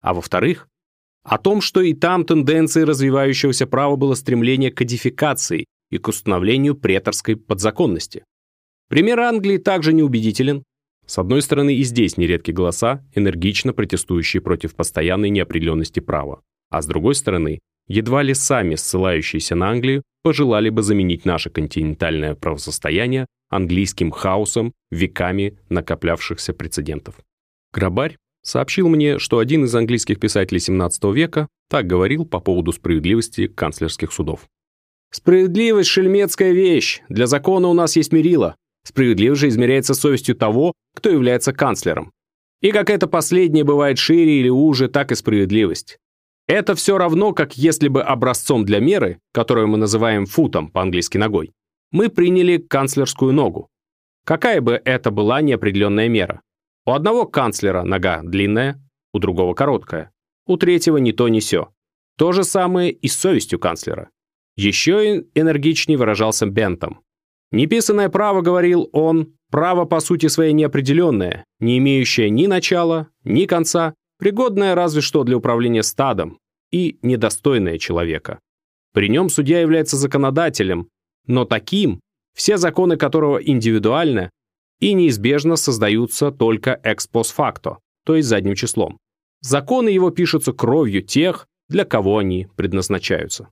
А 0.01 0.15
во-вторых, 0.15 0.69
о 1.27 1.39
том, 1.39 1.61
что 1.61 1.81
и 1.81 1.93
там 1.93 2.25
тенденцией 2.25 2.85
развивающегося 2.85 3.67
права 3.67 3.97
было 3.97 4.15
стремление 4.15 4.71
к 4.71 4.77
кодификации 4.77 5.67
и 5.91 5.99
к 5.99 6.09
установлению 6.09 6.77
преторской 6.77 7.37
подзаконности. 7.37 8.25
Пример 8.89 9.21
Англии 9.21 9.59
также 9.59 9.93
неубедителен. 9.93 10.63
С 11.05 11.19
одной 11.19 11.43
стороны, 11.43 11.75
и 11.75 11.83
здесь 11.83 12.17
нередки 12.17 12.53
голоса, 12.53 13.05
энергично 13.15 13.73
протестующие 13.73 14.41
против 14.41 14.75
постоянной 14.77 15.31
неопределенности 15.31 16.01
права, 16.01 16.43
а 16.71 16.81
с 16.81 16.87
другой 16.87 17.15
стороны, 17.15 17.59
едва 17.89 18.23
ли 18.23 18.35
сами 18.35 18.77
ссылающиеся 18.77 19.57
на 19.57 19.71
Англию 19.71 20.03
пожелали 20.23 20.71
бы 20.71 20.83
заменить 20.83 21.25
наше 21.25 21.51
континентальное 21.51 22.35
правосостояние 22.35 23.27
английским 23.49 24.11
хаосом 24.11 24.73
веками 24.91 25.59
накоплявшихся 25.69 26.53
прецедентов. 26.53 27.17
Грабарь 27.73 28.17
сообщил 28.47 28.89
мне, 28.89 29.19
что 29.19 29.39
один 29.39 29.65
из 29.65 29.75
английских 29.75 30.21
писателей 30.21 30.61
XVII 30.61 31.13
века 31.13 31.49
так 31.69 31.87
говорил 31.87 32.25
по 32.25 32.41
поводу 32.41 32.73
справедливости 32.73 33.49
канцлерских 33.49 34.13
судов. 34.13 34.49
«Справедливость– 35.11 35.89
шельмецкая 35.91 36.53
вещь. 36.53 37.03
Для 37.09 37.27
закона 37.27 37.69
у 37.69 37.75
нас 37.75 37.97
есть 37.97 38.13
мерило. 38.13 38.57
Справедливость 38.85 39.41
же 39.41 39.49
измеряется 39.49 39.95
совестью 39.95 40.37
того, 40.37 40.73
кто 40.95 41.11
является 41.11 41.53
канцлером. 41.53 42.13
И 42.61 42.71
как 42.71 42.89
это 42.89 43.07
последнее 43.07 43.65
бывает 43.65 43.99
шире 43.99 44.41
или 44.41 44.49
уже, 44.49 44.89
так 44.89 45.13
и 45.13 45.17
справедливость. 45.17 45.99
Это 46.47 46.77
все 46.77 46.97
равно, 46.97 47.33
как 47.33 47.57
если 47.57 47.89
бы 47.89 48.03
образцом 48.03 48.65
для 48.65 48.79
меры, 48.79 49.19
которую 49.33 49.67
мы 49.67 49.77
называем 49.77 50.27
футом 50.27 50.69
по-английски 50.69 51.19
ногой, 51.19 51.53
мы 51.91 52.09
приняли 52.09 52.59
канцлерскую 52.59 53.33
ногу. 53.33 53.69
Какая 54.25 54.61
бы 54.61 54.81
это 54.85 55.11
была 55.11 55.41
неопределенная 55.41 56.09
мера? 56.09 56.41
У 56.87 56.93
одного 56.93 57.27
канцлера 57.27 57.83
нога 57.83 58.23
длинная, 58.23 58.81
у 59.13 59.19
другого 59.19 59.55
короткая, 59.55 60.13
у 60.47 60.57
третьего 60.57 60.99
ни 60.99 61.11
то 61.11 61.29
ни 61.29 61.41
сё. 61.41 61.73
То 62.17 62.31
же 62.33 62.45
самое 62.45 62.93
и 62.93 63.09
с 63.09 63.19
совестью 63.19 63.59
канцлера. 63.59 64.11
Еще 64.57 65.25
энергичнее 65.35 65.99
выражался 65.99 66.47
Бентом. 66.47 67.01
Неписанное 67.51 68.09
право, 68.09 68.41
говорил 68.41 68.89
он, 68.93 69.35
право 69.51 69.85
по 69.85 70.01
сути 70.01 70.27
своей 70.27 70.53
неопределенное, 70.53 71.45
не 71.61 71.79
имеющее 71.79 72.31
ни 72.31 72.47
начала, 72.47 73.09
ни 73.25 73.47
конца, 73.47 73.95
пригодное 74.19 74.75
разве 74.75 75.03
что 75.03 75.25
для 75.25 75.37
управления 75.37 75.83
стадом 75.83 76.39
и 76.71 76.99
недостойное 77.03 77.79
человека. 77.79 78.39
При 78.93 79.09
нем 79.09 79.29
судья 79.29 79.61
является 79.61 79.97
законодателем, 79.97 80.89
но 81.27 81.45
таким, 81.45 82.01
все 82.35 82.57
законы 82.57 82.97
которого 82.97 83.39
индивидуальны 83.39 84.31
и 84.81 84.93
неизбежно 84.93 85.57
создаются 85.57 86.31
только 86.31 86.81
экспосфакто, 86.83 87.79
то 88.05 88.15
есть 88.15 88.29
задним 88.29 88.55
числом. 88.55 88.99
Законы 89.41 89.89
его 89.89 90.11
пишутся 90.11 90.53
кровью 90.53 91.03
тех, 91.03 91.47
для 91.69 91.85
кого 91.85 92.19
они 92.19 92.49
предназначаются. 92.57 93.49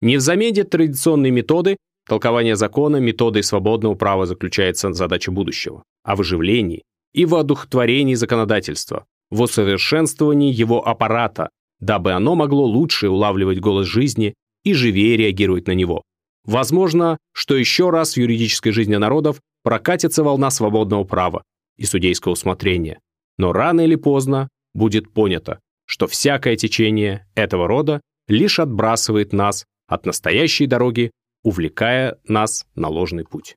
Не 0.00 0.18
в 0.18 0.20
замене 0.20 0.64
традиционной 0.64 1.30
методы 1.30 1.76
толкования 2.06 2.56
закона 2.56 2.96
методой 2.96 3.42
свободного 3.42 3.94
права 3.94 4.26
заключается 4.26 4.92
задача 4.92 5.30
будущего, 5.30 5.82
а 6.04 6.16
в 6.16 6.20
оживлении 6.20 6.82
и 7.12 7.24
в 7.24 7.34
одухотворении 7.34 8.14
законодательства, 8.14 9.06
в 9.30 9.40
усовершенствовании 9.40 10.52
его 10.52 10.86
аппарата, 10.86 11.48
дабы 11.80 12.12
оно 12.12 12.34
могло 12.34 12.64
лучше 12.64 13.08
улавливать 13.08 13.60
голос 13.60 13.86
жизни 13.86 14.34
и 14.64 14.74
живее 14.74 15.16
реагировать 15.16 15.66
на 15.66 15.72
него. 15.72 16.02
Возможно, 16.44 17.18
что 17.32 17.56
еще 17.56 17.90
раз 17.90 18.14
в 18.14 18.16
юридической 18.18 18.70
жизни 18.70 18.96
народов 18.96 19.40
прокатится 19.66 20.22
волна 20.22 20.50
свободного 20.50 21.02
права 21.02 21.42
и 21.76 21.86
судейского 21.86 22.34
усмотрения, 22.34 23.00
но 23.36 23.52
рано 23.52 23.80
или 23.80 23.96
поздно 23.96 24.48
будет 24.74 25.12
понято, 25.12 25.58
что 25.86 26.06
всякое 26.06 26.54
течение 26.54 27.26
этого 27.34 27.66
рода 27.66 28.00
лишь 28.28 28.60
отбрасывает 28.60 29.32
нас 29.32 29.64
от 29.88 30.06
настоящей 30.06 30.68
дороги, 30.68 31.10
увлекая 31.42 32.16
нас 32.28 32.64
на 32.76 32.86
ложный 32.86 33.24
путь. 33.24 33.56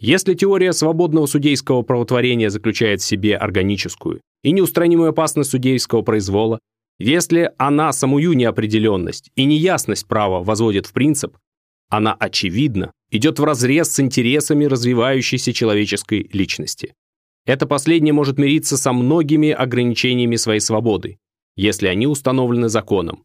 Если 0.00 0.32
теория 0.32 0.72
свободного 0.72 1.26
судейского 1.26 1.82
правотворения 1.82 2.48
заключает 2.48 3.02
в 3.02 3.04
себе 3.04 3.36
органическую 3.36 4.22
и 4.42 4.50
неустранимую 4.50 5.10
опасность 5.10 5.50
судейского 5.50 6.00
произвола, 6.00 6.58
если 6.98 7.52
она 7.58 7.92
самую 7.92 8.32
неопределенность 8.32 9.30
и 9.36 9.44
неясность 9.44 10.08
права 10.08 10.42
возводит 10.42 10.86
в 10.86 10.94
принцип, 10.94 11.36
она, 11.92 12.14
очевидно, 12.14 12.90
идет 13.10 13.38
вразрез 13.38 13.92
с 13.92 14.00
интересами 14.00 14.64
развивающейся 14.64 15.52
человеческой 15.52 16.30
личности. 16.32 16.94
Это 17.44 17.66
последнее 17.66 18.14
может 18.14 18.38
мириться 18.38 18.78
со 18.78 18.94
многими 18.94 19.50
ограничениями 19.50 20.36
своей 20.36 20.60
свободы, 20.60 21.18
если 21.54 21.88
они 21.88 22.06
установлены 22.06 22.70
законом, 22.70 23.24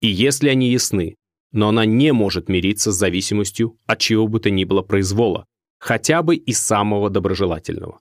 и 0.00 0.08
если 0.08 0.48
они 0.48 0.70
ясны, 0.70 1.16
но 1.52 1.68
она 1.68 1.84
не 1.84 2.14
может 2.14 2.48
мириться 2.48 2.90
с 2.90 2.96
зависимостью 2.96 3.76
от 3.84 3.98
чего 3.98 4.26
бы 4.28 4.40
то 4.40 4.48
ни 4.48 4.64
было 4.64 4.80
произвола, 4.80 5.44
хотя 5.78 6.22
бы 6.22 6.36
и 6.36 6.54
самого 6.54 7.10
доброжелательного. 7.10 8.00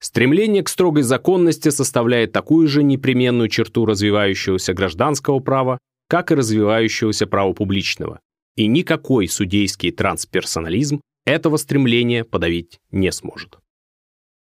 Стремление 0.00 0.62
к 0.62 0.70
строгой 0.70 1.02
законности 1.02 1.68
составляет 1.68 2.32
такую 2.32 2.68
же 2.68 2.82
непременную 2.82 3.50
черту 3.50 3.84
развивающегося 3.84 4.72
гражданского 4.72 5.40
права, 5.40 5.76
как 6.08 6.32
и 6.32 6.36
развивающегося 6.36 7.26
права 7.26 7.52
публичного, 7.52 8.20
и 8.56 8.66
никакой 8.66 9.28
судейский 9.28 9.90
трансперсонализм 9.90 11.00
этого 11.24 11.56
стремления 11.56 12.24
подавить 12.24 12.80
не 12.90 13.10
сможет. 13.12 13.58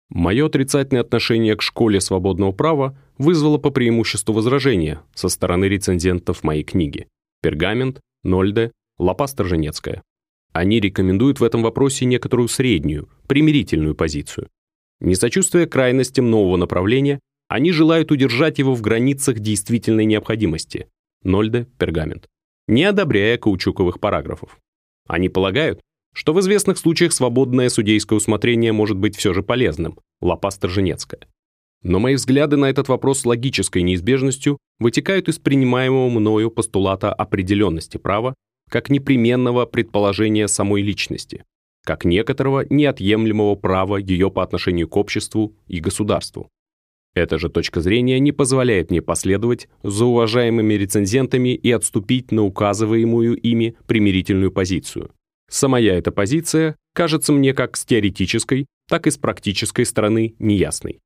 Мое 0.08 0.46
отрицательное 0.46 1.02
отношение 1.02 1.56
к 1.56 1.62
школе 1.62 2.00
свободного 2.00 2.52
права 2.52 2.98
вызвало 3.16 3.58
по 3.58 3.70
преимуществу 3.70 4.34
возражения 4.34 5.02
со 5.14 5.28
стороны 5.28 5.66
рецензентов 5.66 6.42
моей 6.42 6.64
книги 6.64 7.08
«Пергамент», 7.40 8.00
«Нольде», 8.22 8.72
«Лопа 8.98 9.26
Сторженецкая». 9.26 10.02
Они 10.52 10.80
рекомендуют 10.80 11.40
в 11.40 11.44
этом 11.44 11.62
вопросе 11.62 12.04
некоторую 12.04 12.48
среднюю, 12.48 13.08
примирительную 13.26 13.94
позицию. 13.94 14.48
Не 15.00 15.14
сочувствуя 15.14 15.66
крайностям 15.66 16.30
нового 16.30 16.58
направления, 16.58 17.18
они 17.48 17.72
желают 17.72 18.12
удержать 18.12 18.58
его 18.58 18.74
в 18.74 18.82
границах 18.82 19.38
действительной 19.38 20.04
необходимости. 20.04 20.88
Нольде, 21.22 21.66
пергамент. 21.78 22.28
Не 22.68 22.84
одобряя 22.84 23.38
каучуковых 23.38 24.00
параграфов. 24.00 24.58
Они 25.08 25.28
полагают, 25.28 25.80
что 26.14 26.32
в 26.32 26.40
известных 26.40 26.78
случаях 26.78 27.12
свободное 27.12 27.68
судейское 27.68 28.16
усмотрение 28.16 28.72
может 28.72 28.96
быть 28.96 29.16
все 29.16 29.32
же 29.32 29.42
полезным. 29.42 29.98
Лопа 30.20 30.50
Сторженецкая. 30.50 31.22
Но 31.82 31.98
мои 31.98 32.14
взгляды 32.14 32.56
на 32.56 32.66
этот 32.66 32.88
вопрос 32.88 33.20
с 33.20 33.26
логической 33.26 33.82
неизбежностью 33.82 34.58
вытекают 34.78 35.28
из 35.28 35.38
принимаемого 35.38 36.08
мною 36.10 36.50
постулата 36.50 37.12
определенности 37.12 37.96
права 37.96 38.34
как 38.70 38.88
непременного 38.88 39.66
предположения 39.66 40.48
самой 40.48 40.82
личности, 40.82 41.44
как 41.84 42.04
некоторого 42.04 42.64
неотъемлемого 42.70 43.54
права 43.56 43.96
ее 43.96 44.30
по 44.30 44.42
отношению 44.42 44.88
к 44.88 44.96
обществу 44.96 45.56
и 45.66 45.80
государству. 45.80 46.48
Эта 47.14 47.38
же 47.38 47.50
точка 47.50 47.80
зрения 47.80 48.18
не 48.20 48.32
позволяет 48.32 48.90
мне 48.90 49.02
последовать 49.02 49.68
за 49.82 50.06
уважаемыми 50.06 50.74
рецензентами 50.74 51.54
и 51.54 51.70
отступить 51.70 52.32
на 52.32 52.44
указываемую 52.44 53.36
ими 53.36 53.76
примирительную 53.86 54.50
позицию. 54.50 55.10
Самая 55.50 55.92
эта 55.92 56.10
позиция 56.10 56.76
кажется 56.94 57.32
мне 57.32 57.52
как 57.52 57.76
с 57.76 57.84
теоретической, 57.84 58.66
так 58.88 59.06
и 59.06 59.10
с 59.10 59.18
практической 59.18 59.84
стороны 59.84 60.34
неясной. 60.38 61.00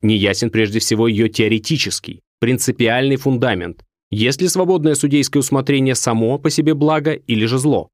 Неясен 0.00 0.50
прежде 0.50 0.78
всего 0.78 1.08
ее 1.08 1.28
теоретический, 1.28 2.20
принципиальный 2.38 3.16
фундамент, 3.16 3.84
есть 4.12 4.42
ли 4.42 4.48
свободное 4.48 4.94
судейское 4.94 5.40
усмотрение 5.40 5.94
само 5.94 6.38
по 6.38 6.50
себе 6.50 6.74
благо 6.74 7.12
или 7.12 7.46
же 7.46 7.58
зло? 7.58 7.88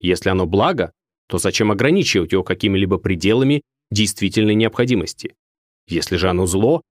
Если 0.00 0.30
оно 0.30 0.46
благо, 0.46 0.92
то 1.28 1.38
зачем 1.38 1.72
ограничивать 1.72 2.32
его 2.32 2.44
какими-либо 2.44 2.98
пределами 2.98 3.62
действительной 3.90 4.54
необходимости? 4.54 5.34
Если 5.88 6.16
же 6.16 6.28
оно 6.28 6.46
зло, 6.46 6.82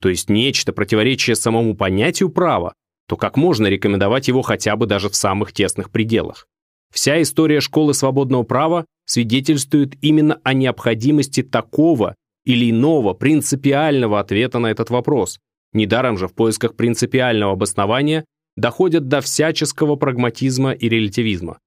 то 0.00 0.08
есть 0.08 0.28
нечто 0.28 0.72
противоречие 0.72 1.36
самому 1.36 1.74
понятию 1.76 2.28
права, 2.28 2.74
то 3.08 3.16
как 3.16 3.36
можно 3.36 3.66
рекомендовать 3.66 4.28
его 4.28 4.42
хотя 4.42 4.76
бы 4.76 4.86
даже 4.86 5.08
в 5.08 5.16
самых 5.16 5.52
тесных 5.52 5.90
пределах? 5.90 6.46
Вся 6.92 7.20
история 7.22 7.60
школы 7.60 7.94
свободного 7.94 8.42
права 8.42 8.84
свидетельствует 9.06 9.94
именно 10.02 10.40
о 10.44 10.52
необходимости 10.52 11.42
такого 11.42 12.14
или 12.44 12.70
иного 12.70 13.14
принципиального 13.14 14.20
ответа 14.20 14.58
на 14.58 14.66
этот 14.70 14.90
вопрос, 14.90 15.38
Недаром 15.72 16.18
же 16.18 16.28
в 16.28 16.34
поисках 16.34 16.76
принципиального 16.76 17.52
обоснования 17.52 18.24
доходят 18.56 19.08
до 19.08 19.20
всяческого 19.20 19.96
прагматизма 19.96 20.72
и 20.72 20.88
релятивизма. 20.88 21.58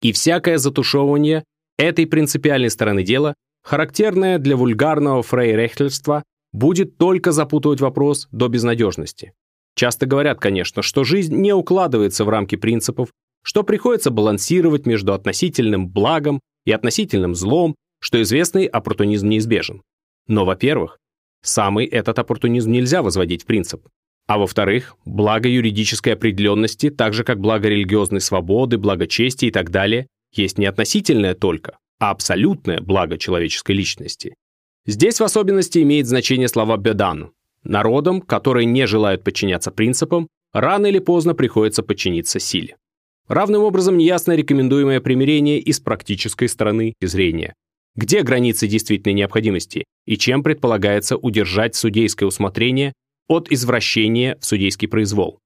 И 0.00 0.12
всякое 0.12 0.58
затушевывание 0.58 1.44
этой 1.76 2.06
принципиальной 2.06 2.70
стороны 2.70 3.02
дела, 3.02 3.34
характерное 3.62 4.38
для 4.38 4.56
вульгарного 4.56 5.22
фрейрехтельства, 5.22 6.24
будет 6.52 6.98
только 6.98 7.32
запутывать 7.32 7.80
вопрос 7.80 8.28
до 8.32 8.48
безнадежности. 8.48 9.32
Часто 9.74 10.06
говорят, 10.06 10.40
конечно, 10.40 10.82
что 10.82 11.04
жизнь 11.04 11.36
не 11.36 11.52
укладывается 11.52 12.24
в 12.24 12.28
рамки 12.28 12.56
принципов, 12.56 13.10
что 13.44 13.62
приходится 13.62 14.10
балансировать 14.10 14.86
между 14.86 15.12
относительным 15.12 15.88
благом 15.88 16.40
и 16.64 16.72
относительным 16.72 17.34
злом, 17.34 17.76
что 18.00 18.20
известный 18.22 18.66
оппортунизм 18.66 19.28
неизбежен. 19.28 19.82
Но, 20.26 20.44
во-первых, 20.44 20.98
самый 21.42 21.86
этот 21.86 22.18
оппортунизм 22.18 22.70
нельзя 22.70 23.02
возводить 23.02 23.42
в 23.42 23.46
принцип. 23.46 23.86
А 24.26 24.36
во-вторых, 24.36 24.96
благо 25.06 25.48
юридической 25.48 26.12
определенности, 26.12 26.90
так 26.90 27.14
же 27.14 27.24
как 27.24 27.40
благо 27.40 27.68
религиозной 27.68 28.20
свободы, 28.20 28.76
благо 28.76 29.06
чести 29.06 29.46
и 29.46 29.50
так 29.50 29.70
далее, 29.70 30.06
есть 30.34 30.58
не 30.58 30.66
относительное 30.66 31.34
только, 31.34 31.78
а 31.98 32.10
абсолютное 32.10 32.80
благо 32.80 33.18
человеческой 33.18 33.72
личности. 33.72 34.34
Здесь 34.86 35.20
в 35.20 35.24
особенности 35.24 35.82
имеет 35.82 36.06
значение 36.06 36.48
слова 36.48 36.76
«бедан». 36.76 37.32
Народам, 37.64 38.20
которые 38.22 38.64
не 38.64 38.86
желают 38.86 39.24
подчиняться 39.24 39.70
принципам, 39.70 40.28
рано 40.52 40.86
или 40.86 40.98
поздно 40.98 41.34
приходится 41.34 41.82
подчиниться 41.82 42.38
силе. 42.38 42.76
Равным 43.26 43.62
образом 43.62 43.98
неясно 43.98 44.34
рекомендуемое 44.34 45.00
примирение 45.00 45.58
и 45.58 45.72
с 45.72 45.80
практической 45.80 46.48
стороны 46.48 46.94
зрения. 47.02 47.54
Где 47.94 48.22
границы 48.22 48.66
действительной 48.66 49.12
необходимости 49.12 49.84
и 50.06 50.16
чем 50.16 50.42
предполагается 50.42 51.16
удержать 51.16 51.74
судейское 51.74 52.26
усмотрение 52.26 52.94
от 53.26 53.50
извращения 53.50 54.38
в 54.40 54.46
судейский 54.46 54.88
произвол? 54.88 55.40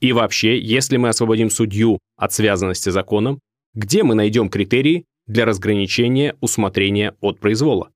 И 0.00 0.12
вообще, 0.12 0.58
если 0.58 0.96
мы 0.96 1.08
освободим 1.08 1.50
судью 1.50 1.98
от 2.16 2.32
связанности 2.32 2.90
законом, 2.90 3.40
где 3.74 4.02
мы 4.02 4.14
найдем 4.14 4.48
критерии 4.48 5.04
для 5.26 5.44
разграничения 5.44 6.36
усмотрения 6.40 7.16
от 7.20 7.40
произвола? 7.40 7.90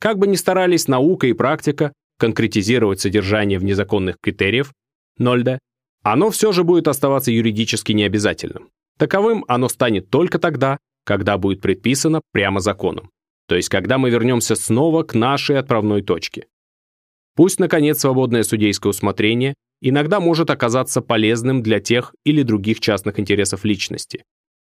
Как 0.00 0.18
бы 0.18 0.26
ни 0.26 0.36
старались 0.36 0.88
наука 0.88 1.26
и 1.26 1.32
практика 1.32 1.92
конкретизировать 2.18 3.00
содержание 3.00 3.58
в 3.58 3.64
незаконных 3.64 4.16
критериев, 4.20 4.72
Нольда, 5.18 5.58
оно 6.02 6.30
все 6.30 6.52
же 6.52 6.64
будет 6.64 6.88
оставаться 6.88 7.30
юридически 7.30 7.92
необязательным. 7.92 8.70
Таковым 8.98 9.44
оно 9.48 9.68
станет 9.68 10.10
только 10.10 10.38
тогда, 10.38 10.78
когда 11.04 11.38
будет 11.38 11.60
предписано 11.60 12.20
прямо 12.32 12.60
законом, 12.60 13.10
то 13.48 13.56
есть 13.56 13.68
когда 13.68 13.98
мы 13.98 14.10
вернемся 14.10 14.54
снова 14.54 15.02
к 15.02 15.14
нашей 15.14 15.58
отправной 15.58 16.02
точке. 16.02 16.46
Пусть, 17.36 17.58
наконец, 17.58 18.00
свободное 18.00 18.44
судейское 18.44 18.90
усмотрение 18.90 19.54
иногда 19.80 20.20
может 20.20 20.50
оказаться 20.50 21.00
полезным 21.00 21.62
для 21.62 21.80
тех 21.80 22.14
или 22.24 22.42
других 22.42 22.80
частных 22.80 23.18
интересов 23.18 23.64
личности, 23.64 24.22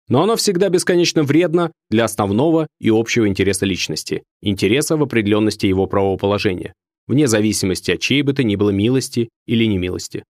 но 0.07 0.23
оно 0.23 0.35
всегда 0.35 0.69
бесконечно 0.69 1.23
вредно 1.23 1.71
для 1.89 2.05
основного 2.05 2.67
и 2.79 2.89
общего 2.89 3.27
интереса 3.27 3.65
личности, 3.65 4.23
интереса 4.41 4.97
в 4.97 5.03
определенности 5.03 5.65
его 5.65 5.87
правового 5.87 6.17
положения, 6.17 6.73
вне 7.07 7.27
зависимости 7.27 7.91
от 7.91 7.99
чьей 7.99 8.21
бы 8.21 8.33
то 8.33 8.43
ни 8.43 8.55
было 8.55 8.69
милости 8.69 9.29
или 9.45 9.65
немилости. 9.65 10.23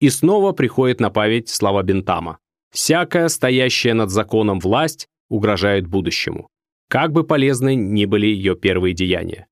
И 0.00 0.10
снова 0.10 0.52
приходит 0.52 1.00
на 1.00 1.10
память 1.10 1.48
слова 1.48 1.82
Бентама. 1.82 2.38
«Всякая 2.72 3.28
стоящая 3.28 3.94
над 3.94 4.10
законом 4.10 4.58
власть 4.58 5.06
угрожает 5.28 5.86
будущему, 5.86 6.48
как 6.88 7.12
бы 7.12 7.24
полезны 7.24 7.74
ни 7.74 8.04
были 8.04 8.26
ее 8.26 8.56
первые 8.56 8.94
деяния. 8.94 9.46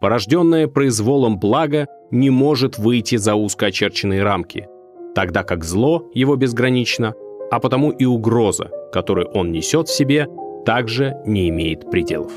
Порожденное 0.00 0.66
произволом 0.66 1.38
благо 1.38 1.86
не 2.10 2.28
может 2.28 2.76
выйти 2.76 3.16
за 3.16 3.34
узко 3.34 3.66
очерченные 3.66 4.22
рамки, 4.22 4.66
тогда 5.14 5.44
как 5.44 5.64
зло 5.64 6.10
его 6.12 6.36
безгранично, 6.36 7.14
а 7.52 7.60
потому 7.60 7.90
и 7.90 8.06
угроза, 8.06 8.70
которую 8.92 9.28
он 9.34 9.52
несет 9.52 9.86
в 9.88 9.94
себе, 9.94 10.26
также 10.64 11.16
не 11.26 11.50
имеет 11.50 11.90
пределов. 11.90 12.32